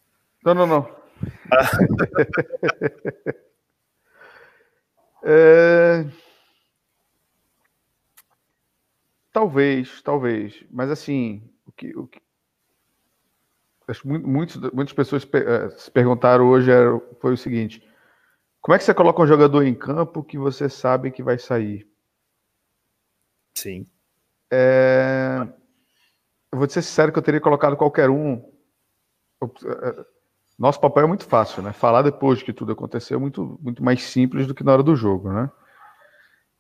[0.44, 0.95] Não, não, não.
[1.52, 1.70] Ah.
[5.24, 6.06] é...
[9.32, 10.66] Talvez, talvez.
[10.72, 12.22] Mas assim, o que, o que...
[13.88, 17.88] Acho muitos, muitas pessoas eh, se perguntaram hoje era, foi o seguinte:
[18.62, 21.88] como é que você coloca um jogador em campo que você sabe que vai sair?
[23.53, 23.86] Sim.
[24.49, 25.48] É
[26.56, 28.41] eu vou ser sincero que eu teria colocado qualquer um.
[29.44, 30.06] É,
[30.57, 31.73] nosso papel é muito fácil, né?
[31.73, 34.95] Falar depois que tudo aconteceu é muito, muito mais simples do que na hora do
[34.95, 35.52] jogo, né?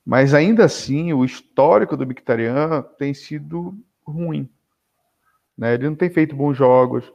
[0.05, 3.73] Mas ainda assim, o histórico do Mkhitaryan tem sido
[4.05, 4.49] ruim.
[5.57, 5.75] Né?
[5.75, 7.11] Ele não tem feito bons jogos,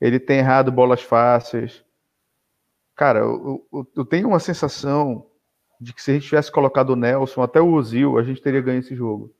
[0.00, 1.84] ele tem errado bolas fáceis.
[2.96, 5.26] Cara, eu, eu, eu tenho uma sensação
[5.78, 8.62] de que se a gente tivesse colocado o Nelson, até o Ozil, a gente teria
[8.62, 9.34] ganho esse jogo.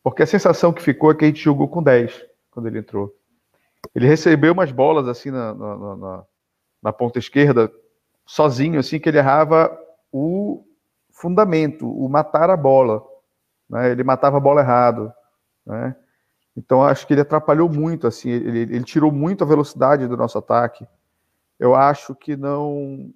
[0.00, 3.14] Porque a sensação que ficou é que a gente jogou com 10 quando ele entrou.
[3.94, 6.24] Ele recebeu umas bolas assim na, na, na,
[6.84, 7.70] na ponta esquerda,
[8.24, 9.78] sozinho, assim, que ele errava
[10.10, 10.64] o
[11.10, 13.04] fundamento, o matar a bola.
[13.68, 13.90] Né?
[13.90, 15.12] Ele matava a bola errado.
[15.66, 15.94] Né?
[16.56, 20.38] Então acho que ele atrapalhou muito, assim, ele, ele tirou muito a velocidade do nosso
[20.38, 20.88] ataque.
[21.60, 23.10] Eu acho que não.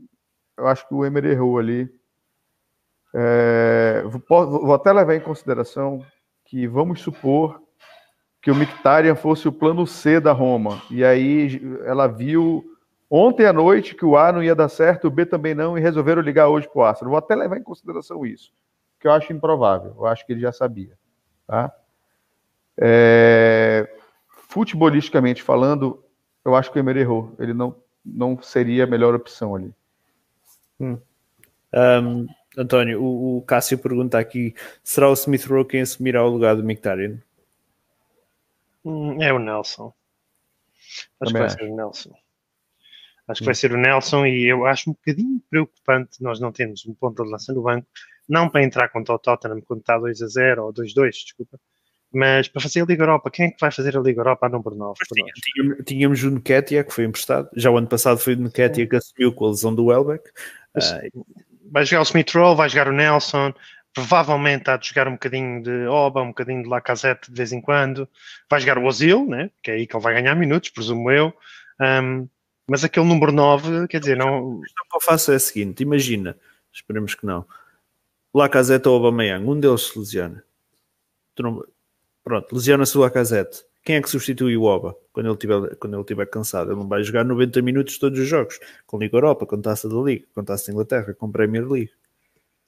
[0.55, 1.91] Eu acho que o Emer errou ali.
[3.15, 6.05] É, vou, vou, até levar em consideração
[6.45, 7.61] que vamos supor
[8.41, 10.83] que o Mictarian fosse o plano C da Roma.
[10.91, 12.65] E aí ela viu
[13.09, 15.81] ontem à noite que o A não ia dar certo, o B também não, e
[15.81, 17.09] resolveram ligar hoje para o Astro.
[17.09, 18.53] Vou até levar em consideração isso,
[18.99, 19.95] que eu acho improvável.
[19.97, 20.99] Eu acho que ele já sabia.
[21.47, 21.75] Tá?
[22.79, 23.89] É,
[24.49, 26.03] futebolisticamente falando,
[26.45, 27.35] eu acho que o Emer errou.
[27.39, 29.75] Ele não, não seria a melhor opção ali.
[30.81, 30.99] Hum.
[31.73, 32.27] Um,
[32.57, 36.65] António, o, o, Cássio pergunta aqui: será o Smith Rowe quem assumirá o lugar do
[36.65, 37.19] Mictarian?
[38.85, 39.93] Hum, é o Nelson.
[41.21, 41.57] Acho Também que vai acho.
[41.57, 42.15] ser o Nelson.
[43.29, 46.85] Acho que vai ser o Nelson e eu acho um bocadinho preocupante nós não termos
[46.85, 47.87] um ponto de lança no banco,
[48.29, 51.61] não para entrar contra o Tottenham quando está 2 a 0 ou 2-2, desculpa,
[52.13, 54.49] mas para fazer a Liga Europa, quem é que vai fazer a Liga Europa a
[54.49, 54.99] número 9?
[55.45, 57.49] Tínhamos, tínhamos o Nketiah, que foi emprestado.
[57.55, 60.29] Já o ano passado foi o Nketiah que assumiu com a lesão do Welbeck.
[60.77, 61.25] Uh,
[61.71, 63.55] vai jogar o Smith Rowe, vai jogar o Nelson,
[63.95, 67.61] provavelmente há de jogar um bocadinho de Oba, um bocadinho de Lacazette de vez em
[67.61, 68.09] quando.
[68.49, 69.51] Vai jogar o Ozil, né?
[69.63, 71.35] que é aí que ele vai ganhar minutos, presumo eu.
[71.81, 72.29] Um,
[72.67, 74.59] mas aquele número 9, quer dizer, não...
[74.59, 76.37] O que eu faço é o seguinte, imagina,
[76.73, 77.45] esperemos que não,
[78.33, 80.45] Lacazette ou Aubameyang, um deles se lesiona.
[82.23, 83.65] Pronto, lesiona-se o Lacazette.
[83.83, 86.71] Quem é que substitui o Oba quando ele estiver quando ele tiver cansado?
[86.71, 89.97] Ele não vai jogar 90 minutos todos os jogos, com Liga Europa, com Taça da
[89.97, 91.91] Liga, com Taça da Inglaterra, com Premier League.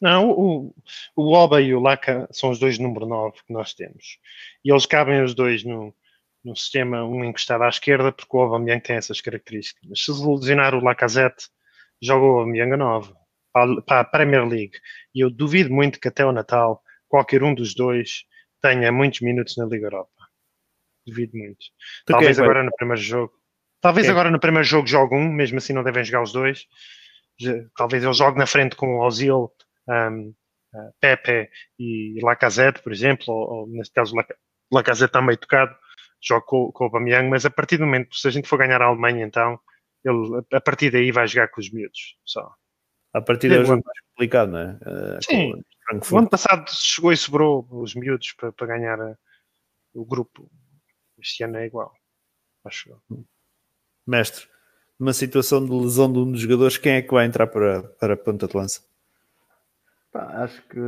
[0.02, 0.74] Não, o,
[1.14, 4.18] o Oba e o Laca são os dois número 9 que nós temos.
[4.64, 5.94] E eles cabem os dois no,
[6.44, 9.88] no sistema, um encostado à esquerda, porque o Aubameyang tem essas características.
[9.88, 11.46] Mas se lesionar o Lacazette,
[12.02, 13.14] joga o Aubameyang a 9
[13.86, 14.76] para, a Premier League.
[15.14, 18.24] E eu duvido muito que até o Natal qualquer um dos dois
[18.60, 20.10] tenha muitos minutos na Liga Europa.
[21.06, 21.64] Duvido muito.
[22.06, 23.32] Talvez agora no primeiro jogo.
[23.80, 26.66] Talvez agora no primeiro jogo jogue um, mesmo assim não devem jogar os dois.
[27.76, 29.48] Talvez ele jogue na frente com o Ozil,
[29.88, 30.34] um,
[31.00, 34.14] Pepe e Lacazette, por exemplo, ou, ou neste caso
[34.70, 35.74] Lacazette está meio tocado,
[36.20, 38.80] joga com, com o Aubameyang, mas a partir do momento, se a gente for ganhar
[38.80, 39.60] a Alemanha então,
[40.04, 42.52] ele a partir daí vai jogar com os miúdos só.
[43.12, 44.72] A partir daí é um jogo mais complicado, não é?
[44.72, 45.62] Uh, Sim,
[46.10, 49.16] o ano passado chegou e sobrou os miúdos para, para ganhar a,
[49.94, 50.50] o grupo.
[51.18, 51.92] Este ano é igual.
[52.64, 52.96] Acho.
[54.06, 54.46] Mestre,
[54.98, 58.14] numa situação de lesão de um dos jogadores, quem é que vai entrar para, para
[58.14, 58.82] a ponta de lança?
[60.12, 60.78] Pá, acho que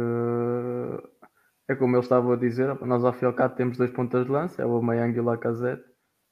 [1.66, 4.26] é como eu estava a dizer, nós ao fim e ao cabo temos dois pontas
[4.26, 5.84] de lança, é o Amayang e o Lacazette.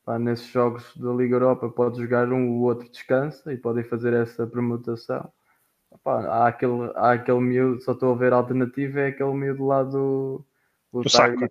[0.04, 4.12] Pá, nesses jogos da Liga Europa pode jogar um, o outro descansa e podem fazer
[4.12, 5.32] essa permutação.
[6.04, 9.66] Pá, há, aquele, há aquele miúdo, só estou a ver a alternativa, é aquele miúdo
[9.66, 10.44] lá do,
[10.92, 11.50] o Saka.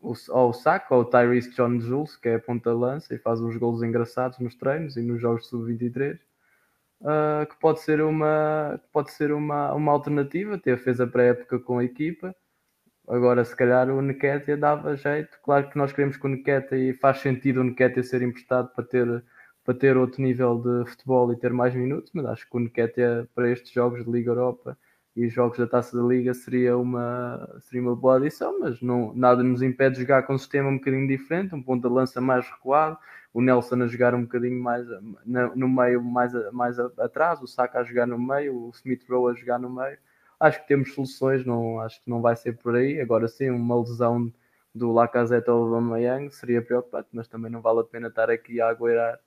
[0.00, 3.18] O, ou o Saka, ou o Tyrese John Jules, que é a ponta lança e
[3.18, 6.18] faz uns golos engraçados nos treinos e nos jogos sub-23.
[7.02, 11.78] Uh, que pode ser uma pode ser uma, uma alternativa, ter fez a pré-época com
[11.78, 12.34] a equipa.
[13.08, 15.36] Agora, se calhar o Nketiah dava jeito.
[15.42, 19.24] Claro que nós queremos que o Nketiah faz sentido o Nketiah ser emprestado para ter
[19.64, 23.28] para ter outro nível de futebol e ter mais minutos, mas acho que o Nketiah
[23.34, 24.76] para estes jogos de Liga Europa
[25.14, 29.42] e jogos da Taça da Liga seria uma, seria uma boa adição, mas não, nada
[29.42, 32.48] nos impede de jogar com um sistema um bocadinho diferente, um ponto de lança mais
[32.48, 32.98] recuado,
[33.32, 34.86] o Nelson a jogar um bocadinho mais
[35.54, 39.34] no meio, mais, mais atrás, o Saka a jogar no meio, o Smith Rowe a
[39.34, 39.98] jogar no meio.
[40.38, 43.00] Acho que temos soluções, não, acho que não vai ser por aí.
[43.00, 44.32] Agora sim, uma lesão
[44.74, 48.60] do Lacazette ou do Amayang seria preocupante, mas também não vale a pena estar aqui
[48.60, 49.20] a agueirar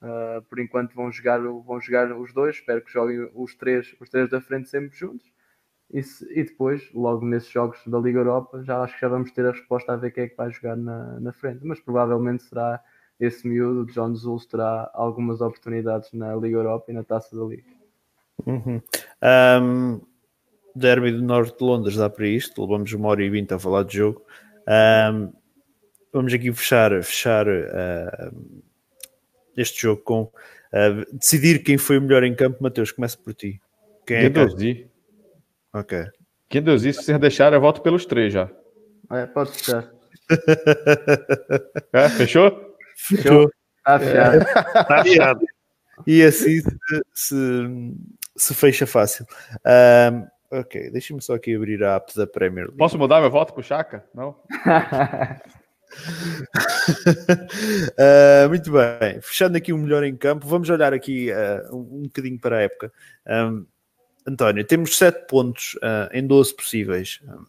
[0.00, 4.10] Uh, por enquanto vão jogar, vão jogar os dois, espero que joguem os três, os
[4.10, 5.32] três da frente sempre juntos.
[5.90, 9.30] E, se, e, depois, logo nesses jogos da Liga Europa, já acho que já vamos
[9.32, 11.64] ter a resposta a ver quem é que vai jogar na, na frente.
[11.64, 12.82] Mas provavelmente será
[13.18, 17.44] esse miúdo, o John Zulls, terá algumas oportunidades na Liga Europa e na Taça da
[17.44, 17.64] Liga.
[18.44, 18.80] Uhum.
[19.62, 20.00] Um,
[20.74, 23.84] derby do Norte de Londres dá para isto, levamos uma hora e vinte a falar
[23.84, 24.22] de jogo.
[24.68, 25.32] Um,
[26.12, 28.62] vamos aqui fechar, fechar uh,
[29.56, 32.62] este jogo com uh, decidir quem foi o melhor em campo.
[32.62, 33.60] Mateus, começa por ti.
[34.06, 34.86] Quem é Guendouzi.
[35.72, 36.04] Ok.
[36.50, 38.50] Guendouzi, se vocês deixarem, eu volto pelos três já.
[39.10, 39.90] É, pode fechar.
[41.92, 42.65] é, fechou?
[42.96, 43.50] Fechou.
[43.78, 44.42] Está fechado.
[44.42, 45.46] Está fechado.
[46.06, 47.36] E assim se, se,
[48.36, 49.26] se fecha fácil.
[49.64, 50.26] Um,
[50.58, 52.78] ok, deixa-me só aqui abrir a app da Premier League.
[52.78, 54.04] Posso mudar meu voto para o Chaka?
[54.14, 54.30] Não?
[57.98, 62.02] uh, muito bem, fechando aqui o melhor em campo, vamos olhar aqui uh, um, um
[62.02, 62.92] bocadinho para a época.
[63.26, 63.66] Um,
[64.26, 67.20] António, temos 7 pontos uh, em 12 possíveis.
[67.28, 67.44] Um,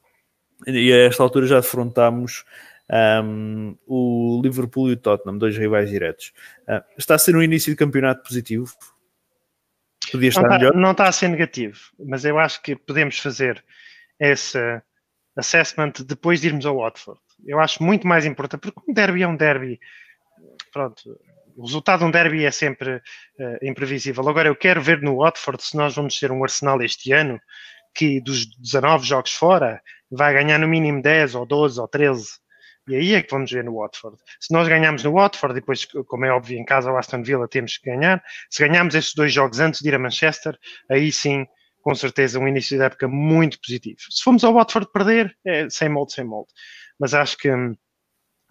[0.66, 2.44] e a esta altura já afrontámos
[2.90, 6.34] Um, o Liverpool e o Tottenham, dois rivais diretos.
[6.68, 8.74] Uh, está a ser um início de campeonato positivo?
[10.12, 10.76] Podia estar não está, melhor?
[10.76, 13.64] Não está a ser negativo, mas eu acho que podemos fazer
[14.20, 14.58] esse
[15.36, 17.20] assessment depois de irmos ao Watford.
[17.46, 19.80] Eu acho muito mais importante, porque um derby é um derby.
[20.72, 21.20] Pronto,
[21.56, 24.28] o resultado de um derby é sempre uh, imprevisível.
[24.28, 27.40] Agora, eu quero ver no Watford se nós vamos ter um Arsenal este ano
[27.94, 32.28] que dos 19 jogos fora vai ganhar no mínimo 10 ou 12 ou 13.
[32.88, 34.18] E aí é que vamos ver no Watford.
[34.40, 37.78] Se nós ganhamos no Watford, depois, como é óbvio, em casa o Aston Villa temos
[37.78, 38.24] que ganhar.
[38.50, 40.58] Se ganharmos estes dois jogos antes de ir a Manchester,
[40.90, 41.46] aí sim,
[41.82, 44.00] com certeza, um início de época muito positivo.
[44.10, 46.52] Se formos ao Watford perder, é sem molde, sem molde.
[47.00, 47.50] Mas acho que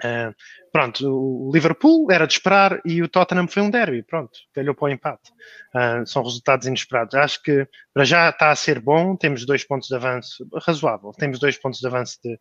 [0.04, 0.34] Uh,
[0.70, 4.84] pronto, o Liverpool era de esperar e o Tottenham foi um derby, pronto, calhou para
[4.84, 5.30] o empate.
[5.74, 7.14] Uh, são resultados inesperados.
[7.14, 11.38] Acho que para já está a ser bom, temos dois pontos de avanço razoável, temos
[11.38, 12.38] dois pontos de avanço de,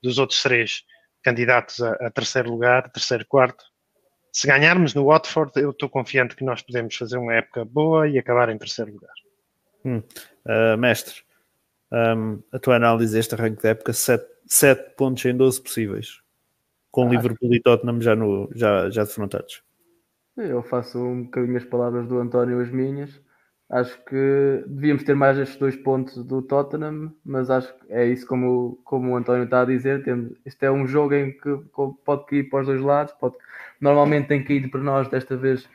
[0.00, 0.82] dos outros três
[1.24, 3.64] candidatos a, a terceiro lugar, terceiro, quarto.
[4.32, 8.18] Se ganharmos no Watford, eu estou confiante que nós podemos fazer uma época boa e
[8.18, 9.14] acabar em terceiro lugar.
[9.84, 10.02] Hum.
[10.44, 11.22] Uh, mestre,
[11.92, 14.26] um, a tua análise deste arranque da época, 7
[14.96, 16.24] pontos em 12 possíveis
[16.94, 19.64] com ah, Liverpool e Tottenham já, no, já, já defrontados.
[20.36, 23.20] Eu faço um bocadinho as palavras do António as minhas.
[23.70, 28.26] Acho que devíamos ter mais estes dois pontos do Tottenham, mas acho que é isso
[28.26, 30.04] como, como o António está a dizer.
[30.04, 31.56] Temos, este é um jogo em que
[32.04, 33.14] pode cair para os dois lados.
[33.14, 33.36] Pode,
[33.80, 35.68] normalmente tem caído para nós, desta vez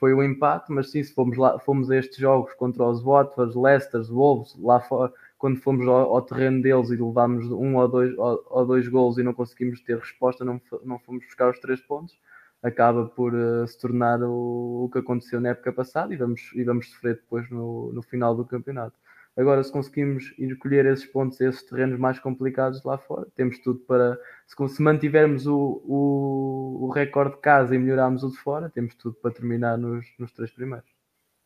[0.00, 3.02] foi o um empate, mas sim, se fomos, lá, fomos a estes jogos contra os
[3.02, 7.88] Watford, Leicester, Wolves, lá fora, quando fomos ao, ao, terreno deles e levámos um ou
[7.88, 11.58] dois, ou, ou, dois gols e não conseguimos ter resposta, não, não fomos buscar os
[11.58, 12.18] três pontos,
[12.64, 16.64] acaba por uh, se tornar o, o, que aconteceu na época passada e vamos, e
[16.64, 18.96] vamos sofrer depois no, no final do campeonato.
[19.36, 23.80] Agora, se conseguimos ir colher esses pontos, esses terrenos mais complicados lá fora, temos tudo
[23.80, 24.18] para.
[24.46, 28.94] Se, se mantivermos o, o, o recorde de casa e melhorarmos o de fora, temos
[28.94, 30.88] tudo para terminar nos, nos três primeiros.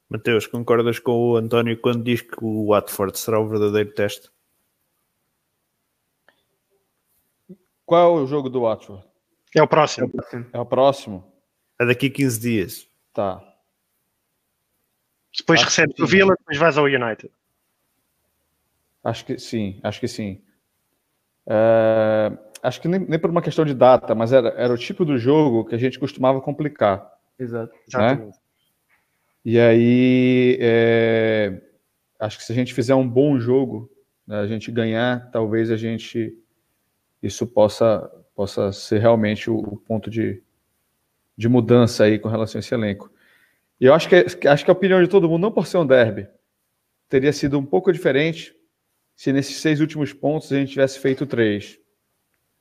[0.08, 4.30] Mateus, concordas com o António quando diz que o Watford será o verdadeiro teste?
[7.84, 9.07] Qual é o jogo do Watford?
[9.54, 10.10] É o próximo.
[10.52, 11.32] É o próximo?
[11.78, 12.88] É daqui a 15 dias.
[13.12, 13.42] Tá.
[15.36, 17.30] Depois acho recebes o Villa, depois vais ao United.
[19.02, 20.42] Acho que sim, acho que sim.
[21.46, 25.04] É, acho que nem, nem, por uma questão de data, mas era, era o tipo
[25.04, 27.10] do jogo que a gente costumava complicar.
[27.38, 27.72] Exato.
[27.72, 27.80] Né?
[27.86, 28.38] Exatamente.
[29.44, 31.62] E aí, é,
[32.18, 33.90] acho que se a gente fizer um bom jogo,
[34.26, 36.36] né, a gente ganhar, talvez a gente
[37.22, 40.40] isso possa possa ser realmente o, o, ponto de,
[41.36, 43.10] de mudança aí com relação a esse elenco.
[43.80, 45.84] E eu acho que, acho que a opinião de todo mundo, não por ser um
[45.84, 46.28] derby,
[47.08, 48.54] teria sido um pouco diferente
[49.16, 51.80] se nesses seis últimos pontos a gente tivesse feito três.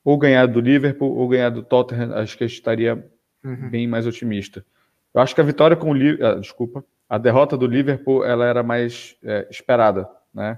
[0.03, 3.07] Ou ganhado do Liverpool, ou ganhado do Tottenham, acho que a gente estaria
[3.43, 3.69] uhum.
[3.69, 4.65] bem mais otimista.
[5.13, 8.47] Eu acho que a vitória com o Liverpool, ah, desculpa, a derrota do Liverpool ela
[8.47, 10.57] era mais é, esperada, né?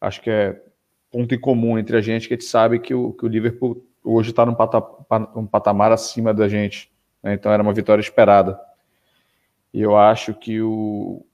[0.00, 0.62] Acho que é
[1.10, 3.84] ponto em comum entre a gente que a gente sabe que o, que o Liverpool
[4.02, 4.56] hoje está num,
[5.36, 6.92] um patamar acima da gente,
[7.22, 7.34] né?
[7.34, 8.58] então era uma vitória esperada.
[9.72, 11.24] E eu acho que o,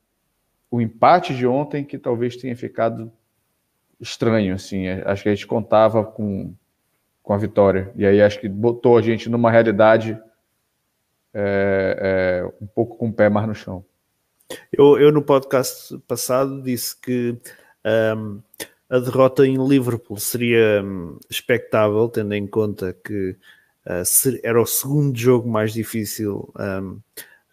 [0.71, 3.11] o empate de ontem que talvez tenha ficado
[4.01, 6.55] estranho, assim, é, acho que a gente contava com,
[7.23, 10.19] com a vitória e aí acho que botou a gente numa realidade
[11.35, 13.85] é, é, um pouco com o pé mais no chão.
[14.73, 17.37] Eu, eu no podcast passado disse que
[18.17, 18.41] um,
[18.91, 23.37] a derrota em Liverpool seria um, expectável, tendo em conta que
[23.87, 27.03] uh, era o segundo jogo mais difícil um, uh,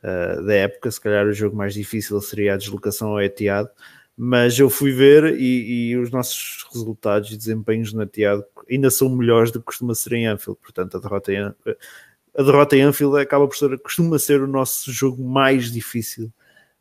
[0.03, 0.91] ah, da época.
[0.91, 3.69] Se calhar o jogo mais difícil seria a deslocação ao Etihad.
[4.17, 9.09] Mas eu fui ver e, e os nossos resultados e desempenhos no Etihad ainda são
[9.09, 10.59] melhores do que costuma ser em Anfield.
[10.61, 11.53] Portanto, a derrota em,
[12.37, 16.31] a derrota em Anfield acaba por ser, costuma ser o nosso jogo mais difícil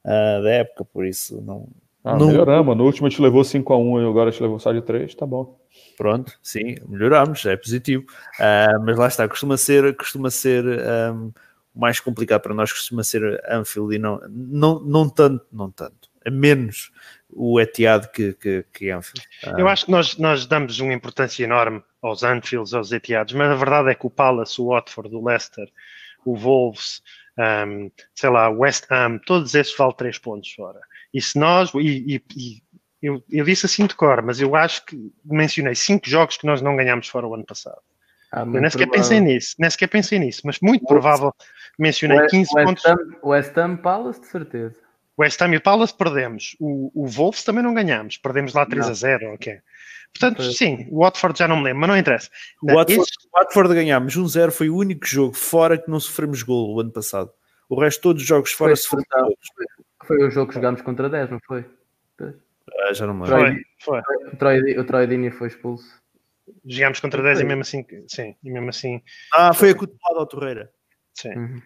[0.04, 1.68] uh, da época, por isso não.
[2.04, 2.26] Ah, não...
[2.26, 5.14] Melhoramos, no último te levou 5 a 1 e agora te levou só de 3,
[5.14, 5.58] tá bom.
[5.96, 8.04] Pronto, sim, melhoramos, é positivo.
[8.38, 11.32] Uh, mas lá está, costuma ser, costuma ser um,
[11.74, 16.10] o mais complicado para nós, costuma ser Anfield e não, não, não tanto, não tanto,
[16.24, 16.92] é menos
[17.30, 19.26] o Etihad que, que, que Anfield.
[19.46, 23.50] Uh, Eu acho que nós, nós damos uma importância enorme aos Anfields, aos Etihads, mas
[23.50, 25.68] a verdade é que o Palace, o Watford, o Leicester,
[26.24, 27.02] o Wolves,
[27.38, 30.80] um, sei lá, West Ham, todos esses valem 3 pontos fora.
[31.14, 32.62] E se nós, e, e, e
[33.00, 36.60] eu, eu, disse assim de cor, mas eu acho que mencionei 5 jogos que nós
[36.60, 37.80] não ganhámos fora o ano passado.
[38.32, 41.32] Ah, eu nem sequer pensei nisso, nem sequer pensei nisso, mas muito provável
[41.78, 42.86] mencionei West, 15 West pontos.
[42.86, 44.74] Ham, West Ham Palace, de certeza.
[45.16, 46.56] O West Ham e o Palace perdemos.
[46.58, 48.16] O, o Wolves também não ganhámos.
[48.16, 48.90] Perdemos lá 3 Não.
[48.90, 49.60] a 0, ok.
[50.12, 52.30] Portanto, sim, o Watford já não me lembro, mas não interessa.
[52.62, 56.74] O Watford, o Watford ganhámos 1-0, foi o único jogo fora que não sofremos golo
[56.74, 57.30] o ano passado.
[57.68, 59.34] O resto, todos os jogos fora sofremos golos.
[60.06, 61.64] Foi o jogo que jogámos contra 10, não foi?
[62.20, 63.62] Ah, já não me lembro.
[63.80, 64.02] Foi.
[64.02, 64.02] foi,
[64.38, 64.78] foi.
[64.78, 66.02] O Deeney foi expulso.
[66.64, 69.02] Jogámos contra 10 e mesmo assim, sim, e mesmo assim,
[69.32, 70.72] Ah, foi a cotovelada ao Torreira.
[71.14, 71.30] sim.
[71.34, 71.62] Uhum.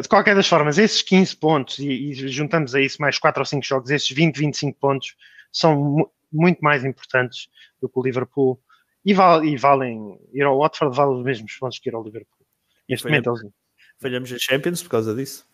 [0.00, 3.44] De qualquer das formas, esses 15 pontos e, e juntamos a isso mais 4 ou
[3.46, 5.16] 5 jogos, esses 20, 25 pontos
[5.52, 7.48] são mu- muito mais importantes
[7.80, 8.60] do que o Liverpool
[9.04, 12.46] e, val- e valem, ir ao Watford vale os mesmos pontos que ir ao Liverpool.
[12.88, 13.52] Neste momento, eles-
[13.98, 15.46] Falhamos a Champions por causa disso.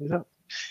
[0.00, 0.26] Exato.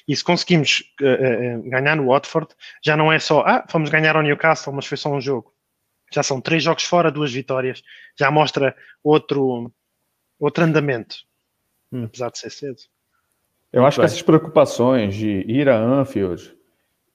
[0.08, 2.49] E se conseguimos eh, eh, ganhar no Watford,
[2.84, 5.54] já não é só, ah, fomos ganhar ao Newcastle, mas foi só um jogo.
[6.12, 7.82] Já são três jogos fora, duas vitórias.
[8.18, 9.72] Já mostra outro,
[10.40, 11.18] outro andamento.
[11.91, 12.06] Hum.
[12.06, 12.78] Apesar de ser cedo.
[13.72, 14.06] Eu acho que bem.
[14.06, 16.56] essas preocupações de ir a Anfield,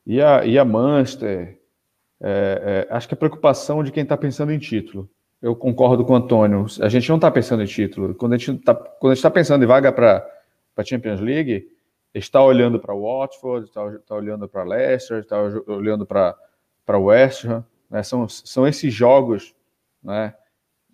[0.07, 1.59] ir a, ir a Manchester,
[2.21, 5.11] é, é, acho que a preocupação de quem está pensando em título.
[5.41, 6.67] Eu concordo com o Antônio.
[6.81, 8.15] A gente não está pensando em título.
[8.15, 8.63] Quando a gente
[9.13, 10.25] está pensando em vaga para
[10.77, 11.67] a Champions League,
[12.15, 17.65] está olhando para Watford, está tá olhando para Leicester, está olhando para West Ham.
[17.91, 18.03] Né?
[18.03, 19.55] São, são esses jogos,
[20.03, 20.35] né?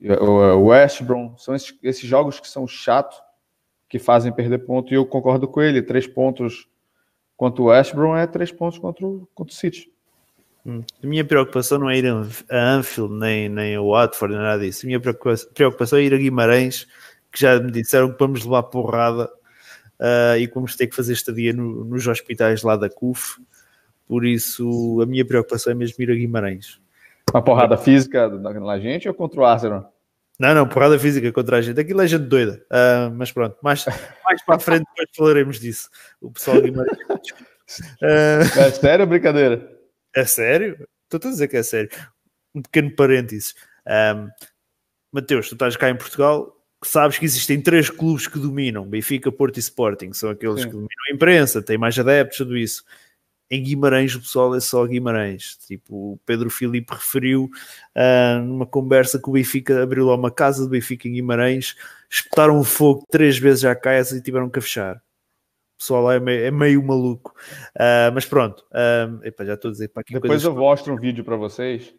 [0.01, 3.21] o o West Brom, são esses, esses jogos que são chatos,
[3.89, 5.83] que fazem perder ponto, e eu concordo com ele.
[5.83, 6.69] Três pontos
[7.37, 9.91] contra o West Brom é três pontos contra o, contra o City.
[10.67, 10.83] Hum.
[11.03, 14.87] Minha preocupação não é ir a Anfield, nem, nem a Watford, nem nada disso.
[14.87, 16.87] Minha preocupação é ir a Guimarães,
[17.33, 19.31] que já me disseram que vamos levar porrada
[20.01, 23.41] uh, e que vamos ter que fazer estadia no, nos hospitais lá da CUF.
[24.07, 26.81] Por isso, a minha preocupação é mesmo ir a Guimarães.
[27.33, 29.93] Uma porrada física na, gente ou contra o Arsenal?
[30.39, 31.79] Não, não, porrada física contra a gente.
[31.79, 32.65] Aquilo é gente doida.
[32.71, 33.85] Uh, mas pronto, mais,
[34.25, 35.91] mais para a frente depois falaremos disso.
[36.21, 36.99] O pessoal de Guimarães.
[38.01, 38.39] Uh...
[38.59, 39.79] É sério ou brincadeira?
[40.15, 40.89] É sério?
[41.05, 41.91] Estou a dizer que é sério.
[42.55, 43.55] Um pequeno parênteses.
[43.87, 44.29] Um,
[45.13, 49.57] Mateus, tu estás cá em Portugal, sabes que existem três clubes que dominam: Benfica, Porto
[49.57, 50.13] e Sporting.
[50.13, 50.67] São aqueles Sim.
[50.67, 52.85] que dominam a imprensa, têm mais adeptos, tudo isso.
[53.51, 55.57] Em Guimarães, o pessoal é só Guimarães.
[55.67, 57.49] Tipo, o Pedro Filipe referiu
[57.97, 61.75] uh, numa conversa que o Benfica abriu lá uma casa do Benfica em Guimarães,
[62.11, 64.97] espetaram o fogo três vezes à casa e tiveram que fechar.
[64.97, 67.35] O pessoal lá é meio, é meio maluco.
[67.75, 70.13] Uh, mas pronto, uh, epa, já estou a dizer para aqui.
[70.13, 71.95] Depois eu mostro um vídeo para vocês.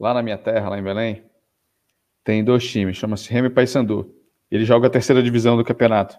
[0.00, 1.24] Lá na minha terra, lá em Belém,
[2.28, 4.14] tem dois times, chama-se Remy e Paysandu.
[4.50, 6.14] Ele joga a terceira divisão do campeonato.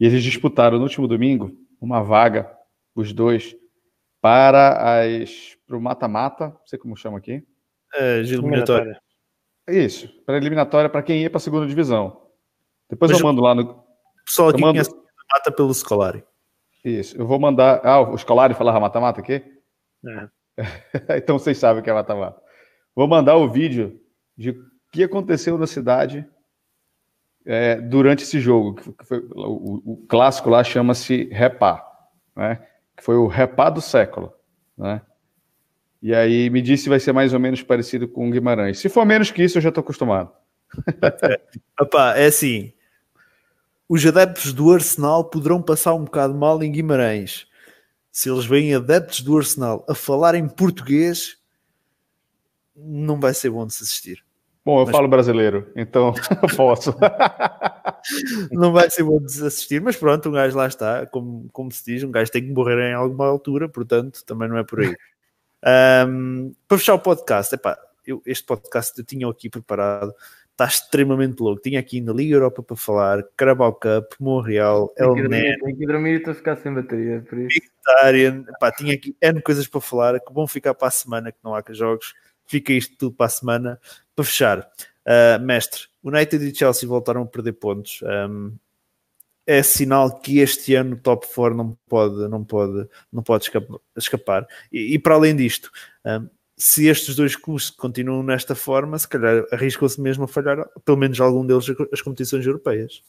[0.00, 2.50] E eles disputaram no último domingo uma vaga,
[2.94, 3.54] os dois,
[4.22, 7.46] para as para o mata-mata, não sei como chama aqui.
[7.92, 8.98] É, eliminatória.
[9.68, 12.22] Isso, para eliminatória para quem ia para a segunda divisão.
[12.88, 13.64] Depois Mas eu mando lá no.
[13.64, 13.84] O
[14.24, 14.80] pessoal aqui mando...
[15.30, 16.24] mata pelo Scolari.
[16.82, 17.82] Isso, eu vou mandar.
[17.84, 19.44] Ah, o Scolari falava mata-mata aqui?
[20.06, 20.28] É.
[21.18, 22.40] então vocês sabem o que é mata-mata.
[22.96, 24.00] Vou mandar o vídeo
[24.34, 24.54] de
[24.94, 26.24] que aconteceu na cidade
[27.44, 28.74] é, durante esse jogo.
[28.74, 31.84] Que foi, o, o, clássico lá chama-se Repá,
[32.36, 32.64] né?
[32.96, 34.32] Que foi o Repá do século,
[34.78, 35.02] né?
[36.00, 38.78] E aí me disse se vai ser mais ou menos parecido com o Guimarães.
[38.78, 40.30] Se for menos que isso, eu já estou acostumado.
[41.22, 41.40] é,
[41.80, 42.72] opa, é assim.
[43.88, 47.48] Os adeptos do Arsenal poderão passar um bocado mal em Guimarães.
[48.12, 51.36] Se eles veem adeptos do Arsenal a falar em português,
[52.76, 54.23] não vai ser bom de se assistir.
[54.64, 54.96] Bom, eu mas...
[54.96, 56.14] falo brasileiro, então
[56.56, 56.94] posso.
[58.50, 61.70] não vai ser bom de se assistir, mas pronto, um gajo lá está, como, como
[61.70, 64.80] se diz, um gajo tem que morrer em alguma altura, portanto, também não é por
[64.80, 64.94] aí.
[66.08, 70.14] um, para fechar o podcast, epá, eu, este podcast eu tinha aqui preparado,
[70.54, 71.60] está extremamente louco.
[71.60, 75.58] Tinha aqui na Liga Europa para falar, Carabao Cup, Montreal, El Nen.
[75.58, 77.58] Tem que dormir e estou a ficar sem bateria, por isso.
[77.58, 81.54] Epá, tinha aqui N coisas para falar, que vão ficar para a semana, que não
[81.54, 82.14] há jogos.
[82.46, 83.80] Fica isto tudo para a semana.
[84.14, 88.00] Para fechar, uh, mestre, United e Chelsea voltaram a perder pontos.
[88.02, 88.52] Um,
[89.46, 93.50] é sinal que este ano o top 4 não pode, não pode, não pode
[93.96, 94.46] escapar.
[94.72, 95.70] E, e para além disto,
[96.04, 100.96] um, se estes dois clubes continuam nesta forma, se calhar arriscam-se mesmo a falhar, pelo
[100.96, 103.02] menos algum deles, as competições europeias.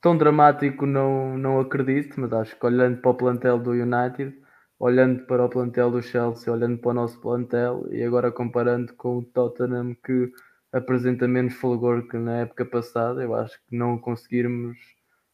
[0.00, 4.36] Tão dramático não, não acredito, mas acho que olhando para o plantel do United,
[4.84, 9.16] olhando para o plantel do Chelsea, olhando para o nosso plantel e agora comparando com
[9.16, 10.30] o Tottenham que
[10.70, 14.76] apresenta menos fulgor que na época passada, eu acho que não conseguirmos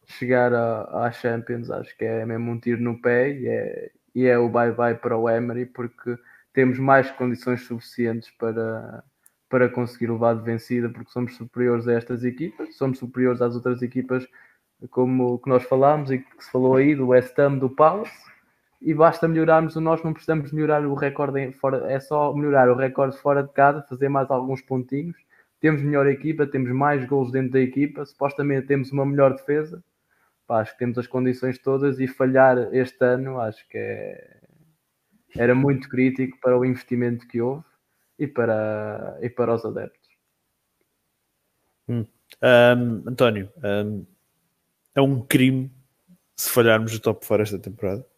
[0.05, 4.39] chegar à Champions, acho que é mesmo um tiro no pé e é, e é
[4.39, 6.17] o bye-bye para o Emery porque
[6.53, 9.03] temos mais condições suficientes para,
[9.49, 13.81] para conseguir levar de vencida porque somos superiores a estas equipas, somos superiores às outras
[13.81, 14.25] equipas
[14.89, 18.30] como que nós falámos e que se falou aí do West Ham, do Palace,
[18.81, 22.75] e basta melhorarmos o nós, não precisamos melhorar o recorde fora, é só melhorar o
[22.75, 25.15] recorde fora de casa, fazer mais alguns pontinhos.
[25.59, 29.83] Temos melhor equipa, temos mais gols dentro da equipa, supostamente temos uma melhor defesa.
[30.47, 34.39] Pá, acho que temos as condições todas e falhar este ano acho que é,
[35.35, 37.63] era muito crítico para o investimento que houve
[38.17, 40.09] e para, e para os adeptos.
[41.87, 42.05] Hum.
[42.41, 44.05] Um, António, um,
[44.95, 45.71] é um crime
[46.35, 48.10] se falharmos o top 4 esta temporada?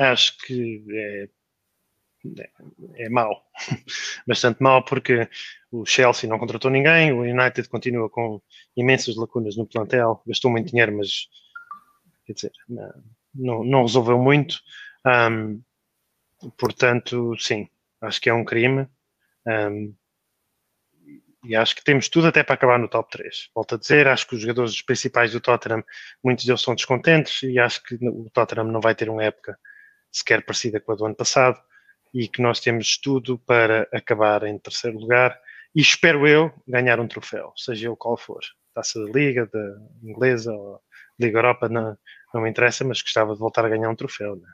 [0.00, 1.28] Acho que é,
[2.40, 3.44] é, é mau.
[4.26, 5.28] Bastante mau porque
[5.70, 8.40] o Chelsea não contratou ninguém, o United continua com
[8.74, 11.28] imensas lacunas no plantel, gastou muito dinheiro, mas
[12.24, 12.52] quer dizer,
[13.34, 14.60] não, não resolveu muito.
[15.06, 15.62] Um,
[16.56, 17.68] portanto, sim,
[18.00, 18.88] acho que é um crime.
[19.46, 19.94] Um,
[21.44, 23.50] e acho que temos tudo até para acabar no top 3.
[23.54, 25.84] Volto a dizer, acho que os jogadores principais do Tottenham,
[26.24, 29.58] muitos deles são descontentes e acho que o Tottenham não vai ter uma época
[30.10, 31.60] sequer parecida com a do ano passado
[32.12, 35.38] e que nós temos tudo para acabar em terceiro lugar
[35.74, 38.40] e espero eu ganhar um troféu, seja ele qual for.
[38.74, 40.80] Taça da Liga, da Inglesa ou
[41.18, 41.96] Liga Europa, não,
[42.34, 44.36] não me interessa, mas gostava de voltar a ganhar um troféu.
[44.36, 44.48] Né?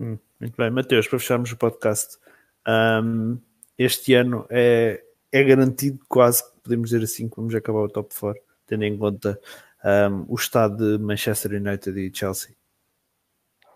[0.00, 2.18] Hum, muito bem, Mateus, para fecharmos o podcast,
[2.66, 3.38] um,
[3.78, 8.40] este ano é é garantido quase, podemos dizer assim, que vamos acabar o top 4,
[8.66, 9.40] tendo em conta
[9.82, 12.54] um, o estado de Manchester United e Chelsea?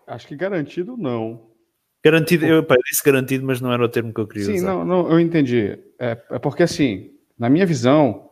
[0.07, 1.51] Acho que garantido não.
[2.03, 4.67] Garantido, eu pá, disse garantido, mas não era o termo que eu queria Sim, usar.
[4.67, 5.77] não, não, eu entendi.
[5.99, 8.31] É, é porque assim, na minha visão,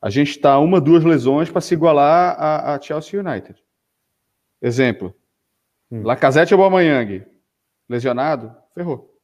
[0.00, 3.62] a gente está uma, duas lesões para se igualar a, a, Chelsea United.
[4.62, 5.14] Exemplo,
[5.90, 6.02] hum.
[6.02, 7.26] Lacazette ou Aubameyang,
[7.88, 9.14] lesionado, ferrou.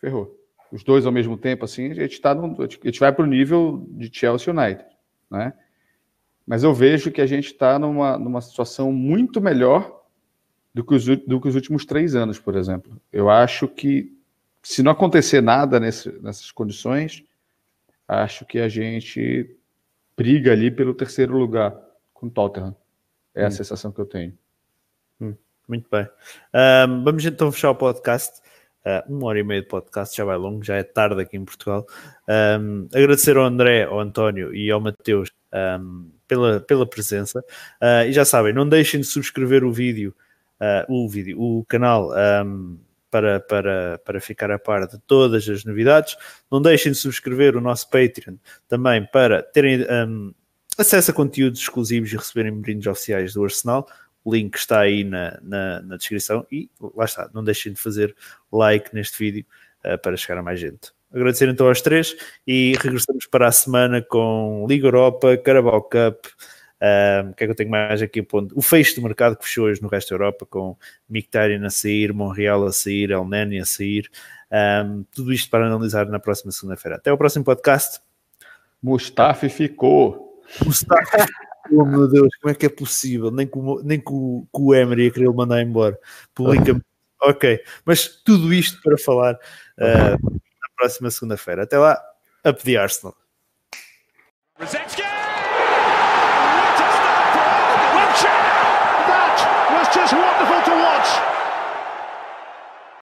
[0.00, 0.40] Ferrou
[0.72, 3.84] os dois ao mesmo tempo, assim, a gente, tá a gente vai para o nível
[3.90, 4.86] de Chelsea United,
[5.30, 5.52] né?
[6.46, 9.99] Mas eu vejo que a gente está numa, numa situação muito melhor
[10.72, 13.00] do que, os, do que os últimos três anos, por exemplo.
[13.12, 14.16] Eu acho que
[14.62, 17.24] se não acontecer nada nesse, nessas condições,
[18.06, 19.56] acho que a gente
[20.16, 21.74] briga ali pelo terceiro lugar
[22.12, 22.76] com o Tottenham.
[23.34, 23.50] É a hum.
[23.50, 24.36] sensação que eu tenho.
[25.20, 25.34] Hum,
[25.66, 26.06] muito bem.
[27.04, 28.40] Vamos então fechar o podcast.
[28.80, 31.44] Uh, uma hora e meia de podcast já vai longo, já é tarde aqui em
[31.44, 31.86] Portugal.
[32.58, 37.40] Um, agradecer ao André, ao António e ao Mateus um, pela, pela presença.
[37.80, 40.14] Uh, e já sabem, não deixem de subscrever o vídeo,
[40.88, 42.10] o vídeo, o canal.
[42.44, 42.78] Um,
[43.10, 46.16] para, para, para ficar a par de todas as novidades.
[46.50, 48.36] Não deixem de subscrever o nosso Patreon
[48.68, 50.32] também para terem um,
[50.78, 53.86] acesso a conteúdos exclusivos e receberem brindes oficiais do Arsenal.
[54.24, 57.28] O link está aí na, na, na, descrição e lá está.
[57.34, 58.14] Não deixem de fazer
[58.52, 59.44] like neste vídeo
[59.84, 60.92] uh, para chegar a mais gente.
[61.12, 62.14] Agradecer então aos três
[62.46, 66.26] e regressamos para a semana com Liga Europa, Carabao Cup.
[67.30, 68.22] O que é que eu tenho mais aqui?
[68.22, 68.58] Ponto?
[68.58, 70.76] O fecho do mercado que fechou hoje no resto da Europa, com
[71.08, 74.10] Mictarian a sair, Monreal a sair, El Neni a sair.
[74.50, 76.96] Um, tudo isto para analisar na próxima segunda-feira.
[76.96, 78.00] Até o próximo podcast.
[78.82, 80.40] Mustafa ficou.
[80.64, 81.26] Mustafa
[81.72, 83.30] Oh meu Deus, como é que é possível?
[83.30, 85.98] Nem que, nem que, o, que o Emery ia querer mandar embora.
[86.34, 86.80] Publica
[87.22, 91.62] ok, mas tudo isto para falar uh, na próxima segunda-feira.
[91.62, 92.00] Até lá,
[92.44, 93.14] up the Arsenal.